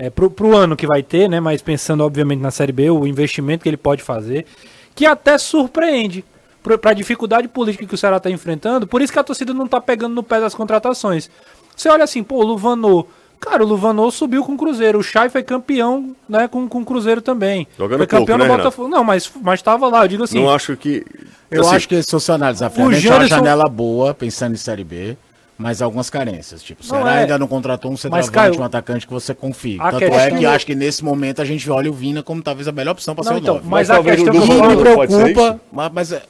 é, 0.00 0.08
pro, 0.08 0.30
pro 0.30 0.56
ano 0.56 0.74
que 0.74 0.86
vai 0.86 1.02
ter, 1.02 1.28
né? 1.28 1.40
Mas 1.40 1.60
pensando, 1.60 2.02
obviamente, 2.02 2.40
na 2.40 2.50
Série 2.50 2.72
B, 2.72 2.90
o 2.90 3.06
investimento 3.06 3.62
que 3.62 3.68
ele 3.68 3.76
pode 3.76 4.02
fazer, 4.02 4.46
que 4.94 5.04
até 5.04 5.36
surpreende 5.36 6.24
para 6.62 6.90
a 6.90 6.94
dificuldade 6.94 7.46
política 7.48 7.86
que 7.86 7.94
o 7.94 7.98
Ceará 7.98 8.16
está 8.16 8.30
enfrentando, 8.30 8.86
por 8.86 9.02
isso 9.02 9.12
que 9.12 9.18
a 9.18 9.22
torcida 9.22 9.52
não 9.52 9.66
está 9.66 9.78
pegando 9.78 10.14
no 10.14 10.22
pé 10.22 10.40
das 10.40 10.54
contratações. 10.54 11.30
Você 11.76 11.90
olha 11.90 12.04
assim, 12.04 12.22
pô, 12.22 12.36
o 12.36 12.42
Luvanô. 12.42 13.06
Cara, 13.38 13.62
o 13.62 13.66
Luvanô 13.66 14.10
subiu 14.10 14.42
com 14.42 14.52
o 14.52 14.56
Cruzeiro. 14.56 14.98
O 14.98 15.02
Chay 15.02 15.28
foi 15.28 15.42
campeão, 15.42 16.14
né, 16.26 16.48
com, 16.48 16.66
com 16.66 16.80
o 16.80 16.84
Cruzeiro 16.84 17.20
também. 17.20 17.66
Jogando 17.76 17.98
foi 17.98 18.06
campeão 18.06 18.38
pouco, 18.38 18.48
no 18.48 18.56
né, 18.56 18.56
Botafogo. 18.56 18.88
Não, 18.88 19.04
mas 19.04 19.30
mas 19.42 19.60
estava 19.60 19.86
lá, 19.88 20.04
eu 20.04 20.08
digo 20.08 20.24
assim. 20.24 20.42
Não 20.42 20.50
acho 20.50 20.76
que 20.78 21.04
Eu 21.50 21.60
assim, 21.62 21.76
acho 21.76 21.88
que 21.88 22.02
se 22.02 22.12
você 22.12 22.32
analisar 22.32 22.66
a 22.66 22.70
frente, 22.70 23.06
é 23.06 23.14
uma 23.14 23.26
janela 23.26 23.68
boa, 23.68 24.14
pensando 24.14 24.54
em 24.54 24.58
Série 24.58 24.84
B 24.84 25.16
mas 25.60 25.82
algumas 25.82 26.08
carências. 26.08 26.62
Tipo, 26.62 26.82
será 26.82 27.16
é... 27.16 27.18
ainda 27.20 27.38
não 27.38 27.46
contratou 27.46 27.92
um 27.92 27.96
centroavante, 27.96 28.32
Caio, 28.32 28.58
um 28.58 28.64
atacante 28.64 29.06
que 29.06 29.12
você 29.12 29.34
confie. 29.34 29.76
Tanto 29.76 30.04
é 30.04 30.30
que 30.30 30.46
acho 30.46 30.64
que 30.64 30.74
nesse 30.74 31.04
momento 31.04 31.42
a 31.42 31.44
gente 31.44 31.70
olha 31.70 31.90
o 31.90 31.92
Vina 31.92 32.22
como 32.22 32.42
talvez 32.42 32.66
a 32.66 32.72
melhor 32.72 32.92
opção 32.92 33.14
para 33.14 33.24
ser 33.24 33.34
o 33.34 33.38
então, 33.38 33.60
Mas, 33.62 33.88
mas 33.88 33.90
a 33.90 34.02
questão 34.02 34.32
que 34.32 34.38
me 34.38 34.76
preocupa, 34.76 35.60
mas, 35.70 35.92
mas 35.92 36.12
é, 36.12 36.22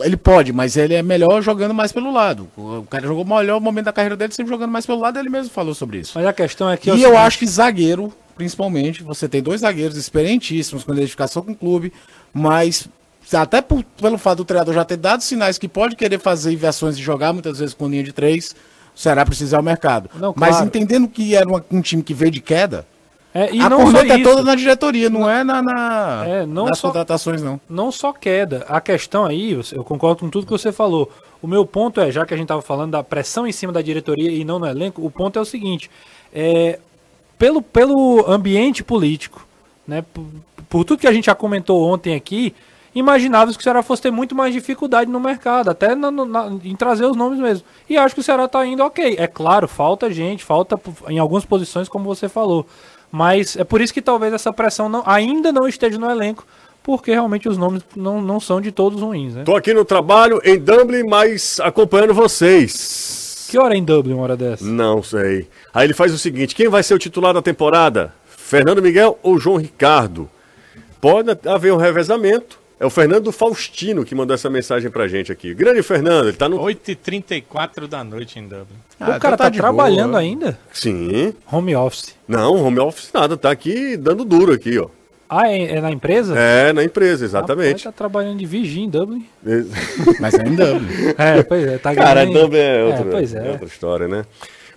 ele 0.00 0.16
pode, 0.16 0.52
mas 0.52 0.76
ele 0.76 0.94
é 0.94 1.02
melhor 1.02 1.40
jogando 1.42 1.72
mais 1.72 1.92
pelo 1.92 2.12
lado. 2.12 2.48
O 2.56 2.84
cara 2.90 3.06
jogou 3.06 3.24
o 3.24 3.36
melhor 3.38 3.60
momento 3.60 3.84
da 3.84 3.92
carreira 3.92 4.16
dele 4.16 4.34
sempre 4.34 4.50
jogando 4.50 4.72
mais 4.72 4.84
pelo 4.84 4.98
lado, 4.98 5.16
ele 5.16 5.28
mesmo 5.28 5.52
falou 5.52 5.74
sobre 5.74 5.98
isso. 5.98 6.12
Mas 6.16 6.26
a 6.26 6.32
questão 6.32 6.68
é 6.68 6.76
que. 6.76 6.90
E 6.90 7.02
eu, 7.04 7.16
acho 7.16 7.38
que 7.38 7.46
zagueiro, 7.46 8.12
principalmente, 8.36 9.04
você 9.04 9.28
tem 9.28 9.40
dois 9.40 9.60
zagueiros 9.60 9.96
experientíssimos 9.96 10.82
com 10.82 10.92
identificação 10.92 11.40
com 11.42 11.52
o 11.52 11.56
clube, 11.56 11.92
mas 12.34 12.88
até 13.34 13.62
por, 13.62 13.82
pelo 14.00 14.18
fato 14.18 14.38
do 14.38 14.44
treinador 14.44 14.74
já 14.74 14.84
ter 14.84 14.96
dado 14.96 15.22
sinais 15.22 15.58
que 15.58 15.68
pode 15.68 15.96
querer 15.96 16.18
fazer 16.18 16.52
inversões 16.52 16.96
e 16.96 17.02
jogar 17.02 17.32
muitas 17.32 17.58
vezes 17.58 17.74
com 17.74 17.88
linha 17.88 18.02
de 18.02 18.12
três 18.12 18.54
o 18.94 18.98
Ceará 18.98 19.24
precisa 19.24 19.56
ao 19.56 19.62
mercado. 19.62 20.10
Não, 20.14 20.32
claro. 20.32 20.54
Mas 20.54 20.60
entendendo 20.60 21.08
que 21.08 21.34
era 21.34 21.48
uma, 21.48 21.64
um 21.70 21.80
time 21.80 22.02
que 22.02 22.12
veio 22.12 22.30
de 22.30 22.40
queda, 22.40 22.86
é, 23.34 23.48
a 23.58 23.70
não 23.70 23.84
corneta 23.84 24.14
é 24.14 24.22
toda 24.22 24.42
na 24.42 24.54
diretoria, 24.54 25.08
não, 25.08 25.20
não 25.20 25.30
é 25.30 25.42
na, 25.42 25.62
na 25.62 26.24
é, 26.26 26.46
não 26.46 26.66
nas 26.66 26.78
só, 26.78 26.88
contratações, 26.88 27.42
não. 27.42 27.58
Não 27.68 27.90
só 27.90 28.12
queda. 28.12 28.66
A 28.68 28.80
questão 28.80 29.24
aí, 29.24 29.58
eu 29.72 29.82
concordo 29.82 30.20
com 30.20 30.28
tudo 30.28 30.44
que 30.44 30.52
você 30.52 30.70
falou. 30.70 31.10
O 31.40 31.46
meu 31.46 31.64
ponto 31.64 32.00
é, 32.00 32.10
já 32.12 32.26
que 32.26 32.34
a 32.34 32.36
gente 32.36 32.44
estava 32.44 32.60
falando 32.60 32.92
da 32.92 33.02
pressão 33.02 33.46
em 33.46 33.52
cima 33.52 33.72
da 33.72 33.80
diretoria 33.80 34.30
e 34.30 34.44
não 34.44 34.58
no 34.58 34.66
elenco, 34.66 35.04
o 35.04 35.10
ponto 35.10 35.38
é 35.38 35.42
o 35.42 35.46
seguinte: 35.46 35.90
é, 36.32 36.78
pelo, 37.38 37.62
pelo 37.62 38.30
ambiente 38.30 38.84
político, 38.84 39.46
né, 39.88 40.04
por, 40.12 40.26
por 40.68 40.84
tudo 40.84 41.00
que 41.00 41.08
a 41.08 41.12
gente 41.12 41.26
já 41.26 41.34
comentou 41.34 41.82
ontem 41.82 42.14
aqui, 42.14 42.54
imaginava 42.94 43.52
que 43.52 43.58
o 43.58 43.62
Ceará 43.62 43.82
fosse 43.82 44.02
ter 44.02 44.10
muito 44.10 44.34
mais 44.34 44.52
dificuldade 44.52 45.10
no 45.10 45.20
mercado, 45.20 45.70
até 45.70 45.94
na, 45.94 46.10
na, 46.10 46.46
em 46.62 46.76
trazer 46.76 47.06
os 47.06 47.16
nomes 47.16 47.38
mesmo. 47.38 47.66
E 47.88 47.96
acho 47.96 48.14
que 48.14 48.20
o 48.20 48.24
Ceará 48.24 48.44
está 48.44 48.64
indo 48.66 48.82
ok. 48.82 49.16
É 49.18 49.26
claro, 49.26 49.66
falta 49.66 50.10
gente, 50.10 50.44
falta 50.44 50.78
em 51.08 51.18
algumas 51.18 51.44
posições, 51.44 51.88
como 51.88 52.04
você 52.04 52.28
falou. 52.28 52.66
Mas 53.10 53.56
é 53.56 53.64
por 53.64 53.80
isso 53.80 53.92
que 53.92 54.00
talvez 54.00 54.32
essa 54.32 54.52
pressão 54.52 54.88
não, 54.88 55.02
ainda 55.06 55.52
não 55.52 55.68
esteja 55.68 55.98
no 55.98 56.10
elenco, 56.10 56.46
porque 56.82 57.10
realmente 57.10 57.48
os 57.48 57.58
nomes 57.58 57.82
não, 57.94 58.22
não 58.22 58.40
são 58.40 58.60
de 58.60 58.72
todos 58.72 59.00
ruins. 59.00 59.34
Né? 59.34 59.44
Tô 59.44 59.54
aqui 59.54 59.74
no 59.74 59.84
trabalho 59.84 60.40
em 60.44 60.58
Dublin, 60.58 61.04
mas 61.04 61.60
acompanhando 61.60 62.14
vocês. 62.14 63.46
Que 63.50 63.58
hora 63.58 63.74
é 63.74 63.76
em 63.76 63.84
Dublin, 63.84 64.14
uma 64.14 64.22
hora 64.22 64.36
dessa? 64.36 64.64
Não 64.64 65.02
sei. 65.02 65.46
Aí 65.74 65.86
ele 65.86 65.92
faz 65.92 66.12
o 66.12 66.18
seguinte: 66.18 66.54
quem 66.54 66.68
vai 66.68 66.82
ser 66.82 66.94
o 66.94 66.98
titular 66.98 67.34
da 67.34 67.42
temporada? 67.42 68.14
Fernando 68.24 68.80
Miguel 68.80 69.18
ou 69.22 69.38
João 69.38 69.58
Ricardo? 69.58 70.28
Pode 70.98 71.36
haver 71.46 71.72
um 71.72 71.76
revezamento 71.76 72.61
É 72.82 72.84
o 72.84 72.90
Fernando 72.90 73.30
Faustino 73.30 74.04
que 74.04 74.12
mandou 74.12 74.34
essa 74.34 74.50
mensagem 74.50 74.90
pra 74.90 75.06
gente 75.06 75.30
aqui. 75.30 75.54
Grande 75.54 75.84
Fernando, 75.84 76.26
ele 76.26 76.36
tá 76.36 76.48
no. 76.48 76.58
8h34 76.58 77.86
da 77.86 78.02
noite 78.02 78.40
em 78.40 78.42
Dublin. 78.42 78.74
Ah, 78.98 79.04
o 79.04 79.06
cara 79.06 79.18
então 79.18 79.30
tá, 79.30 79.36
tá 79.36 79.50
trabalhando 79.52 80.10
boa. 80.10 80.20
ainda? 80.20 80.58
Sim. 80.72 81.32
Home 81.52 81.76
office. 81.76 82.16
Não, 82.26 82.60
home 82.60 82.80
office 82.80 83.12
nada, 83.14 83.36
tá 83.36 83.52
aqui 83.52 83.96
dando 83.96 84.24
duro 84.24 84.52
aqui, 84.52 84.80
ó. 84.80 84.88
Ah, 85.30 85.48
é, 85.48 85.76
é 85.76 85.80
na 85.80 85.92
empresa? 85.92 86.36
É, 86.36 86.72
na 86.72 86.82
empresa, 86.82 87.24
exatamente. 87.24 87.86
Ah, 87.86 87.92
tá 87.92 87.98
trabalhando 87.98 88.38
de 88.38 88.46
vigia 88.46 88.82
em 88.82 88.90
Dublin. 88.90 89.24
Mas 90.18 90.34
é 90.34 90.42
em 90.42 90.56
Dublin. 90.56 90.88
É, 91.16 91.42
pois 91.44 91.64
é. 91.64 91.78
Tá 91.78 91.94
Cara, 91.94 92.26
Dublin 92.26 92.58
é, 92.58 92.82
outra, 92.82 93.08
é, 93.08 93.10
pois 93.12 93.32
é. 93.32 93.46
é 93.46 93.50
outra 93.52 93.66
história, 93.66 94.08
né? 94.08 94.24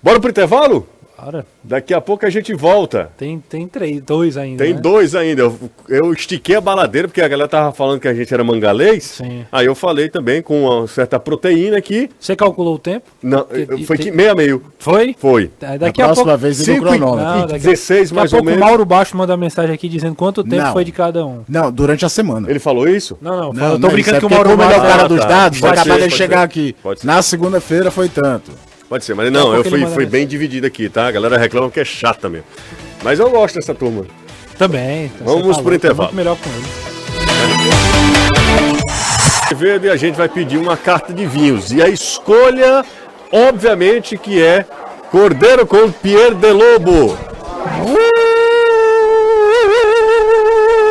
Bora 0.04 0.20
pro 0.20 0.30
intervalo? 0.30 0.88
Bora. 1.18 1.46
Daqui 1.64 1.94
a 1.94 2.02
pouco 2.02 2.26
a 2.26 2.30
gente 2.30 2.54
volta. 2.54 3.10
Tem, 3.18 3.40
tem 3.40 3.68
três, 3.68 4.02
dois 4.02 4.38
ainda. 4.38 4.64
Tem 4.64 4.74
né? 4.74 4.80
dois 4.80 5.16
ainda. 5.16 5.44
Eu, 5.44 5.60
eu, 5.88 6.14
estiquei 6.14 6.56
a 6.56 6.62
baladeira 6.62 7.08
porque 7.08 7.22
a 7.22 7.28
galera 7.28 7.48
tava 7.48 7.72
falando 7.72 8.00
que 8.00 8.08
a 8.08 8.14
gente 8.14 8.34
era 8.34 8.44
mangalês. 8.44 9.04
Sim. 9.04 9.46
Aí 9.52 9.66
eu 9.66 9.76
falei 9.76 10.10
também 10.10 10.42
com 10.42 10.66
uma 10.66 10.88
certa 10.88 11.20
proteína 11.20 11.78
aqui. 11.78 12.10
Você 12.20 12.36
calculou 12.36 12.76
o 12.76 12.80
tempo? 12.80 13.06
Não, 13.24 13.46
que, 13.46 13.86
foi 13.86 13.98
que, 13.98 14.12
meio 14.12 14.32
a 14.32 14.36
meio. 14.36 14.62
Foi? 14.78 15.16
Foi. 15.18 15.52
Daqui 15.80 16.02
a, 16.02 16.06
a 16.06 16.08
próxima 16.10 16.26
pouco... 16.26 16.38
vez 16.38 16.68
ele 16.68 16.80
cronômetro. 16.80 17.26
Não, 17.26 17.48
daqui 17.48 17.66
16 17.66 18.12
mais 18.12 18.34
ou 18.34 18.44
menos. 18.44 18.62
o 18.62 18.66
Mauro 18.66 18.86
Baixo 18.86 19.16
manda 19.16 19.36
mensagem 19.38 19.74
aqui 19.74 19.88
dizendo 19.88 20.16
quanto 20.16 20.44
tempo 20.44 20.64
não. 20.64 20.74
foi 20.74 20.84
de 20.84 20.92
cada 20.92 21.26
um. 21.26 21.44
Não, 21.48 21.72
durante 21.72 22.06
a 22.06 22.10
semana. 22.10 22.50
Ele 22.50 22.60
falou 22.60 22.88
isso? 22.88 23.18
Não, 23.22 23.38
não. 23.38 23.54
não 23.54 23.72
eu 23.74 23.80
tô 23.80 23.90
brincando 23.90 24.18
é 24.18 24.20
que 24.20 24.26
o 24.26 24.30
Mauro 24.30 24.58
Baixo 24.58 24.74
é 24.74 24.78
o 24.78 24.82
cara 24.82 25.08
dos 25.08 25.20
dados. 25.20 25.60
Vai 25.60 25.72
acabar 25.72 26.00
de 26.00 26.10
chegar 26.12 26.44
aqui. 26.44 26.76
Na 27.04 27.22
segunda-feira 27.22 27.90
foi 27.90 28.10
tanto. 28.10 28.52
Pode 28.96 29.04
ser, 29.04 29.14
mas 29.14 29.30
não, 29.30 29.54
eu 29.54 29.62
fui, 29.62 29.86
fui 29.88 30.06
bem 30.06 30.26
dividido 30.26 30.66
aqui, 30.66 30.88
tá? 30.88 31.08
A 31.08 31.12
galera 31.12 31.38
reclama 31.38 31.70
que 31.70 31.82
é 31.82 31.84
chata 31.84 32.30
mesmo. 32.30 32.46
Mas 33.04 33.20
eu 33.20 33.30
gosto 33.30 33.56
dessa 33.56 33.76
turma. 33.76 34.06
Também. 34.58 35.12
Então 35.14 35.38
Vamos 35.38 35.60
pro 35.60 35.76
intervalo. 35.76 36.14
Muito 36.14 36.16
melhor 36.16 36.38
com 36.38 36.50
ele. 36.50 36.66
Verde, 39.54 39.90
a 39.90 39.98
gente 39.98 40.16
vai 40.16 40.30
pedir 40.30 40.56
uma 40.56 40.78
carta 40.78 41.12
de 41.12 41.26
vinhos. 41.26 41.74
E 41.74 41.82
a 41.82 41.90
escolha, 41.90 42.86
obviamente, 43.34 44.18
que 44.18 44.42
é 44.42 44.66
Cordeiro 45.12 45.68
com 45.68 45.92
Pierre 45.92 46.36
de 46.36 46.52
Lobo. 46.54 47.18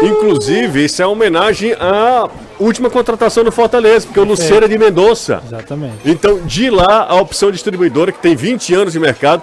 Inclusive, 0.02 0.84
isso 0.84 1.00
é 1.00 1.07
uma 1.07 1.12
homenagem 1.12 1.72
à 1.80 2.28
última 2.59 2.90
contratação 2.90 3.44
do 3.44 3.52
Fortaleza, 3.52 4.07
porque 4.07 4.20
o 4.20 4.24
Luceiro 4.24 4.64
é 4.64 4.68
de 4.68 4.78
Mendonça. 4.78 5.42
Exatamente. 5.44 5.98
Então, 6.05 6.40
de 6.44 6.70
lá, 6.70 7.07
a 7.09 7.14
opção 7.16 7.50
distribuidora, 7.50 8.12
que 8.12 8.18
tem 8.18 8.36
20 8.36 8.74
anos 8.74 8.92
de 8.92 9.00
mercado, 9.00 9.42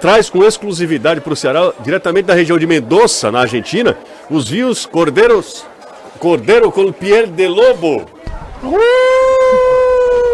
traz 0.00 0.30
com 0.30 0.44
exclusividade 0.44 1.20
para 1.20 1.32
o 1.32 1.36
Ceará, 1.36 1.72
diretamente 1.80 2.26
da 2.26 2.34
região 2.34 2.58
de 2.58 2.66
Mendoza, 2.66 3.32
na 3.32 3.40
Argentina, 3.40 3.96
os 4.30 4.48
vinhos 4.48 4.86
Cordeiros, 4.86 5.64
Cordeiro 6.18 6.70
com 6.70 6.92
Pierre 6.92 7.26
de 7.26 7.48
Lobo. 7.48 8.06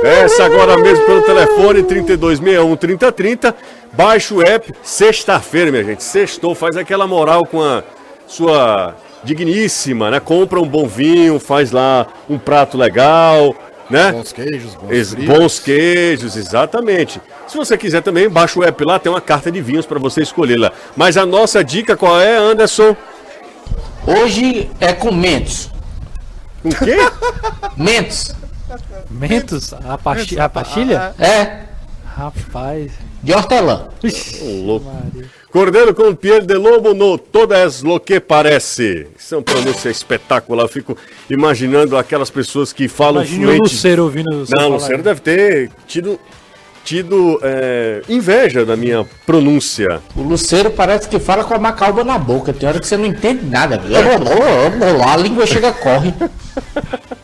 Essa 0.02 0.44
agora 0.44 0.76
mesmo 0.78 1.04
pelo 1.04 1.22
telefone 1.22 1.82
3261 1.82 2.76
3030. 2.76 3.54
Baixa 3.92 4.34
o 4.34 4.40
app, 4.40 4.72
sexta-feira, 4.82 5.70
minha 5.70 5.84
gente. 5.84 6.02
Sextou, 6.04 6.54
faz 6.54 6.76
aquela 6.76 7.06
moral 7.06 7.44
com 7.44 7.62
a 7.62 7.82
sua 8.26 8.94
digníssima, 9.24 10.10
né? 10.10 10.20
Compra 10.20 10.60
um 10.60 10.66
bom 10.66 10.86
vinho, 10.86 11.38
faz 11.38 11.70
lá 11.70 12.06
um 12.28 12.38
prato 12.38 12.76
legal, 12.76 13.54
né? 13.90 14.12
Bons 14.12 14.32
queijos, 14.32 14.74
bons, 14.74 15.14
bons 15.14 15.58
queijos, 15.58 16.36
exatamente. 16.36 17.20
Se 17.46 17.56
você 17.56 17.76
quiser 17.76 18.02
também, 18.02 18.28
baixa 18.28 18.58
o 18.58 18.64
app 18.64 18.84
lá, 18.84 18.98
tem 18.98 19.10
uma 19.10 19.20
carta 19.20 19.50
de 19.50 19.60
vinhos 19.60 19.84
para 19.84 19.98
você 19.98 20.22
escolher 20.22 20.56
lá. 20.56 20.72
Mas 20.96 21.16
a 21.16 21.26
nossa 21.26 21.64
dica 21.64 21.96
qual 21.96 22.20
é, 22.20 22.36
Anderson? 22.36 22.96
Hoje 24.06 24.70
é 24.80 24.92
com 24.92 25.12
mentos. 25.12 25.70
Com 26.62 26.70
quê? 26.70 26.96
mentos. 27.76 28.34
Mentos? 29.10 29.72
A, 29.72 29.98
pachi 29.98 30.38
a 30.38 30.48
pastilha? 30.48 31.14
É. 31.18 31.64
Rapaz. 32.04 32.92
De 33.22 33.32
hortelã. 33.34 33.88
Ixi, 34.02 34.62
louco. 34.64 34.86
Maria. 34.86 35.40
Cordeiro 35.50 35.92
com 35.92 36.14
Pierre 36.14 36.46
de 36.46 36.54
Lobo 36.54 36.94
no 36.94 37.18
Todas 37.18 37.82
Lo 37.82 37.98
que 37.98 38.20
Parece. 38.20 39.08
Isso 39.18 39.34
é 39.34 39.38
um 39.38 39.42
pronúncia 39.42 39.90
espetacular. 39.90 40.62
Eu 40.62 40.68
fico 40.68 40.96
imaginando 41.28 41.96
aquelas 41.96 42.30
pessoas 42.30 42.72
que 42.72 42.86
falam 42.86 43.22
Imagine 43.22 43.44
fluente... 43.44 43.60
o 43.60 43.62
Luceiro 43.64 44.02
ouvindo 44.04 44.46
você 44.46 44.54
Não, 44.54 44.70
o 44.70 44.72
Luceiro 44.74 45.02
deve 45.02 45.20
ter 45.20 45.70
tido, 45.88 46.20
tido 46.84 47.40
é, 47.42 48.00
inveja 48.08 48.64
da 48.64 48.76
minha 48.76 49.04
pronúncia. 49.26 50.00
O 50.14 50.22
Luceiro 50.22 50.70
parece 50.70 51.08
que 51.08 51.18
fala 51.18 51.42
com 51.42 51.52
a 51.52 51.58
macalba 51.58 52.04
na 52.04 52.16
boca. 52.16 52.52
Tem 52.52 52.68
hora 52.68 52.78
que 52.78 52.86
você 52.86 52.96
não 52.96 53.06
entende 53.06 53.44
nada. 53.44 53.82
a 55.04 55.16
língua 55.16 55.46
chega 55.46 55.72
corre. 55.72 56.14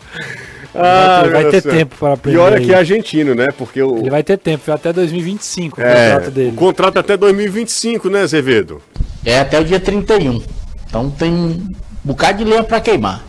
Ah, 0.79 1.23
ele 1.25 1.33
vai 1.33 1.51
ter 1.51 1.63
tempo 1.63 1.97
para 1.97 2.13
aprender. 2.15 2.39
Pior 2.39 2.53
é 2.53 2.61
que 2.61 2.73
é 2.73 2.77
argentino, 2.77 3.35
né? 3.35 3.49
Porque 3.57 3.83
o... 3.83 3.99
Ele 3.99 4.11
vai 4.11 4.23
ter 4.23 4.37
tempo, 4.37 4.71
até 4.71 4.93
2025 4.93 5.81
o 5.81 5.85
é, 5.85 6.13
contrato 6.13 6.31
dele. 6.31 6.51
O 6.51 6.55
contrato 6.55 6.99
até 6.99 7.17
2025, 7.17 8.11
né, 8.11 8.23
Azevedo? 8.23 8.83
É 9.25 9.41
até 9.41 9.59
o 9.61 9.65
dia 9.65 9.81
31. 9.81 10.43
Então 10.89 11.11
tem 11.11 11.33
um 11.33 11.73
bocado 12.05 12.39
de 12.39 12.45
lenha 12.45 12.63
para 12.63 12.81
queimar. 12.81 13.25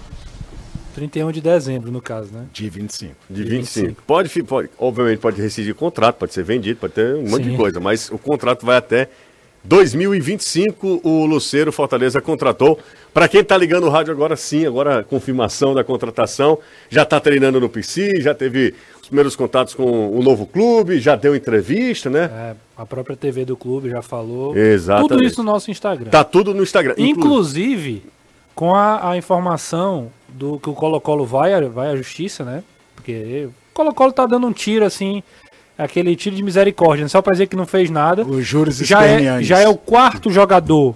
31 0.97 1.31
de 1.31 1.41
dezembro, 1.41 1.91
no 1.91 2.01
caso, 2.01 2.33
né? 2.33 2.45
De 2.51 2.67
25. 2.69 3.13
De 3.29 3.43
25. 3.43 3.87
25. 3.87 4.03
Pode, 4.07 4.43
pode, 4.43 4.69
obviamente 4.79 5.19
pode 5.19 5.39
rescindir 5.39 5.71
o 5.71 5.75
contrato, 5.75 6.15
pode 6.15 6.33
ser 6.33 6.43
vendido, 6.43 6.79
pode 6.79 6.93
ter 6.93 7.13
um 7.15 7.29
monte 7.29 7.43
Sim. 7.43 7.51
de 7.51 7.57
coisa, 7.57 7.79
mas 7.79 8.09
o 8.09 8.17
contrato 8.17 8.65
vai 8.65 8.77
até 8.77 9.07
2025 9.63 11.01
o 11.03 11.25
Luceiro 11.25 11.71
Fortaleza 11.71 12.21
contratou. 12.21 12.79
Para 13.13 13.27
quem 13.27 13.41
está 13.41 13.57
ligando 13.57 13.85
o 13.85 13.89
rádio 13.89 14.13
agora, 14.13 14.35
sim, 14.35 14.65
agora 14.65 14.99
a 14.99 15.03
confirmação 15.03 15.73
da 15.73 15.83
contratação. 15.83 16.59
Já 16.89 17.03
está 17.03 17.19
treinando 17.19 17.59
no 17.59 17.67
PC, 17.67 18.21
já 18.21 18.33
teve 18.33 18.73
os 19.01 19.07
primeiros 19.07 19.35
contatos 19.35 19.73
com 19.73 20.09
o 20.09 20.21
novo 20.21 20.45
clube, 20.45 20.99
já 20.99 21.15
deu 21.15 21.35
entrevista, 21.35 22.09
né? 22.09 22.29
É, 22.31 22.55
a 22.77 22.85
própria 22.85 23.15
TV 23.15 23.43
do 23.43 23.57
clube 23.57 23.89
já 23.89 24.01
falou. 24.01 24.55
Exatamente. 24.55 25.09
Tudo 25.09 25.23
isso 25.23 25.43
no 25.43 25.51
nosso 25.51 25.71
Instagram. 25.71 26.11
Tá 26.11 26.23
tudo 26.23 26.53
no 26.53 26.63
Instagram. 26.63 26.95
Inclusive, 26.97 28.03
com 28.53 28.73
a, 28.73 29.11
a 29.11 29.17
informação 29.17 30.11
do 30.27 30.59
que 30.59 30.69
o 30.69 30.73
Colo-Colo 30.73 31.25
vai, 31.25 31.59
vai 31.69 31.89
à 31.89 31.95
justiça, 31.95 32.43
né? 32.43 32.63
Porque 32.95 33.47
o 33.47 33.53
Colo-Colo 33.73 34.11
tá 34.11 34.25
dando 34.25 34.47
um 34.47 34.53
tiro 34.53 34.85
assim 34.85 35.23
aquele 35.77 36.15
tiro 36.15 36.35
de 36.35 36.43
misericórdia, 36.43 37.03
né? 37.03 37.09
só 37.09 37.21
para 37.21 37.33
dizer 37.33 37.47
que 37.47 37.55
não 37.55 37.65
fez 37.65 37.89
nada. 37.89 38.25
Os 38.25 38.45
juros 38.45 38.77
já 38.77 39.05
é, 39.05 39.43
já 39.43 39.59
é 39.59 39.67
o 39.67 39.75
quarto 39.75 40.31
jogador 40.31 40.95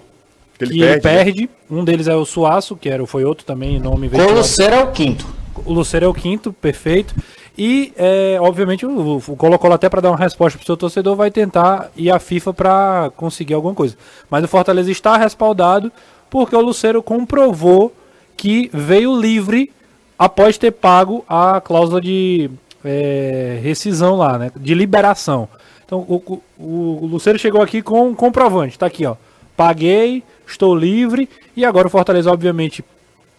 que, 0.58 0.64
ele, 0.64 0.72
que 0.74 0.80
perde, 0.80 0.92
ele 0.92 1.00
perde. 1.00 1.42
Né? 1.42 1.48
Um 1.70 1.84
deles 1.84 2.08
é 2.08 2.14
o 2.14 2.24
Suaço, 2.24 2.76
que 2.76 2.88
era, 2.88 3.06
foi 3.06 3.24
outro 3.24 3.44
também, 3.44 3.78
nome 3.78 4.08
O 4.08 4.32
Lucero 4.32 4.74
é 4.74 4.82
o 4.82 4.90
quinto. 4.90 5.26
O 5.64 5.72
Lucero 5.72 6.06
é 6.06 6.08
o 6.08 6.14
quinto, 6.14 6.52
perfeito. 6.52 7.14
E, 7.56 7.92
é, 7.96 8.38
obviamente, 8.40 8.86
o, 8.86 9.16
o 9.16 9.36
Colo-Colo, 9.36 9.74
até 9.74 9.88
para 9.88 10.00
dar 10.00 10.10
uma 10.10 10.16
resposta 10.16 10.58
para 10.58 10.64
o 10.64 10.66
seu 10.66 10.76
torcedor, 10.76 11.14
vai 11.14 11.30
tentar 11.30 11.90
ir 11.96 12.10
à 12.10 12.18
FIFA 12.18 12.54
para 12.54 13.12
conseguir 13.16 13.54
alguma 13.54 13.74
coisa. 13.74 13.96
Mas 14.30 14.42
o 14.44 14.48
Fortaleza 14.48 14.90
está 14.90 15.16
respaldado 15.16 15.92
porque 16.30 16.56
o 16.56 16.60
Lucero 16.60 17.02
comprovou 17.02 17.94
que 18.36 18.70
veio 18.72 19.18
livre 19.18 19.70
após 20.18 20.56
ter 20.56 20.70
pago 20.70 21.24
a 21.28 21.60
cláusula 21.60 22.00
de 22.00 22.50
é, 22.84 23.58
rescisão 23.62 24.16
lá, 24.16 24.38
né? 24.38 24.50
De 24.56 24.74
liberação. 24.74 25.48
Então 25.84 26.00
o, 26.00 26.42
o, 26.58 26.98
o 27.02 27.06
Luceiro 27.06 27.38
chegou 27.38 27.60
aqui 27.60 27.82
com 27.82 28.08
um 28.08 28.14
comprovante, 28.14 28.78
tá 28.78 28.86
aqui, 28.86 29.04
ó. 29.04 29.16
Paguei, 29.56 30.22
estou 30.46 30.74
livre 30.74 31.28
e 31.56 31.64
agora 31.64 31.86
o 31.86 31.90
Fortaleza, 31.90 32.30
obviamente, 32.30 32.84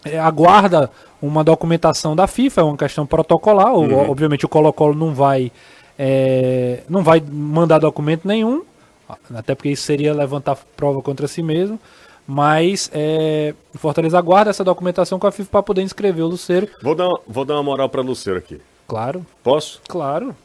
é, 0.05 0.19
aguarda 0.19 0.91
uma 1.21 1.43
documentação 1.43 2.15
da 2.15 2.27
FIFA, 2.27 2.61
é 2.61 2.63
uma 2.63 2.77
questão 2.77 3.05
protocolar. 3.05 3.73
Uhum. 3.73 4.09
Obviamente 4.09 4.45
o 4.45 4.49
Colo-Colo 4.49 4.93
não 4.93 5.13
vai 5.13 5.51
é, 5.97 6.83
não 6.89 7.03
vai 7.03 7.21
mandar 7.21 7.79
documento 7.79 8.27
nenhum, 8.27 8.63
até 9.33 9.55
porque 9.55 9.69
isso 9.69 9.83
seria 9.83 10.13
levantar 10.13 10.57
prova 10.75 11.01
contra 11.01 11.27
si 11.27 11.41
mesmo. 11.41 11.79
Mas 12.25 12.89
é, 12.93 13.53
o 13.73 13.77
Fortaleza 13.77 14.17
aguarda 14.17 14.49
essa 14.49 14.63
documentação 14.63 15.19
com 15.19 15.27
a 15.27 15.31
FIFA 15.31 15.49
para 15.49 15.63
poder 15.63 15.81
inscrever 15.81 16.23
o 16.23 16.27
Luceiro. 16.27 16.69
Vou 16.81 16.95
dar, 16.95 17.09
vou 17.27 17.43
dar 17.43 17.55
uma 17.55 17.63
moral 17.63 17.89
para 17.89 17.99
o 17.99 18.03
Luceiro 18.03 18.39
aqui. 18.39 18.61
Claro. 18.93 19.25
Posso? 19.43 19.81
Claro. 19.87 20.35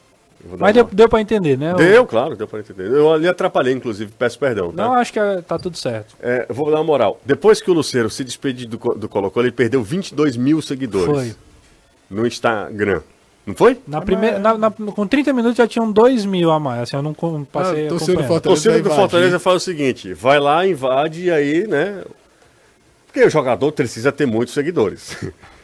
Mas 0.58 0.72
deu, 0.72 0.88
deu 0.90 1.06
para 1.06 1.20
entender, 1.20 1.58
né? 1.58 1.74
Deu, 1.74 2.06
claro, 2.06 2.34
deu 2.34 2.48
para 2.48 2.60
entender. 2.60 2.90
Eu 2.90 3.12
ali 3.12 3.28
atrapalhei, 3.28 3.74
inclusive, 3.74 4.10
peço 4.18 4.38
perdão. 4.38 4.72
Tá? 4.72 4.84
Não, 4.84 4.94
acho 4.94 5.12
que 5.12 5.18
é, 5.18 5.42
tá 5.42 5.58
tudo 5.58 5.76
certo. 5.76 6.16
É, 6.18 6.46
vou 6.48 6.70
dar 6.70 6.78
uma 6.78 6.84
moral. 6.84 7.20
Depois 7.26 7.60
que 7.60 7.70
o 7.70 7.74
Luceiro 7.74 8.08
se 8.08 8.24
despediu 8.24 8.66
do, 8.66 8.78
do 8.94 9.06
Colo-Colo, 9.06 9.44
ele 9.44 9.52
perdeu 9.52 9.82
22 9.82 10.38
mil 10.38 10.62
seguidores. 10.62 11.14
Foi. 11.14 11.36
No 12.08 12.26
Instagram. 12.26 13.02
Não 13.46 13.54
foi? 13.54 13.78
Na 13.86 14.00
primeira, 14.00 14.38
na, 14.38 14.56
na, 14.56 14.70
com 14.70 15.06
30 15.06 15.30
minutos 15.34 15.58
já 15.58 15.66
tinham 15.66 15.92
2 15.92 16.24
mil 16.24 16.50
a 16.50 16.58
mais. 16.58 16.84
Assim, 16.84 16.96
eu 16.96 17.02
não 17.02 17.12
passei. 17.44 17.84
Ah, 17.84 17.88
torcedor 17.90 18.22
do 18.22 18.28
Fortaleza, 18.28 18.40
torcedor 18.40 18.82
do 18.82 18.90
Fortaleza 18.90 19.38
fala 19.38 19.56
o 19.56 19.60
seguinte: 19.60 20.14
vai 20.14 20.40
lá, 20.40 20.66
invade 20.66 21.24
e 21.24 21.30
aí, 21.30 21.66
né? 21.66 22.02
Porque 23.06 23.22
o 23.24 23.30
jogador 23.30 23.72
precisa 23.72 24.10
ter 24.10 24.24
muitos 24.24 24.54
seguidores. 24.54 25.18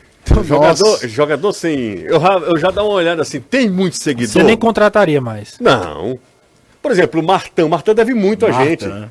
Jogador, 0.44 1.08
jogador 1.08 1.52
sem. 1.52 2.00
Eu, 2.00 2.20
eu 2.46 2.58
já 2.58 2.70
dá 2.70 2.82
uma 2.82 2.94
olhada 2.94 3.22
assim, 3.22 3.40
tem 3.40 3.68
muito 3.68 3.96
seguidor. 3.96 4.32
Você 4.32 4.42
nem 4.42 4.56
contrataria 4.56 5.20
mais. 5.20 5.56
Não. 5.60 6.18
Por 6.82 6.90
exemplo, 6.90 7.20
o 7.20 7.24
Martão. 7.24 7.68
Martão 7.68 7.94
deve 7.94 8.14
muito 8.14 8.46
Marta, 8.46 8.58
a 8.62 8.64
gente. 8.64 8.86
Né? 8.86 9.08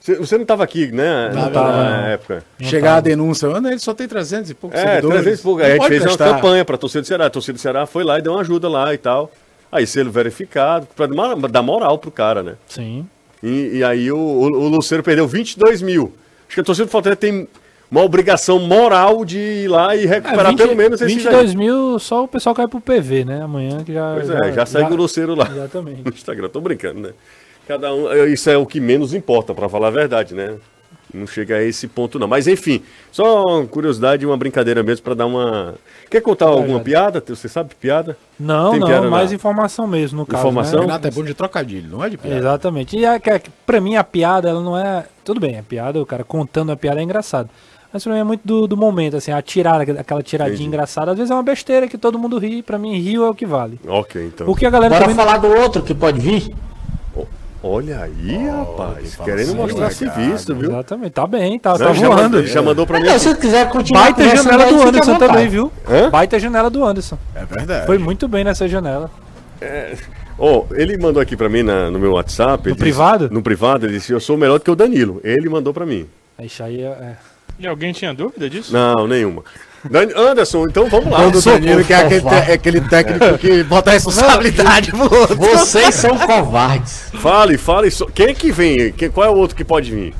Você 0.00 0.36
não 0.36 0.42
estava 0.42 0.62
aqui, 0.62 0.92
né? 0.92 1.30
Não 1.34 1.50
tava, 1.50 1.72
na 1.72 2.08
época. 2.08 2.44
Chegar 2.60 2.96
a 2.96 3.00
denúncia, 3.00 3.46
ele 3.48 3.78
só 3.78 3.92
tem 3.92 4.06
300 4.06 4.50
e 4.50 4.54
poucos 4.54 4.78
É, 4.78 4.82
seguidores. 4.82 5.22
300 5.22 5.40
e 5.40 5.42
poucos. 5.42 5.64
Aí 5.64 5.72
a 5.72 5.74
gente 5.74 5.88
fez 5.88 6.04
gastar. 6.04 6.26
uma 6.28 6.34
campanha 6.34 6.64
para 6.64 6.76
a 6.76 6.78
torcida 6.78 7.02
do 7.02 7.06
Ceará. 7.06 7.26
A 7.26 7.30
torcida 7.30 7.54
do 7.54 7.60
Ceará 7.60 7.86
foi 7.86 8.04
lá 8.04 8.18
e 8.18 8.22
deu 8.22 8.32
uma 8.32 8.40
ajuda 8.40 8.68
lá 8.68 8.94
e 8.94 8.98
tal. 8.98 9.32
Aí 9.70 9.84
selo 9.86 10.10
verificado, 10.12 10.86
para 10.94 11.06
dar 11.48 11.62
moral 11.62 11.98
pro 11.98 12.10
cara, 12.10 12.42
né? 12.42 12.54
Sim. 12.68 13.06
E, 13.42 13.78
e 13.78 13.84
aí 13.84 14.12
o, 14.12 14.16
o, 14.16 14.42
o 14.44 14.68
Luceiro 14.68 15.02
perdeu 15.02 15.26
22 15.26 15.82
mil. 15.82 16.14
Acho 16.46 16.54
que 16.54 16.60
a 16.60 16.64
torcida 16.64 16.86
do 16.86 16.90
Fortaleza 16.90 17.16
tem 17.16 17.48
uma 17.90 18.02
obrigação 18.02 18.58
moral 18.58 19.24
de 19.24 19.38
ir 19.38 19.68
lá 19.68 19.94
e 19.94 20.06
recuperar 20.06 20.46
é, 20.46 20.50
20, 20.50 20.58
pelo 20.58 20.76
menos 20.76 21.00
esses 21.00 21.14
22 21.14 21.50
aí. 21.50 21.56
mil, 21.56 21.98
só 21.98 22.24
o 22.24 22.28
pessoal 22.28 22.54
cai 22.54 22.66
pro 22.66 22.80
PV, 22.80 23.24
né? 23.24 23.42
Amanhã 23.42 23.84
que 23.84 23.92
já. 23.92 24.14
Pois 24.14 24.30
é, 24.30 24.36
já, 24.36 24.52
já 24.52 24.66
segue 24.66 24.88
já, 24.88 24.94
o 24.94 24.96
Luceiro 24.96 25.34
lá. 25.34 25.48
Exatamente. 25.48 26.02
No 26.06 26.10
Instagram, 26.10 26.48
tô 26.48 26.60
brincando, 26.60 27.00
né? 27.00 27.10
Cada 27.66 27.92
um, 27.92 28.10
é, 28.10 28.28
isso 28.28 28.48
é 28.48 28.56
o 28.56 28.64
que 28.64 28.80
menos 28.80 29.12
importa, 29.12 29.52
para 29.52 29.68
falar 29.68 29.88
a 29.88 29.90
verdade, 29.90 30.34
né? 30.34 30.56
Não 31.12 31.26
chega 31.26 31.56
a 31.56 31.62
esse 31.62 31.86
ponto, 31.86 32.18
não. 32.18 32.26
Mas 32.26 32.46
enfim, 32.46 32.82
só 33.10 33.42
uma 33.42 33.66
curiosidade 33.66 34.26
uma 34.26 34.36
brincadeira 34.36 34.82
mesmo 34.82 35.04
para 35.04 35.14
dar 35.14 35.26
uma. 35.26 35.74
Quer 36.10 36.20
contar 36.20 36.46
alguma 36.46 36.80
piada? 36.80 37.22
Você 37.26 37.48
sabe 37.48 37.74
piada? 37.74 38.16
Não, 38.38 38.72
Tem 38.72 38.80
não, 38.80 38.86
piada 38.86 39.08
mais 39.08 39.30
na... 39.30 39.36
informação 39.36 39.86
mesmo, 39.86 40.18
no 40.18 40.26
caso. 40.26 40.42
Informação? 40.42 40.80
Né? 40.80 40.86
Renato 40.86 41.08
é 41.08 41.10
bom 41.10 41.24
de 41.24 41.32
trocadilho, 41.32 41.88
não 41.88 42.04
é 42.04 42.10
de 42.10 42.18
piada. 42.18 42.36
Exatamente. 42.36 42.98
E 42.98 43.06
a, 43.06 43.20
pra 43.64 43.80
mim 43.80 43.96
a 43.96 44.04
piada, 44.04 44.48
ela 44.48 44.60
não 44.60 44.76
é. 44.76 45.06
Tudo 45.24 45.40
bem, 45.40 45.58
a 45.58 45.62
piada, 45.62 46.00
o 46.00 46.06
cara 46.06 46.24
contando 46.24 46.72
a 46.72 46.76
piada 46.76 47.00
é 47.00 47.04
engraçado. 47.04 47.48
Mas 47.96 48.04
pra 48.04 48.12
mim 48.12 48.20
é 48.20 48.24
muito 48.24 48.42
do, 48.44 48.66
do 48.66 48.76
momento, 48.76 49.16
assim, 49.16 49.32
a 49.32 49.40
tirada, 49.40 49.82
aquela 49.98 50.22
tiradinha 50.22 50.54
Entendi. 50.56 50.68
engraçada. 50.68 51.12
Às 51.12 51.16
vezes 51.16 51.30
é 51.30 51.34
uma 51.34 51.42
besteira 51.42 51.88
que 51.88 51.96
todo 51.96 52.18
mundo 52.18 52.36
ri, 52.36 52.62
pra 52.62 52.78
mim, 52.78 52.98
rio 52.98 53.24
é 53.24 53.30
o 53.30 53.34
que 53.34 53.46
vale. 53.46 53.80
Ok, 53.88 54.22
então. 54.22 54.46
O 54.46 54.54
que 54.54 54.66
a 54.66 54.70
galera 54.70 54.90
Bora 54.90 55.04
também... 55.06 55.16
falar 55.16 55.38
do 55.38 55.48
outro 55.48 55.80
que 55.80 55.94
pode 55.94 56.20
vir? 56.20 56.54
Olha 57.62 58.02
aí, 58.02 58.48
oh, 58.50 58.76
rapaz. 58.76 59.16
Querendo 59.16 59.48
assim, 59.48 59.56
mostrar 59.56 59.90
serviço, 59.90 60.54
viu? 60.54 60.68
Exatamente. 60.68 61.12
Tá 61.12 61.26
bem, 61.26 61.58
tá, 61.58 61.78
tá 61.78 61.90
voando. 61.90 62.38
Ele 62.38 62.48
já 62.48 62.60
mandou 62.60 62.86
pra 62.86 63.00
mim. 63.00 63.06
Não, 63.06 63.18
se 63.18 63.34
quiser 63.34 63.66
continuar. 63.70 64.12
Baita 64.12 64.36
janela 64.36 64.66
do 64.66 64.82
Anderson 64.82 65.18
também, 65.18 65.48
viu? 65.48 65.72
Hã? 65.88 66.10
Baita 66.10 66.38
janela 66.38 66.68
do 66.68 66.84
Anderson. 66.84 67.18
É 67.34 67.46
verdade. 67.46 67.86
Foi 67.86 67.96
muito 67.96 68.28
bem 68.28 68.44
nessa 68.44 68.68
janela. 68.68 69.10
É. 69.58 69.96
Oh, 70.38 70.66
ele 70.72 70.98
mandou 70.98 71.22
aqui 71.22 71.34
pra 71.34 71.48
mim 71.48 71.62
na, 71.62 71.90
no 71.90 71.98
meu 71.98 72.12
WhatsApp. 72.12 72.68
No 72.68 72.76
privado? 72.76 73.24
Disse, 73.24 73.34
no 73.34 73.42
privado, 73.42 73.86
ele 73.86 73.94
disse: 73.94 74.12
Eu 74.12 74.20
sou 74.20 74.36
melhor 74.36 74.58
do 74.58 74.64
que 74.64 74.70
o 74.70 74.76
Danilo. 74.76 75.18
Ele 75.24 75.48
mandou 75.48 75.72
pra 75.72 75.86
mim. 75.86 76.06
Isso 76.38 76.62
aí 76.62 76.82
é. 76.82 77.16
E 77.58 77.66
alguém 77.66 77.92
tinha 77.92 78.12
dúvida 78.12 78.50
disso? 78.50 78.72
Não, 78.72 79.06
nenhuma. 79.06 79.42
Anderson, 80.16 80.64
então 80.68 80.88
vamos 80.88 81.10
lá. 81.10 81.26
O 81.26 81.40
Danilo, 81.40 81.84
que 81.84 81.92
é 81.92 81.96
aquele, 81.96 82.28
é 82.28 82.52
aquele 82.52 82.80
técnico 82.82 83.38
que 83.38 83.62
bota 83.62 83.90
a 83.90 83.92
responsabilidade 83.92 84.90
pro 84.90 85.02
outro. 85.02 85.36
Vocês 85.36 85.94
são 85.94 86.18
covardes. 86.18 87.10
Fale, 87.14 87.56
fale. 87.56 87.88
Quem 88.14 88.26
é 88.26 88.34
que 88.34 88.50
vem? 88.50 88.92
Quem, 88.92 89.10
qual 89.10 89.26
é 89.26 89.30
o 89.30 89.36
outro 89.36 89.56
que 89.56 89.64
pode 89.64 89.90
vir? 89.90 90.14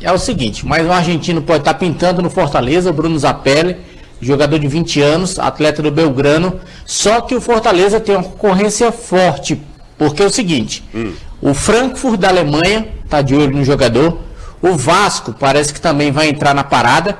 É 0.00 0.12
o 0.12 0.18
seguinte, 0.18 0.64
mais 0.64 0.86
um 0.86 0.92
argentino 0.92 1.42
pode 1.42 1.60
estar 1.60 1.74
pintando 1.74 2.22
no 2.22 2.30
Fortaleza, 2.30 2.92
Bruno 2.92 3.18
Zapelli, 3.18 3.76
jogador 4.20 4.58
de 4.58 4.68
20 4.68 5.00
anos, 5.00 5.38
atleta 5.38 5.82
do 5.82 5.90
Belgrano. 5.90 6.60
Só 6.86 7.20
que 7.20 7.34
o 7.34 7.40
Fortaleza 7.40 7.98
tem 7.98 8.14
uma 8.14 8.22
concorrência 8.22 8.92
forte, 8.92 9.60
porque 9.96 10.22
é 10.22 10.26
o 10.26 10.30
seguinte, 10.30 10.84
hum. 10.94 11.12
o 11.40 11.52
Frankfurt 11.52 12.20
da 12.20 12.28
Alemanha 12.28 12.88
está 13.04 13.22
de 13.22 13.34
olho 13.34 13.56
no 13.56 13.64
jogador, 13.64 14.18
o 14.60 14.76
Vasco 14.76 15.32
parece 15.32 15.72
que 15.72 15.80
também 15.80 16.10
vai 16.10 16.28
entrar 16.28 16.54
na 16.54 16.64
parada, 16.64 17.18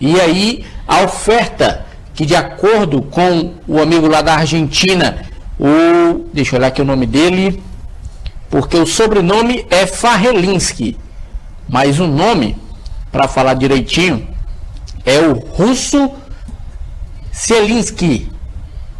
e 0.00 0.20
aí 0.20 0.64
a 0.86 1.02
oferta 1.02 1.86
que 2.14 2.26
de 2.26 2.34
acordo 2.34 3.02
com 3.02 3.54
o 3.68 3.80
amigo 3.80 4.08
lá 4.08 4.22
da 4.22 4.34
Argentina, 4.34 5.24
o 5.58 6.26
deixa 6.32 6.56
eu 6.56 6.58
olhar 6.58 6.68
aqui 6.68 6.82
o 6.82 6.84
nome 6.84 7.06
dele, 7.06 7.62
porque 8.50 8.76
o 8.76 8.86
sobrenome 8.86 9.64
é 9.70 9.86
Farrelinski, 9.86 10.96
mas 11.68 12.00
o 12.00 12.06
nome 12.06 12.56
para 13.12 13.28
falar 13.28 13.54
direitinho 13.54 14.26
é 15.04 15.20
o 15.20 15.34
Russo 15.34 16.10
Selinski. 17.30 18.30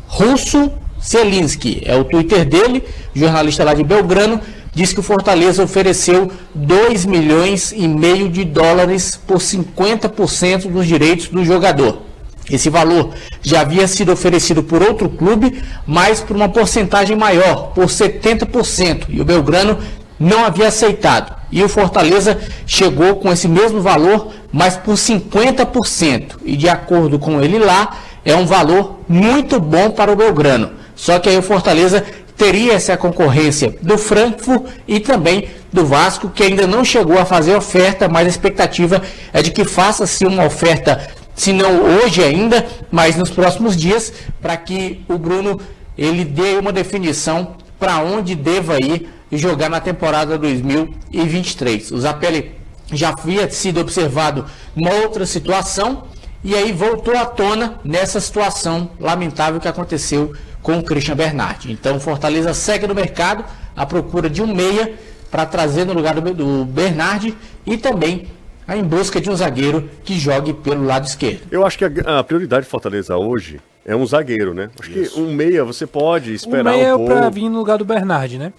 Russo 0.06 0.70
Selinski 1.00 1.82
é 1.84 1.96
o 1.96 2.04
Twitter 2.04 2.44
dele, 2.44 2.84
jornalista 3.14 3.64
lá 3.64 3.74
de 3.74 3.82
Belgrano, 3.82 4.40
diz 4.74 4.92
que 4.92 5.00
o 5.00 5.02
Fortaleza 5.02 5.62
ofereceu 5.62 6.30
2 6.54 7.04
milhões 7.04 7.72
e 7.72 7.86
meio 7.88 8.28
de 8.28 8.44
dólares 8.44 9.18
por 9.26 9.38
50% 9.38 10.70
dos 10.70 10.86
direitos 10.86 11.28
do 11.28 11.44
jogador. 11.44 12.02
Esse 12.50 12.70
valor 12.70 13.10
já 13.42 13.60
havia 13.60 13.86
sido 13.86 14.12
oferecido 14.12 14.62
por 14.62 14.82
outro 14.82 15.08
clube, 15.08 15.62
mas 15.86 16.20
por 16.20 16.34
uma 16.34 16.48
porcentagem 16.48 17.16
maior, 17.16 17.72
por 17.74 17.86
70%, 17.86 19.06
e 19.08 19.20
o 19.20 19.24
Belgrano 19.24 19.78
não 20.18 20.44
havia 20.44 20.68
aceitado. 20.68 21.36
E 21.50 21.62
o 21.62 21.68
Fortaleza 21.68 22.38
chegou 22.66 23.16
com 23.16 23.32
esse 23.32 23.48
mesmo 23.48 23.80
valor, 23.80 24.32
mas 24.52 24.76
por 24.76 24.94
50%. 24.94 26.36
E 26.44 26.56
de 26.56 26.68
acordo 26.68 27.18
com 27.18 27.40
ele 27.40 27.58
lá, 27.58 27.98
é 28.24 28.34
um 28.34 28.46
valor 28.46 29.00
muito 29.08 29.60
bom 29.60 29.90
para 29.90 30.12
o 30.12 30.16
Belgrano. 30.16 30.70
Só 30.94 31.18
que 31.18 31.28
aí 31.28 31.38
o 31.38 31.42
Fortaleza 31.42 32.04
teria 32.38 32.74
essa 32.74 32.96
concorrência 32.96 33.76
do 33.82 33.98
Frankfurt 33.98 34.66
e 34.86 35.00
também 35.00 35.48
do 35.72 35.84
Vasco, 35.84 36.30
que 36.30 36.44
ainda 36.44 36.66
não 36.66 36.84
chegou 36.84 37.18
a 37.18 37.24
fazer 37.24 37.56
oferta, 37.56 38.08
mas 38.08 38.26
a 38.26 38.30
expectativa 38.30 39.02
é 39.32 39.42
de 39.42 39.50
que 39.50 39.64
faça-se 39.64 40.24
uma 40.24 40.44
oferta, 40.44 41.10
se 41.34 41.52
não 41.52 41.82
hoje 41.82 42.22
ainda, 42.22 42.64
mas 42.90 43.16
nos 43.16 43.28
próximos 43.28 43.76
dias, 43.76 44.12
para 44.40 44.56
que 44.56 45.04
o 45.08 45.18
Bruno 45.18 45.60
ele 45.96 46.24
dê 46.24 46.54
uma 46.54 46.72
definição 46.72 47.56
para 47.78 47.98
onde 47.98 48.36
deva 48.36 48.78
ir 48.78 49.08
jogar 49.32 49.68
na 49.68 49.80
temporada 49.80 50.38
2023. 50.38 51.90
O 51.90 52.00
Zapelli 52.00 52.52
já 52.92 53.10
havia 53.10 53.50
sido 53.50 53.80
observado 53.80 54.46
uma 54.74 54.94
outra 54.94 55.26
situação 55.26 56.04
e 56.42 56.54
aí 56.54 56.72
voltou 56.72 57.16
à 57.16 57.26
tona 57.26 57.80
nessa 57.84 58.20
situação 58.20 58.90
lamentável 58.98 59.60
que 59.60 59.68
aconteceu 59.68 60.32
com 60.62 60.78
o 60.78 60.82
Christian 60.82 61.16
Bernardi. 61.16 61.72
Então, 61.72 61.98
Fortaleza 62.00 62.52
segue 62.54 62.86
no 62.86 62.94
mercado 62.94 63.44
à 63.76 63.86
procura 63.86 64.28
de 64.28 64.42
um 64.42 64.46
meia 64.46 64.94
para 65.30 65.46
trazer 65.46 65.84
no 65.84 65.92
lugar 65.92 66.14
do, 66.20 66.34
do 66.34 66.64
Bernardi 66.64 67.34
e 67.66 67.76
também 67.76 68.28
em 68.76 68.82
busca 68.82 69.20
de 69.20 69.30
um 69.30 69.36
zagueiro 69.36 69.88
que 70.04 70.18
jogue 70.18 70.52
pelo 70.52 70.84
lado 70.84 71.06
esquerdo. 71.06 71.42
Eu 71.50 71.64
acho 71.64 71.78
que 71.78 71.84
a, 71.84 72.18
a 72.18 72.24
prioridade 72.24 72.64
de 72.64 72.70
Fortaleza 72.70 73.16
hoje 73.16 73.60
é 73.84 73.96
um 73.96 74.04
zagueiro, 74.04 74.52
né? 74.52 74.70
Acho 74.78 74.90
Isso. 74.90 75.14
que 75.14 75.20
um 75.20 75.32
meia 75.32 75.64
você 75.64 75.86
pode 75.86 76.34
esperar 76.34 76.74
um, 76.74 76.76
meia 76.76 76.94
um 76.94 76.98
pouco. 76.98 77.08
meia 77.08 77.18
é 77.18 77.20
para 77.22 77.30
vir 77.30 77.48
no 77.48 77.58
lugar 77.58 77.78
do 77.78 77.84
Bernardi, 77.84 78.38
né? 78.38 78.52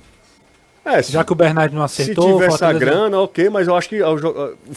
É, 0.89 1.01
se, 1.01 1.11
Já 1.11 1.23
que 1.23 1.31
o 1.31 1.35
Bernardo 1.35 1.75
não 1.75 1.83
acertou. 1.83 2.39
Se 2.39 2.45
tivesse 2.45 2.65
a 2.65 2.73
grana, 2.73 3.19
ok, 3.19 3.49
mas 3.49 3.67
eu 3.67 3.75
acho 3.75 3.89
que. 3.89 3.99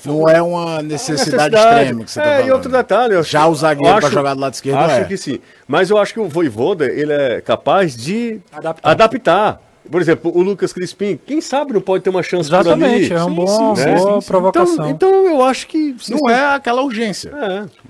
Não 0.04 0.28
é 0.28 0.42
uma 0.42 0.82
necessidade, 0.82 1.52
necessidade 1.52 1.56
extrema 1.56 2.04
que 2.04 2.10
você 2.10 2.20
tá 2.20 2.26
É, 2.26 2.40
tá 2.40 2.46
e 2.46 2.50
outro 2.50 2.70
detalhe. 2.70 3.22
Já 3.22 3.46
o 3.46 3.54
zagueiro 3.54 4.00
para 4.00 4.10
jogar 4.10 4.34
do 4.34 4.40
lado 4.40 4.54
esquerdo. 4.54 4.78
Acho 4.78 4.94
é. 5.00 5.04
que 5.04 5.16
sim. 5.16 5.40
Mas 5.66 5.90
eu 5.90 5.98
acho 5.98 6.12
que 6.12 6.20
o 6.20 6.28
Voivoda 6.28 6.86
ele 6.86 7.12
é 7.12 7.40
capaz 7.40 7.96
de 7.96 8.40
adaptar. 8.52 8.90
adaptar. 8.90 9.60
Por 9.92 10.00
exemplo, 10.00 10.32
o 10.34 10.40
Lucas 10.40 10.72
Crispim, 10.72 11.20
quem 11.26 11.42
sabe 11.42 11.74
não 11.74 11.80
pode 11.82 12.02
ter 12.02 12.08
uma 12.08 12.22
chance 12.22 12.48
Exatamente, 12.48 13.08
por 13.08 13.14
ali. 13.16 13.22
é 13.22 13.24
uma 13.24 13.34
boa, 13.34 13.76
sim, 13.76 13.94
boa 13.94 14.20
sim, 14.22 14.26
provocação. 14.26 14.88
Então, 14.88 15.10
então, 15.10 15.26
eu 15.26 15.44
acho 15.44 15.66
que 15.66 15.94
não 16.08 16.30
é 16.30 16.54
aquela 16.54 16.80
urgência. 16.80 17.30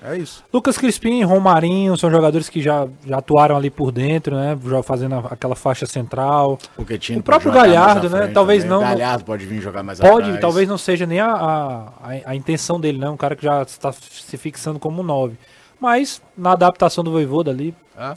É, 0.03 0.15
é 0.15 0.19
isso. 0.19 0.43
Lucas 0.53 0.77
Crispim, 0.77 1.23
Romarinho 1.23 1.97
são 1.97 2.11
jogadores 2.11 2.49
que 2.49 2.61
já, 2.61 2.89
já 3.07 3.19
atuaram 3.19 3.57
ali 3.57 3.71
por 3.71 3.93
dentro, 3.93 4.35
né? 4.35 4.59
Já 4.69 4.83
fazendo 4.83 5.15
aquela 5.31 5.55
faixa 5.55 5.87
central. 5.87 6.59
O, 6.77 6.83
o 6.83 7.23
próprio 7.23 7.53
Galhardo, 7.53 8.11
né? 8.11 8.27
Talvez 8.35 8.65
também. 8.65 8.79
não. 8.79 8.85
Galhardo 8.85 9.25
pode 9.25 9.47
vir 9.47 9.61
jogar 9.61 9.85
mais 9.85 10.01
Pode, 10.01 10.23
atrás. 10.23 10.41
talvez 10.41 10.69
não 10.69 10.77
seja 10.77 11.07
nem 11.07 11.21
a, 11.21 11.33
a, 11.33 11.91
a, 12.27 12.35
intenção 12.35 12.81
dele, 12.81 12.99
né? 12.99 13.09
Um 13.09 13.17
cara 13.17 13.37
que 13.37 13.45
já 13.45 13.63
está 13.63 13.93
se 13.93 14.37
fixando 14.37 14.81
como 14.81 15.05
nove. 15.05 15.37
Mas 15.79 16.21
na 16.37 16.51
adaptação 16.51 17.05
do 17.05 17.13
Voivoda 17.13 17.53
ali. 17.53 17.73
É. 17.97 18.17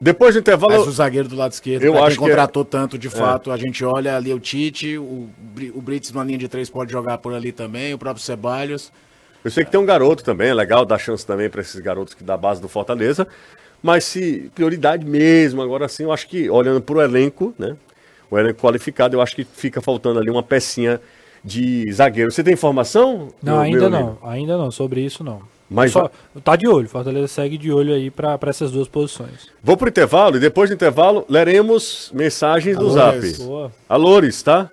Depois 0.00 0.34
do 0.34 0.40
intervalo. 0.40 0.78
Mas 0.78 0.86
o 0.86 0.92
zagueiro 0.92 1.28
do 1.28 1.36
lado 1.36 1.52
esquerdo, 1.52 1.82
eu 1.82 2.02
acho 2.02 2.16
que 2.16 2.22
contratou 2.22 2.62
é... 2.62 2.66
tanto, 2.66 2.98
de 2.98 3.08
é. 3.08 3.10
fato, 3.10 3.50
a 3.50 3.56
gente 3.56 3.84
olha 3.84 4.16
ali 4.16 4.32
o 4.32 4.38
Tite, 4.38 4.98
o, 4.98 5.28
o 5.74 5.80
Brits 5.80 6.12
na 6.12 6.22
linha 6.22 6.38
de 6.38 6.48
três 6.48 6.68
pode 6.68 6.92
jogar 6.92 7.18
por 7.18 7.32
ali 7.32 7.50
também, 7.50 7.94
o 7.94 7.98
próprio 7.98 8.22
Ceballos. 8.22 8.92
Eu 9.42 9.50
sei 9.50 9.64
que 9.64 9.70
tem 9.70 9.80
um 9.80 9.86
garoto 9.86 10.22
também, 10.24 10.48
é 10.48 10.54
legal 10.54 10.84
dar 10.84 10.98
chance 10.98 11.24
também 11.24 11.48
para 11.48 11.60
esses 11.60 11.80
garotos 11.80 12.14
que 12.14 12.24
da 12.24 12.36
base 12.36 12.60
do 12.60 12.68
Fortaleza. 12.68 13.26
Mas 13.82 14.04
se 14.04 14.50
prioridade 14.54 15.04
mesmo, 15.04 15.62
agora 15.62 15.88
sim, 15.88 16.04
eu 16.04 16.12
acho 16.12 16.28
que 16.28 16.50
olhando 16.50 16.80
para 16.80 16.96
o 16.96 17.02
elenco, 17.02 17.54
né? 17.58 17.76
O 18.30 18.38
elenco 18.38 18.60
qualificado, 18.60 19.16
eu 19.16 19.20
acho 19.20 19.36
que 19.36 19.44
fica 19.44 19.80
faltando 19.80 20.18
ali 20.18 20.30
uma 20.30 20.42
pecinha 20.42 21.00
de 21.44 21.90
zagueiro. 21.92 22.32
Você 22.32 22.42
tem 22.42 22.54
informação? 22.54 23.28
Não, 23.40 23.60
ainda 23.60 23.88
não, 23.88 24.18
ainda 24.22 24.58
não, 24.58 24.70
sobre 24.70 25.00
isso 25.00 25.22
não. 25.22 25.42
Mas 25.68 25.92
Só, 25.92 26.10
tá 26.44 26.54
de 26.54 26.68
olho, 26.68 26.88
Fortaleza 26.88 27.26
segue 27.26 27.58
de 27.58 27.72
olho 27.72 27.92
aí 27.92 28.10
para 28.10 28.38
essas 28.46 28.70
duas 28.70 28.86
posições. 28.86 29.48
Vou 29.62 29.76
pro 29.76 29.88
intervalo 29.88 30.36
e 30.36 30.40
depois 30.40 30.70
do 30.70 30.74
intervalo 30.74 31.24
leremos 31.28 32.10
mensagens 32.14 32.76
do 32.78 32.88
Zap. 32.90 33.20
Boa. 33.38 33.72
Alores, 33.88 34.42
tá? 34.42 34.70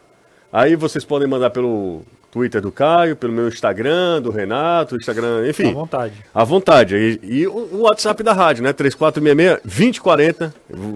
Aí 0.52 0.76
vocês 0.76 1.04
podem 1.04 1.28
mandar 1.28 1.50
pelo 1.50 2.04
Twitter 2.32 2.62
do 2.62 2.72
Caio, 2.72 3.16
pelo 3.16 3.34
meu 3.34 3.48
Instagram, 3.48 4.22
do 4.22 4.30
Renato, 4.30 4.96
Instagram, 4.96 5.48
enfim. 5.48 5.72
À 5.72 5.74
vontade. 5.74 6.14
À 6.34 6.44
vontade. 6.44 6.96
E, 6.96 7.20
e 7.24 7.48
o, 7.48 7.70
o 7.72 7.82
WhatsApp 7.82 8.22
da 8.22 8.34
rádio, 8.34 8.64
né? 8.64 8.72
3466-2040. 8.74 10.54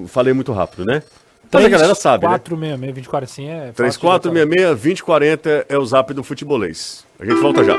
Falei 0.08 0.34
muito 0.34 0.52
rápido, 0.52 0.86
né? 0.86 1.02
Mas 1.52 1.66
a 1.66 1.70
galera 1.70 1.96
sabe, 1.96 2.26
466 2.26 2.80
né? 2.80 2.92
2040 2.92 3.28
sim 3.32 3.48
é 3.48 3.72
3466 3.72 4.68
2040 4.68 5.66
é 5.70 5.78
o 5.78 5.86
zap 5.86 6.14
do 6.14 6.24
futebolês. 6.24 7.06
A 7.20 7.26
gente 7.26 7.40
volta 7.40 7.64
já. 7.64 7.78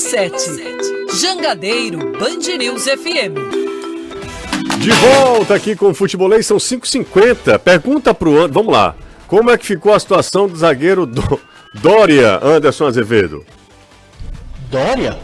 101,7 0.00 1.20
Jangadeiro 1.20 1.98
Band 2.12 2.56
News 2.58 2.84
FM. 2.84 3.36
De 4.78 4.90
volta 4.92 5.54
aqui 5.54 5.76
com 5.76 5.90
o 5.90 5.94
futebolês, 5.94 6.46
são 6.46 6.56
5h50. 6.56 7.58
Pergunta 7.58 8.14
pro 8.14 8.30
Anderson, 8.30 8.54
vamos 8.54 8.72
lá. 8.72 8.94
Como 9.26 9.50
é 9.50 9.58
que 9.58 9.66
ficou 9.66 9.92
a 9.92 10.00
situação 10.00 10.48
do 10.48 10.56
zagueiro 10.56 11.04
do 11.04 11.38
Dória, 11.74 12.40
Anderson 12.42 12.86
Azevedo? 12.86 13.44
Dória? 14.70 15.18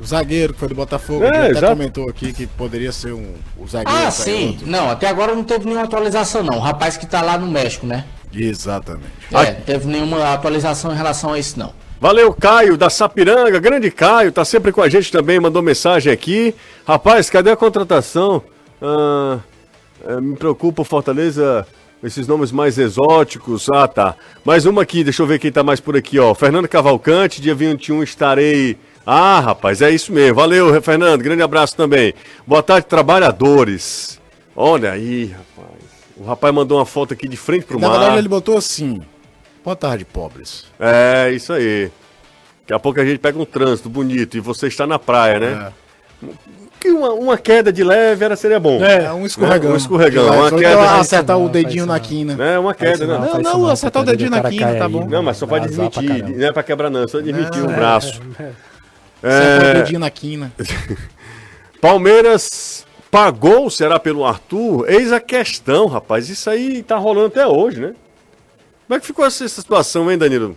O 0.00 0.04
zagueiro 0.04 0.52
que 0.52 0.58
foi 0.58 0.68
do 0.68 0.74
Botafogo, 0.74 1.22
é, 1.24 1.52
até 1.52 1.68
comentou 1.68 2.08
aqui 2.08 2.32
que 2.32 2.48
poderia 2.48 2.90
ser 2.90 3.12
um, 3.12 3.34
o 3.56 3.68
zagueiro. 3.68 4.04
Ah, 4.04 4.10
sim. 4.10 4.48
Outro. 4.48 4.66
Não, 4.66 4.90
até 4.90 5.06
agora 5.06 5.32
não 5.32 5.44
teve 5.44 5.64
nenhuma 5.64 5.84
atualização, 5.84 6.42
não. 6.42 6.56
O 6.56 6.60
rapaz 6.60 6.96
que 6.96 7.06
tá 7.06 7.22
lá 7.22 7.38
no 7.38 7.46
México, 7.46 7.86
né? 7.86 8.04
Exatamente. 8.34 9.12
É, 9.30 9.36
ah. 9.36 9.54
teve 9.64 9.86
nenhuma 9.86 10.34
atualização 10.34 10.92
em 10.92 10.96
relação 10.96 11.32
a 11.32 11.38
isso, 11.38 11.56
não. 11.56 11.83
Valeu, 12.04 12.34
Caio, 12.34 12.76
da 12.76 12.90
Sapiranga, 12.90 13.58
grande 13.58 13.90
Caio, 13.90 14.30
tá 14.30 14.44
sempre 14.44 14.70
com 14.70 14.82
a 14.82 14.90
gente 14.90 15.10
também, 15.10 15.40
mandou 15.40 15.62
mensagem 15.62 16.12
aqui. 16.12 16.54
Rapaz, 16.86 17.30
cadê 17.30 17.50
a 17.50 17.56
contratação? 17.56 18.42
Ah, 18.82 19.38
é, 20.06 20.20
me 20.20 20.36
preocupa 20.36 20.82
o 20.82 20.84
Fortaleza, 20.84 21.66
esses 22.02 22.28
nomes 22.28 22.52
mais 22.52 22.76
exóticos. 22.76 23.70
Ah, 23.72 23.88
tá. 23.88 24.16
Mais 24.44 24.66
uma 24.66 24.82
aqui, 24.82 25.02
deixa 25.02 25.22
eu 25.22 25.26
ver 25.26 25.38
quem 25.38 25.50
tá 25.50 25.62
mais 25.62 25.80
por 25.80 25.96
aqui, 25.96 26.18
ó. 26.18 26.34
Fernando 26.34 26.68
Cavalcante, 26.68 27.40
dia 27.40 27.54
21 27.54 28.02
estarei 28.02 28.76
ah, 29.06 29.40
rapaz, 29.40 29.80
é 29.80 29.90
isso 29.90 30.12
mesmo. 30.12 30.34
Valeu, 30.34 30.82
Fernando. 30.82 31.22
Grande 31.22 31.42
abraço 31.42 31.74
também. 31.74 32.12
Boa 32.46 32.62
tarde, 32.62 32.86
trabalhadores. 32.86 34.20
Olha 34.54 34.92
aí, 34.92 35.28
rapaz. 35.28 35.80
O 36.18 36.24
rapaz 36.24 36.54
mandou 36.54 36.76
uma 36.76 36.84
foto 36.84 37.14
aqui 37.14 37.26
de 37.26 37.38
frente 37.38 37.64
pro 37.64 37.78
Na 37.78 37.88
mar. 37.88 37.94
Na 37.94 38.00
verdade, 38.00 38.20
ele 38.20 38.28
botou 38.28 38.58
assim. 38.58 39.00
Boa 39.64 39.74
tarde, 39.74 40.04
pobres. 40.04 40.66
É, 40.78 41.30
isso 41.30 41.50
aí. 41.50 41.90
Daqui 42.60 42.74
a 42.74 42.78
pouco 42.78 43.00
a 43.00 43.04
gente 43.04 43.18
pega 43.18 43.38
um 43.38 43.46
trânsito 43.46 43.88
bonito 43.88 44.36
e 44.36 44.40
você 44.40 44.66
está 44.66 44.86
na 44.86 44.98
praia, 44.98 45.40
né? 45.40 45.72
É. 46.22 46.28
Que 46.78 46.90
uma, 46.90 47.12
uma 47.12 47.38
queda 47.38 47.72
de 47.72 47.82
leve 47.82 48.26
era, 48.26 48.36
seria 48.36 48.60
bom. 48.60 48.84
É, 48.84 49.10
um 49.10 49.24
escorregão. 49.24 49.70
É, 49.70 49.72
um 49.72 49.76
escorregão. 49.78 50.26
Uma 50.26 50.50
queda. 50.50 50.98
Acertar 50.98 51.38
o 51.38 51.48
dedinho 51.48 51.86
na 51.86 51.98
quina. 51.98 52.36
É, 52.44 52.58
uma 52.58 52.74
queda, 52.74 53.06
né? 53.06 53.18
Não, 53.18 53.60
não, 53.60 53.68
acertar 53.68 54.02
o 54.02 54.04
dedinho 54.04 54.30
na 54.30 54.42
quina, 54.42 54.74
tá 54.74 54.86
bom. 54.86 55.06
Não, 55.06 55.22
mas 55.22 55.38
só 55.38 55.46
para 55.46 55.66
desmentir. 55.66 56.22
Não 56.28 56.46
é 56.46 56.52
para 56.52 56.62
quebrar, 56.62 56.90
não. 56.90 57.08
Só 57.08 57.20
desmentir 57.20 57.64
o 57.64 57.68
braço. 57.68 58.20
É, 59.22 59.94
é... 59.94 59.98
na 59.98 60.10
quina. 60.10 60.52
Palmeiras 61.80 62.86
pagou, 63.10 63.70
será 63.70 63.98
pelo 63.98 64.26
Arthur? 64.26 64.90
Eis 64.90 65.10
a 65.10 65.20
questão, 65.20 65.86
rapaz. 65.86 66.28
Isso 66.28 66.50
aí 66.50 66.82
tá 66.82 66.96
rolando 66.98 67.28
até 67.28 67.46
hoje, 67.46 67.80
né? 67.80 67.94
Como 68.86 68.96
é 68.96 69.00
que 69.00 69.06
ficou 69.06 69.24
essa 69.24 69.48
situação, 69.48 70.10
hein, 70.10 70.18
Danilo? 70.18 70.56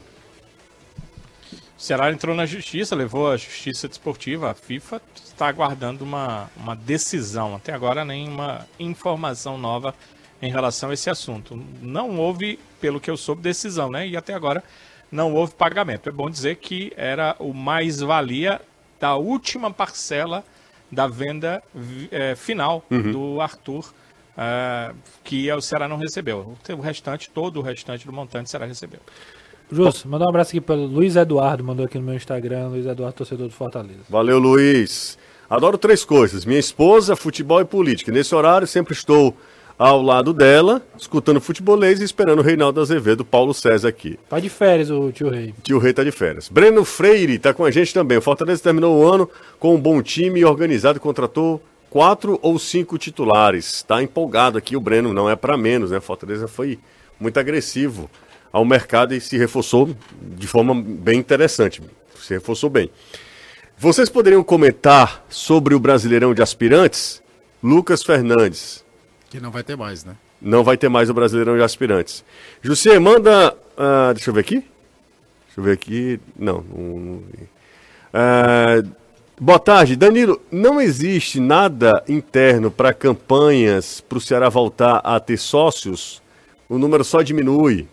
O 1.54 1.82
Ceará 1.82 2.12
entrou 2.12 2.36
na 2.36 2.46
justiça, 2.46 2.96
levou 2.96 3.32
a 3.32 3.38
justiça 3.38 3.88
desportiva, 3.88 4.52
a 4.52 4.54
FIFA 4.54 5.02
está 5.24 5.48
aguardando 5.48 6.04
uma, 6.04 6.50
uma 6.58 6.76
decisão. 6.76 7.56
Até 7.56 7.72
agora, 7.72 8.04
nenhuma 8.04 8.68
informação 8.80 9.58
nova 9.58 9.96
em 10.42 10.52
relação 10.52 10.90
a 10.90 10.94
esse 10.94 11.10
assunto. 11.10 11.56
Não 11.82 12.18
houve, 12.18 12.60
pelo 12.82 13.00
que 13.00 13.10
eu 13.10 13.16
soube, 13.16 13.42
decisão, 13.42 13.90
né? 13.90 14.08
E 14.08 14.18
até 14.18 14.34
agora 14.34 14.64
não 15.12 15.34
houve 15.34 15.54
pagamento. 15.54 16.10
É 16.10 16.12
bom 16.12 16.30
dizer 16.30 16.58
que 16.58 16.92
era 16.98 17.36
o 17.40 17.54
mais-valia 17.54 18.60
da 19.00 19.16
última 19.16 19.72
parcela 19.72 20.44
da 20.92 21.08
venda 21.08 21.64
é, 22.12 22.36
final 22.36 22.84
uhum. 22.90 23.12
do 23.12 23.42
Arthur, 23.42 23.94
uh, 24.38 24.96
que 25.24 25.52
o 25.52 25.62
Ceará 25.62 25.88
não 25.88 25.98
recebeu. 25.98 26.56
O 26.70 26.82
restante, 26.82 27.30
todo 27.30 27.60
o 27.60 27.64
restante 27.64 28.06
do 28.06 28.14
montante, 28.14 28.48
o 28.48 28.50
Ceará 28.50 28.66
recebeu. 28.66 29.00
Justo, 29.70 30.08
mandar 30.08 30.26
um 30.26 30.30
abraço 30.30 30.52
aqui 30.52 30.62
para 30.62 30.76
Luiz 30.76 31.16
Eduardo, 31.16 31.64
mandou 31.64 31.86
aqui 31.86 31.98
no 31.98 32.06
meu 32.06 32.16
Instagram, 32.16 32.70
Luiz 32.70 32.86
Eduardo, 32.86 33.18
torcedor 33.18 33.48
do 33.48 33.54
Fortaleza. 33.54 34.00
Valeu, 34.10 34.40
Luiz. 34.40 35.18
Adoro 35.50 35.78
três 35.78 36.06
coisas: 36.06 36.46
minha 36.46 36.60
esposa, 36.60 37.16
futebol 37.16 37.60
e 37.60 37.66
política. 37.66 38.12
Nesse 38.12 38.34
horário 38.34 38.66
sempre 38.66 38.94
estou 38.94 39.36
ao 39.78 40.02
lado 40.02 40.34
dela, 40.34 40.82
escutando 40.98 41.40
futebolês 41.40 42.00
e 42.02 42.04
esperando 42.04 42.40
o 42.40 42.42
Reinaldo 42.42 42.82
Azevedo, 42.82 43.24
Paulo 43.24 43.54
César 43.54 43.90
aqui. 43.90 44.18
Tá 44.28 44.40
de 44.40 44.50
férias 44.50 44.90
o 44.90 45.12
tio 45.12 45.30
Rei. 45.30 45.54
Tio 45.62 45.78
Rei 45.78 45.94
tá 45.94 46.04
de 46.04 46.12
férias. 46.12 46.50
Breno 46.50 46.84
Freire 46.84 47.38
tá 47.38 47.54
com 47.54 47.64
a 47.64 47.70
gente 47.70 47.94
também. 47.94 48.18
O 48.18 48.22
Fortaleza 48.22 48.64
terminou 48.64 48.98
o 48.98 49.08
ano 49.08 49.30
com 49.60 49.76
um 49.76 49.80
bom 49.80 50.02
time 50.02 50.44
organizado 50.44 50.98
e 50.98 51.02
contratou 51.02 51.62
quatro 51.98 52.38
ou 52.44 52.60
cinco 52.60 52.96
titulares. 52.96 53.82
Tá 53.82 54.04
empolgado 54.04 54.56
aqui 54.56 54.78
o 54.78 54.80
Breno, 54.80 55.16
não 55.16 55.28
é 55.28 55.36
para 55.36 55.58
menos, 55.58 55.90
né? 55.90 56.00
Fortaleza 56.00 56.48
foi 56.48 56.78
muito 57.20 57.40
agressivo 57.40 58.08
ao 58.52 58.64
mercado 58.64 59.16
e 59.16 59.20
se 59.20 59.36
reforçou 59.36 59.90
de 60.22 60.46
forma 60.46 60.80
bem 60.80 61.18
interessante. 61.18 61.82
Se 62.20 62.36
reforçou 62.36 62.70
bem. 62.70 62.92
Vocês 63.80 64.10
poderiam 64.10 64.44
comentar 64.44 65.26
sobre 65.28 65.74
o 65.74 65.80
Brasileirão 65.80 66.36
de 66.36 66.42
Aspirantes? 66.44 67.20
Lucas 67.64 68.04
Fernandes. 68.04 68.86
Que 69.32 69.40
não 69.40 69.50
vai 69.50 69.64
ter 69.64 69.76
mais, 69.76 70.06
né? 70.06 70.16
Não 70.40 70.64
vai 70.64 70.78
ter 70.78 70.90
mais 70.90 71.10
o 71.10 71.16
Brasileirão 71.16 71.58
de 71.58 71.64
Aspirantes. 71.64 72.24
José, 72.62 73.00
manda. 73.00 73.58
Uh, 73.76 74.14
deixa 74.14 74.30
eu 74.30 74.36
ver 74.36 74.42
aqui. 74.42 74.58
Deixa 74.58 75.58
eu 75.58 75.64
ver 75.64 75.72
aqui. 75.72 76.20
Não, 76.38 76.64
não, 76.72 77.00
não 77.00 77.16
uh, 78.14 78.88
boa 79.40 79.60
tarde, 79.60 79.96
Danilo. 79.96 80.42
Não 80.52 80.82
existe 80.82 81.40
nada 81.40 82.04
interno 82.08 82.72
para 82.72 82.94
campanhas 82.94 84.02
para 84.02 84.18
o 84.18 84.22
Ceará 84.22 84.50
voltar 84.50 84.98
a 85.04 85.20
ter 85.20 85.38
sócios? 85.38 86.22
O 86.68 86.78
número 86.78 87.04
só 87.04 87.22
diminui. 87.22 87.88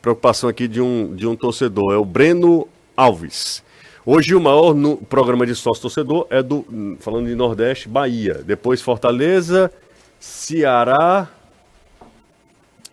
Preocupação 0.00 0.48
aqui 0.48 0.68
de 0.68 0.80
um, 0.80 1.14
de 1.14 1.26
um 1.26 1.34
torcedor. 1.34 1.94
É 1.94 1.96
o 1.96 2.04
Breno 2.04 2.68
Alves. 2.96 3.62
Hoje 4.06 4.34
o 4.34 4.40
maior 4.40 4.74
no, 4.74 4.98
programa 4.98 5.46
de 5.46 5.54
sócio 5.54 5.82
torcedor 5.82 6.26
é 6.28 6.42
do, 6.42 6.96
falando 7.00 7.26
de 7.26 7.34
Nordeste, 7.34 7.88
Bahia. 7.88 8.42
Depois 8.44 8.82
Fortaleza 8.82 9.72
Ceará. 10.20 11.28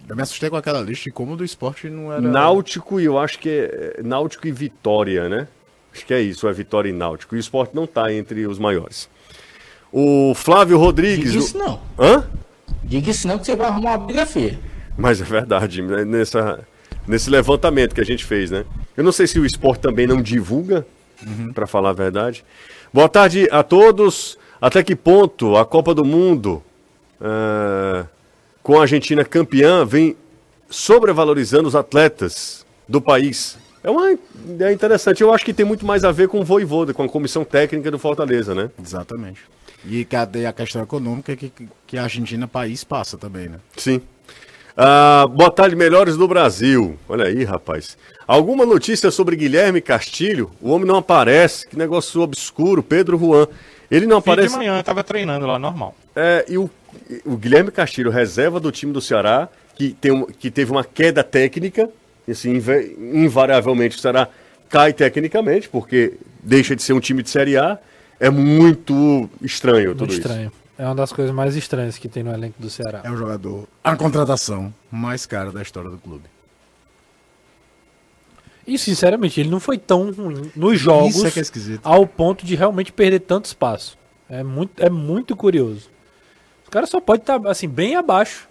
Eu 0.07 0.15
me 0.15 0.21
assustei 0.21 0.49
com 0.49 0.55
aquela 0.55 0.81
lista 0.81 1.09
e 1.09 1.11
como 1.11 1.35
do 1.35 1.43
esporte 1.43 1.89
não 1.89 2.11
era. 2.11 2.21
Náutico 2.21 2.99
e 2.99 3.05
eu 3.05 3.19
acho 3.19 3.39
que 3.39 3.49
é, 3.49 3.95
é 3.97 4.03
Náutico 4.03 4.47
e 4.47 4.51
Vitória, 4.51 5.27
né? 5.27 5.47
Acho 5.93 6.05
que 6.05 6.13
é 6.13 6.21
isso, 6.21 6.47
é 6.47 6.53
Vitória 6.53 6.89
e 6.89 6.93
Náutico. 6.93 7.35
E 7.35 7.37
o 7.37 7.39
esporte 7.39 7.75
não 7.75 7.83
está 7.83 8.11
entre 8.13 8.45
os 8.47 8.57
maiores. 8.57 9.09
O 9.91 10.33
Flávio 10.35 10.77
Rodrigues. 10.77 11.31
Diga 11.31 11.43
isso 11.43 11.57
não. 11.57 11.81
Hã? 11.99 12.25
Diga 12.83 13.11
isso 13.11 13.27
não 13.27 13.37
que 13.37 13.45
você 13.45 13.55
vai 13.55 13.67
arrumar 13.67 13.91
uma 13.91 13.97
briga 13.97 14.25
feia. 14.25 14.59
Mas 14.97 15.21
é 15.21 15.25
verdade, 15.25 15.81
né? 15.81 16.05
nessa, 16.05 16.65
nesse 17.07 17.29
levantamento 17.29 17.93
que 17.93 18.01
a 18.01 18.05
gente 18.05 18.23
fez, 18.23 18.49
né? 18.51 18.65
Eu 18.95 19.03
não 19.03 19.11
sei 19.11 19.27
se 19.27 19.39
o 19.39 19.45
esporte 19.45 19.81
também 19.81 20.07
não 20.07 20.21
divulga, 20.21 20.85
uhum. 21.25 21.51
para 21.53 21.67
falar 21.67 21.89
a 21.89 21.93
verdade. 21.93 22.43
Boa 22.93 23.09
tarde 23.09 23.47
a 23.51 23.63
todos. 23.63 24.37
Até 24.61 24.83
que 24.83 24.95
ponto 24.95 25.57
a 25.57 25.65
Copa 25.65 25.93
do 25.93 26.05
Mundo 26.05 26.63
uh, 27.21 28.07
com 28.63 28.77
a 28.77 28.81
Argentina 28.81 29.23
campeã, 29.23 29.85
vem 29.85 30.15
sobrevalorizando 30.69 31.67
os 31.67 31.75
atletas 31.75 32.65
do 32.87 33.01
país. 33.01 33.57
É 33.83 33.89
uma 33.89 34.09
é 34.11 34.71
interessante. 34.71 35.21
Eu 35.21 35.33
acho 35.33 35.43
que 35.43 35.53
tem 35.53 35.65
muito 35.65 35.85
mais 35.85 36.03
a 36.03 36.11
ver 36.11 36.27
com 36.27 36.39
o 36.39 36.43
Voivoda, 36.43 36.93
com 36.93 37.03
a 37.03 37.09
comissão 37.09 37.43
técnica 37.43 37.89
do 37.89 37.97
Fortaleza, 37.99 38.53
né? 38.53 38.69
Exatamente. 38.81 39.41
E 39.85 40.05
cadê 40.05 40.45
a 40.45 40.53
questão 40.53 40.83
econômica 40.83 41.35
que, 41.35 41.51
que 41.87 41.97
a 41.97 42.03
Argentina 42.03 42.47
país 42.47 42.83
passa 42.83 43.17
também, 43.17 43.49
né? 43.49 43.59
Sim. 43.75 44.01
Uh, 44.77 45.27
boa 45.27 45.51
tarde, 45.51 45.75
melhores 45.75 46.15
do 46.15 46.27
Brasil. 46.27 46.97
Olha 47.09 47.25
aí, 47.25 47.43
rapaz. 47.43 47.97
Alguma 48.27 48.65
notícia 48.65 49.09
sobre 49.11 49.35
Guilherme 49.35 49.81
Castilho? 49.81 50.51
O 50.61 50.69
homem 50.69 50.87
não 50.87 50.97
aparece. 50.97 51.67
Que 51.67 51.77
negócio 51.77 52.21
obscuro. 52.21 52.83
Pedro 52.83 53.17
Juan. 53.17 53.47
Ele 53.89 54.05
não 54.05 54.21
Fim 54.21 54.31
aparece. 54.31 54.53
de 54.53 54.57
manhã, 54.57 54.79
estava 54.79 55.03
treinando 55.03 55.45
lá, 55.45 55.59
normal. 55.59 55.95
É, 56.15 56.45
e 56.47 56.57
o 56.57 56.69
o 57.25 57.37
Guilherme 57.37 57.71
Castilho, 57.71 58.11
reserva 58.11 58.59
do 58.59 58.71
time 58.71 58.93
do 58.93 59.01
Ceará, 59.01 59.49
que, 59.75 59.93
tem, 59.93 60.25
que 60.39 60.51
teve 60.51 60.71
uma 60.71 60.83
queda 60.83 61.23
técnica, 61.23 61.89
assim, 62.29 62.61
invariavelmente 63.13 63.97
o 63.97 63.99
Ceará 63.99 64.27
cai 64.69 64.93
tecnicamente, 64.93 65.67
porque 65.69 66.13
deixa 66.41 66.75
de 66.75 66.83
ser 66.83 66.93
um 66.93 66.99
time 66.99 67.23
de 67.23 67.29
Série 67.29 67.57
A. 67.57 67.77
É 68.19 68.29
muito 68.29 69.29
estranho 69.41 69.87
muito 69.87 69.99
tudo 69.99 70.13
estranho. 70.13 70.47
isso. 70.47 70.61
É 70.77 70.85
uma 70.85 70.95
das 70.95 71.11
coisas 71.11 71.33
mais 71.33 71.55
estranhas 71.55 71.97
que 71.97 72.07
tem 72.07 72.23
no 72.23 72.31
elenco 72.31 72.55
do 72.59 72.69
Ceará. 72.69 73.01
É 73.03 73.11
o 73.11 73.15
jogador, 73.15 73.67
a 73.83 73.95
contratação 73.95 74.73
mais 74.89 75.25
cara 75.25 75.51
da 75.51 75.61
história 75.61 75.89
do 75.89 75.97
clube. 75.97 76.23
E 78.65 78.77
sinceramente, 78.77 79.39
ele 79.39 79.49
não 79.49 79.59
foi 79.59 79.77
tão 79.77 80.11
ruim 80.11 80.51
nos 80.55 80.79
jogos 80.79 81.23
é 81.23 81.39
é 81.39 81.79
ao 81.83 82.05
ponto 82.05 82.45
de 82.45 82.55
realmente 82.55 82.91
perder 82.91 83.19
tanto 83.19 83.45
espaço. 83.45 83.97
É 84.29 84.43
muito, 84.43 84.81
é 84.81 84.89
muito 84.89 85.35
curioso. 85.35 85.89
O 86.67 86.71
cara 86.71 86.87
só 86.87 87.01
pode 87.01 87.21
estar, 87.21 87.39
tá, 87.39 87.49
assim, 87.49 87.67
bem 87.67 87.95
abaixo. 87.95 88.47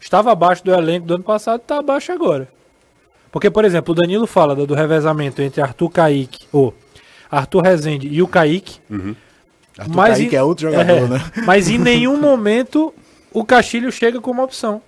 Estava 0.00 0.32
abaixo 0.32 0.64
do 0.64 0.74
elenco 0.74 1.06
do 1.06 1.14
ano 1.14 1.24
passado, 1.24 1.60
está 1.60 1.78
abaixo 1.78 2.10
agora. 2.10 2.48
Porque, 3.30 3.50
por 3.50 3.64
exemplo, 3.64 3.92
o 3.92 3.94
Danilo 3.94 4.26
fala 4.26 4.54
do, 4.54 4.66
do 4.66 4.74
revezamento 4.74 5.40
entre 5.40 5.60
Arthur 5.60 5.90
Kaique, 5.90 6.46
ou 6.52 6.74
Arthur 7.30 7.62
Rezende 7.62 8.08
e 8.08 8.20
o 8.22 8.28
Kaique. 8.28 8.80
Uhum. 8.90 9.14
Arthur 9.78 9.96
mas 9.96 10.18
Kaique 10.18 10.34
em, 10.34 10.38
é 10.38 10.42
outro 10.42 10.70
jogador, 10.70 10.92
é, 10.92 11.08
né? 11.08 11.32
Mas 11.46 11.68
em 11.68 11.78
nenhum 11.78 12.20
momento 12.20 12.92
O 13.32 13.44
Castilho 13.44 13.92
chega 13.92 14.20
como 14.20 14.42
opção. 14.42 14.82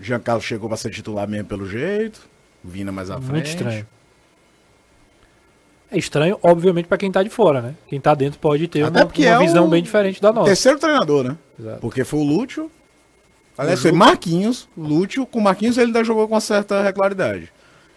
Jean 0.00 0.20
Carlos 0.20 0.44
chegou 0.44 0.68
para 0.68 0.76
ser 0.76 0.90
titular 0.90 1.28
mesmo 1.28 1.48
pelo 1.48 1.68
jeito. 1.68 2.20
Vina 2.62 2.92
mais 2.92 3.10
à 3.10 3.16
frente. 3.16 3.30
Muito 3.30 3.46
estranho. 3.46 3.86
É 5.90 5.98
estranho, 5.98 6.38
obviamente, 6.42 6.86
para 6.86 6.98
quem 6.98 7.12
tá 7.12 7.22
de 7.22 7.30
fora, 7.30 7.60
né? 7.60 7.74
Quem 7.86 8.00
tá 8.00 8.14
dentro 8.14 8.38
pode 8.40 8.66
ter 8.66 8.82
Até 8.82 9.04
uma, 9.04 9.12
uma 9.14 9.26
é 9.26 9.38
visão 9.38 9.68
bem 9.68 9.82
diferente 9.82 10.20
da 10.20 10.32
nossa. 10.32 10.46
Terceiro 10.46 10.78
treinador, 10.78 11.24
né? 11.24 11.36
Exato. 11.58 11.80
Porque 11.80 12.04
foi 12.04 12.20
o 12.20 12.24
Lúcio. 12.24 12.70
Aliás, 13.56 13.80
foi 13.80 13.92
Marquinhos. 13.92 14.68
Lúcio, 14.76 15.24
com 15.26 15.40
Marquinhos 15.40 15.76
ele 15.76 15.86
ainda 15.86 16.04
jogou 16.04 16.26
com 16.26 16.34
uma 16.34 16.40
certa 16.40 16.82
regularidade. 16.82 17.52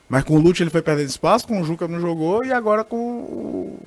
Mas 0.07 0.23
com 0.23 0.35
o 0.35 0.39
Lúcio 0.39 0.63
ele 0.63 0.69
foi 0.69 0.81
perdendo 0.81 1.09
espaço, 1.09 1.47
com 1.47 1.59
o 1.59 1.63
Juca 1.63 1.87
não 1.87 1.99
jogou 1.99 2.45
e 2.45 2.51
agora 2.51 2.83
com 2.83 2.97
o 2.97 3.79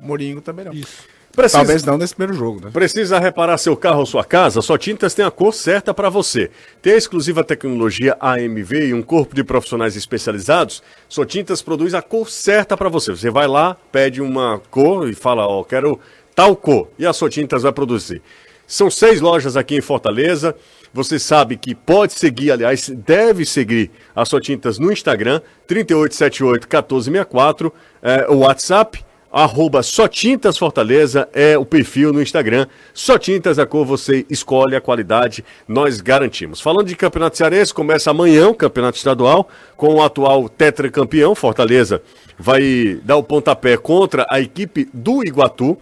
Morinho 0.00 0.40
também 0.40 0.64
não. 0.64 0.72
Isso. 0.72 1.14
Precisa, 1.34 1.58
Talvez 1.58 1.84
não 1.84 1.98
nesse 1.98 2.14
primeiro 2.14 2.38
jogo, 2.38 2.64
né? 2.64 2.70
Precisa 2.72 3.18
reparar 3.18 3.58
seu 3.58 3.76
carro 3.76 4.00
ou 4.00 4.06
sua 4.06 4.24
casa? 4.24 4.62
Só 4.62 4.78
Tintas 4.78 5.14
tem 5.14 5.24
a 5.24 5.30
cor 5.30 5.52
certa 5.52 5.92
para 5.92 6.08
você. 6.08 6.48
Tem 6.80 6.92
a 6.92 6.96
exclusiva 6.96 7.42
tecnologia 7.42 8.16
AMV 8.20 8.86
e 8.86 8.94
um 8.94 9.02
corpo 9.02 9.34
de 9.34 9.42
profissionais 9.42 9.96
especializados. 9.96 10.80
Só 11.08 11.24
Tintas 11.24 11.60
produz 11.60 11.92
a 11.92 12.00
cor 12.00 12.30
certa 12.30 12.76
para 12.76 12.88
você. 12.88 13.10
Você 13.10 13.30
vai 13.30 13.48
lá, 13.48 13.76
pede 13.90 14.22
uma 14.22 14.60
cor 14.70 15.08
e 15.08 15.14
fala, 15.14 15.46
ó, 15.46 15.64
quero 15.64 15.98
tal 16.36 16.54
cor. 16.54 16.88
E 16.96 17.04
a 17.04 17.12
Só 17.12 17.28
Tintas 17.28 17.64
vai 17.64 17.72
produzir. 17.72 18.22
São 18.64 18.88
seis 18.88 19.20
lojas 19.20 19.56
aqui 19.56 19.76
em 19.76 19.80
Fortaleza. 19.80 20.54
Você 20.94 21.18
sabe 21.18 21.56
que 21.56 21.74
pode 21.74 22.12
seguir, 22.12 22.52
aliás, 22.52 22.88
deve 22.88 23.44
seguir 23.44 23.90
a 24.14 24.24
Só 24.24 24.38
Tintas 24.38 24.78
no 24.78 24.92
Instagram, 24.92 25.40
3878 25.66 26.68
1464, 26.68 27.72
é, 28.00 28.26
o 28.30 28.38
WhatsApp 28.38 29.04
arroba 29.32 29.82
Só 29.82 30.06
Tintas 30.06 30.56
Fortaleza 30.56 31.28
é 31.32 31.58
o 31.58 31.64
perfil 31.64 32.12
no 32.12 32.22
Instagram. 32.22 32.68
Só 32.94 33.18
Tintas 33.18 33.58
a 33.58 33.66
cor 33.66 33.84
você 33.84 34.24
escolhe 34.30 34.76
a 34.76 34.80
qualidade, 34.80 35.44
nós 35.66 36.00
garantimos. 36.00 36.60
Falando 36.60 36.86
de 36.86 36.94
Campeonato 36.94 37.36
Cearense, 37.36 37.74
começa 37.74 38.12
amanhã 38.12 38.48
o 38.48 38.54
Campeonato 38.54 38.96
Estadual 38.96 39.48
com 39.76 39.96
o 39.96 40.02
atual 40.02 40.48
tetracampeão 40.48 41.34
Fortaleza. 41.34 42.00
Vai 42.38 43.00
dar 43.02 43.16
o 43.16 43.24
pontapé 43.24 43.76
contra 43.76 44.24
a 44.30 44.40
equipe 44.40 44.88
do 44.94 45.26
Iguatu. 45.26 45.76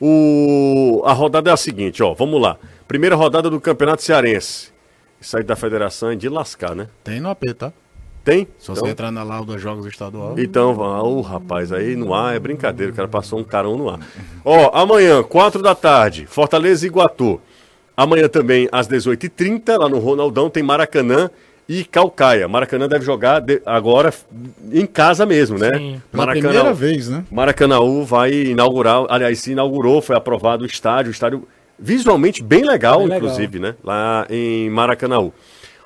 O... 0.00 1.02
A 1.04 1.12
rodada 1.12 1.50
é 1.50 1.52
a 1.52 1.58
seguinte, 1.58 2.02
ó, 2.02 2.14
vamos 2.14 2.40
lá. 2.40 2.56
Primeira 2.86 3.16
rodada 3.16 3.48
do 3.48 3.60
Campeonato 3.60 4.02
Cearense. 4.02 4.72
Isso 5.20 5.36
aí 5.36 5.42
da 5.42 5.56
federação 5.56 6.10
é 6.10 6.16
de 6.16 6.28
lascar, 6.28 6.74
né? 6.74 6.88
Tem 7.02 7.20
no 7.20 7.30
AP, 7.30 7.42
tá? 7.56 7.72
Tem? 8.24 8.48
Se 8.58 8.70
então... 8.70 8.76
você 8.76 8.90
entrar 8.90 9.10
na 9.10 9.22
lauda 9.22 9.58
Jogos 9.58 9.86
Estadual. 9.86 10.34
Então, 10.38 10.74
o 10.74 11.18
oh, 11.18 11.20
rapaz, 11.20 11.72
aí 11.72 11.94
no 11.94 12.14
ar 12.14 12.34
é 12.34 12.38
brincadeira, 12.38 12.92
o 12.92 12.94
cara 12.94 13.08
passou 13.08 13.38
um 13.38 13.44
carão 13.44 13.76
no 13.76 13.90
ar. 13.90 14.00
Ó, 14.44 14.70
amanhã, 14.74 15.22
4 15.22 15.62
da 15.62 15.74
tarde, 15.74 16.26
Fortaleza 16.26 16.86
e 16.86 16.88
Iguatu. 16.88 17.40
Amanhã 17.96 18.28
também, 18.28 18.68
às 18.72 18.88
18h30, 18.88 19.78
lá 19.78 19.88
no 19.88 19.98
Ronaldão, 19.98 20.50
tem 20.50 20.62
Maracanã 20.62 21.30
e 21.68 21.84
Calcaia. 21.84 22.48
Maracanã 22.48 22.88
deve 22.88 23.04
jogar 23.04 23.40
de, 23.40 23.62
agora 23.64 24.12
em 24.72 24.86
casa 24.86 25.24
mesmo, 25.26 25.58
né? 25.58 25.70
Sim. 25.76 26.02
Maracanã, 26.12 26.48
primeira 26.48 26.74
vez, 26.74 27.08
né? 27.08 27.24
Maracanãú 27.30 28.04
vai 28.04 28.32
inaugurar, 28.32 29.04
aliás, 29.08 29.38
se 29.38 29.52
inaugurou, 29.52 30.02
foi 30.02 30.16
aprovado 30.16 30.64
o 30.64 30.66
estádio, 30.66 31.10
o 31.10 31.12
estádio 31.12 31.46
visualmente 31.78 32.42
bem 32.42 32.64
legal, 32.64 33.06
bem 33.06 33.16
inclusive, 33.16 33.58
legal. 33.58 33.72
né? 33.72 33.78
Lá 33.82 34.26
em 34.30 34.70
Maracanãú. 34.70 35.32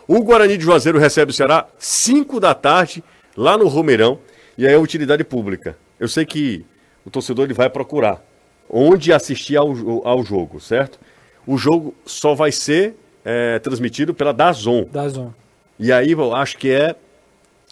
O 0.06 0.22
Guarani 0.22 0.56
de 0.56 0.64
Juazeiro 0.64 0.98
recebe 0.98 1.30
o 1.30 1.34
Ceará 1.34 1.66
5 1.78 2.40
da 2.40 2.54
tarde, 2.54 3.04
lá 3.36 3.58
no 3.58 3.68
Romeirão, 3.68 4.18
e 4.56 4.66
aí 4.66 4.72
é 4.72 4.78
utilidade 4.78 5.22
pública. 5.22 5.76
Eu 6.00 6.08
sei 6.08 6.24
que 6.24 6.64
o 7.04 7.10
torcedor 7.10 7.44
ele 7.44 7.54
vai 7.54 7.68
procurar 7.68 8.22
onde 8.70 9.12
assistir 9.12 9.56
ao, 9.56 9.72
ao 10.06 10.24
jogo, 10.24 10.60
certo? 10.60 10.98
O 11.46 11.56
jogo 11.56 11.94
só 12.04 12.34
vai 12.34 12.52
ser 12.52 12.94
é, 13.24 13.58
transmitido 13.58 14.12
pela 14.12 14.32
Dazon. 14.32 14.84
Dazon. 14.90 15.32
E 15.78 15.92
aí 15.92 16.12
eu 16.12 16.34
acho 16.34 16.58
que 16.58 16.70
é, 16.70 16.94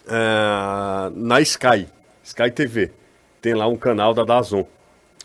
é 0.07 1.11
na 1.13 1.41
Sky, 1.41 1.87
Sky 2.23 2.51
TV. 2.51 2.91
Tem 3.41 3.53
lá 3.53 3.67
um 3.67 3.77
canal 3.77 4.13
da 4.13 4.23
Dazon. 4.23 4.65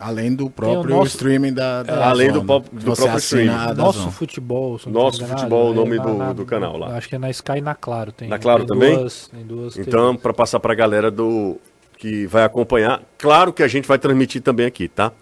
Além 0.02 0.34
do 0.34 0.50
próprio 0.50 0.96
nosso... 0.96 1.16
streaming 1.16 1.52
da, 1.52 1.84
da 1.84 1.92
é, 1.92 2.02
Além 2.02 2.32
do, 2.32 2.40
do 2.40 2.94
próprio 2.94 3.18
streaming. 3.18 3.74
Nosso 3.76 4.10
futebol. 4.10 4.80
Nosso 4.86 5.24
futebol, 5.24 5.70
o 5.70 5.74
nome 5.74 5.98
do, 5.98 6.14
na, 6.14 6.32
do 6.32 6.44
canal 6.44 6.76
lá. 6.76 6.96
Acho 6.96 7.08
que 7.08 7.14
é 7.14 7.18
na 7.18 7.30
Sky 7.30 7.58
e 7.58 7.60
na 7.60 7.74
Claro. 7.74 8.10
Tem, 8.10 8.28
na 8.28 8.38
Claro 8.38 8.64
tem 8.64 8.68
também? 8.68 8.96
Duas, 8.96 9.28
tem 9.28 9.44
duas 9.44 9.78
então, 9.78 10.16
para 10.16 10.32
passar 10.32 10.58
para 10.58 10.72
a 10.72 10.76
galera 10.76 11.10
do 11.10 11.56
que 11.96 12.26
vai 12.26 12.42
acompanhar, 12.42 13.00
claro 13.16 13.52
que 13.52 13.62
a 13.62 13.68
gente 13.68 13.86
vai 13.86 13.96
transmitir 13.96 14.42
também 14.42 14.66
aqui, 14.66 14.88
tá? 14.88 15.12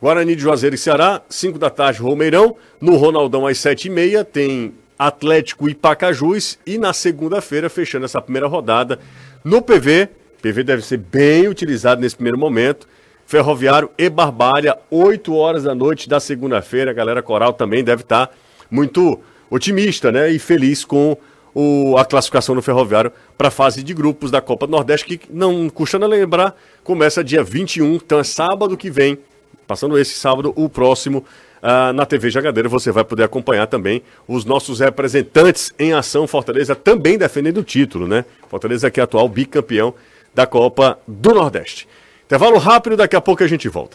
Guarani 0.00 0.34
de 0.34 0.42
Juazeiro 0.42 0.74
e 0.74 0.78
Ceará, 0.78 1.20
5 1.28 1.58
da 1.58 1.70
tarde, 1.70 2.00
Romeirão. 2.00 2.56
No 2.80 2.96
Ronaldão, 2.96 3.46
às 3.46 3.58
7h30, 3.58 4.24
tem 4.24 4.74
Atlético 4.98 5.68
e 5.68 5.74
Pacajus. 5.74 6.58
E 6.66 6.76
na 6.78 6.92
segunda-feira, 6.92 7.70
fechando 7.70 8.06
essa 8.06 8.20
primeira 8.20 8.48
rodada, 8.48 8.98
no 9.44 9.62
PV. 9.62 10.08
PV 10.42 10.64
deve 10.64 10.82
ser 10.82 10.96
bem 10.96 11.46
utilizado 11.46 12.00
nesse 12.00 12.16
primeiro 12.16 12.36
momento. 12.36 12.88
Ferroviário 13.26 13.90
e 13.96 14.08
Barbalha, 14.08 14.76
8 14.90 15.34
horas 15.34 15.64
da 15.64 15.74
noite 15.74 16.08
da 16.08 16.20
segunda-feira. 16.20 16.90
A 16.90 16.94
galera 16.94 17.22
coral 17.22 17.52
também 17.52 17.82
deve 17.82 18.02
estar 18.02 18.30
muito 18.70 19.20
otimista 19.50 20.10
né, 20.10 20.30
e 20.30 20.38
feliz 20.38 20.84
com 20.84 21.16
o, 21.54 21.96
a 21.98 22.04
classificação 22.04 22.54
do 22.54 22.62
Ferroviário 22.62 23.12
para 23.36 23.48
a 23.48 23.50
fase 23.50 23.82
de 23.82 23.92
grupos 23.92 24.30
da 24.30 24.40
Copa 24.40 24.66
Nordeste, 24.66 25.18
que 25.18 25.20
não 25.30 25.68
custando 25.68 26.06
lembrar, 26.06 26.56
começa 26.82 27.22
dia 27.22 27.42
21, 27.42 27.94
então 27.96 28.18
é 28.18 28.24
sábado 28.24 28.76
que 28.76 28.90
vem, 28.90 29.18
passando 29.66 29.98
esse 29.98 30.14
sábado, 30.14 30.52
o 30.56 30.68
próximo. 30.68 31.24
Uh, 31.62 31.92
na 31.92 32.04
TV 32.04 32.28
Jagadeira 32.28 32.68
você 32.68 32.90
vai 32.90 33.04
poder 33.04 33.22
acompanhar 33.22 33.68
também 33.68 34.02
os 34.26 34.44
nossos 34.44 34.80
representantes 34.80 35.72
em 35.78 35.92
ação. 35.92 36.26
Fortaleza 36.26 36.74
também 36.74 37.16
defendendo 37.16 37.58
o 37.58 37.62
título, 37.62 38.08
né? 38.08 38.24
Fortaleza 38.48 38.90
que 38.90 38.98
é 38.98 39.02
atual 39.04 39.28
bicampeão 39.28 39.94
da 40.34 40.44
Copa 40.44 40.98
do 41.06 41.32
Nordeste. 41.32 41.86
Intervalo 42.32 42.56
rápido, 42.56 42.96
daqui 42.96 43.14
a 43.14 43.20
pouco 43.20 43.44
a 43.44 43.46
gente 43.46 43.68
volta. 43.68 43.94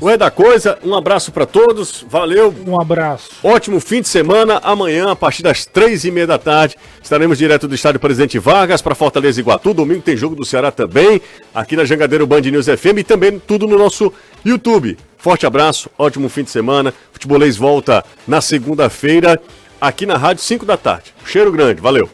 O 0.00 0.08
É 0.08 0.16
da 0.16 0.30
Coisa, 0.30 0.78
um 0.84 0.94
abraço 0.94 1.32
para 1.32 1.44
todos, 1.44 2.06
valeu. 2.08 2.54
Um 2.64 2.80
abraço. 2.80 3.30
Ótimo 3.42 3.80
fim 3.80 4.00
de 4.00 4.06
semana. 4.06 4.60
Amanhã, 4.62 5.10
a 5.10 5.16
partir 5.16 5.42
das 5.42 5.66
três 5.66 6.04
e 6.04 6.12
meia 6.12 6.24
da 6.24 6.38
tarde, 6.38 6.76
estaremos 7.02 7.36
direto 7.36 7.66
do 7.66 7.74
estádio 7.74 7.98
Presidente 7.98 8.38
Vargas 8.38 8.80
para 8.80 8.94
Fortaleza 8.94 9.40
e 9.40 9.42
Iguatu. 9.42 9.74
Domingo 9.74 10.02
tem 10.02 10.16
jogo 10.16 10.36
do 10.36 10.44
Ceará 10.44 10.70
também, 10.70 11.20
aqui 11.52 11.74
na 11.74 11.84
Jangadeiro 11.84 12.28
Band 12.28 12.42
News 12.42 12.66
FM 12.66 12.98
e 12.98 13.02
também 13.02 13.40
tudo 13.40 13.66
no 13.66 13.76
nosso 13.76 14.12
YouTube. 14.44 14.96
Forte 15.18 15.44
abraço, 15.44 15.90
ótimo 15.98 16.28
fim 16.28 16.44
de 16.44 16.50
semana. 16.50 16.94
Futebolês 17.12 17.56
volta 17.56 18.04
na 18.24 18.40
segunda-feira, 18.40 19.42
aqui 19.80 20.06
na 20.06 20.16
Rádio 20.16 20.44
5 20.44 20.64
da 20.64 20.76
tarde. 20.76 21.12
Cheiro 21.26 21.50
grande, 21.50 21.80
valeu. 21.80 22.08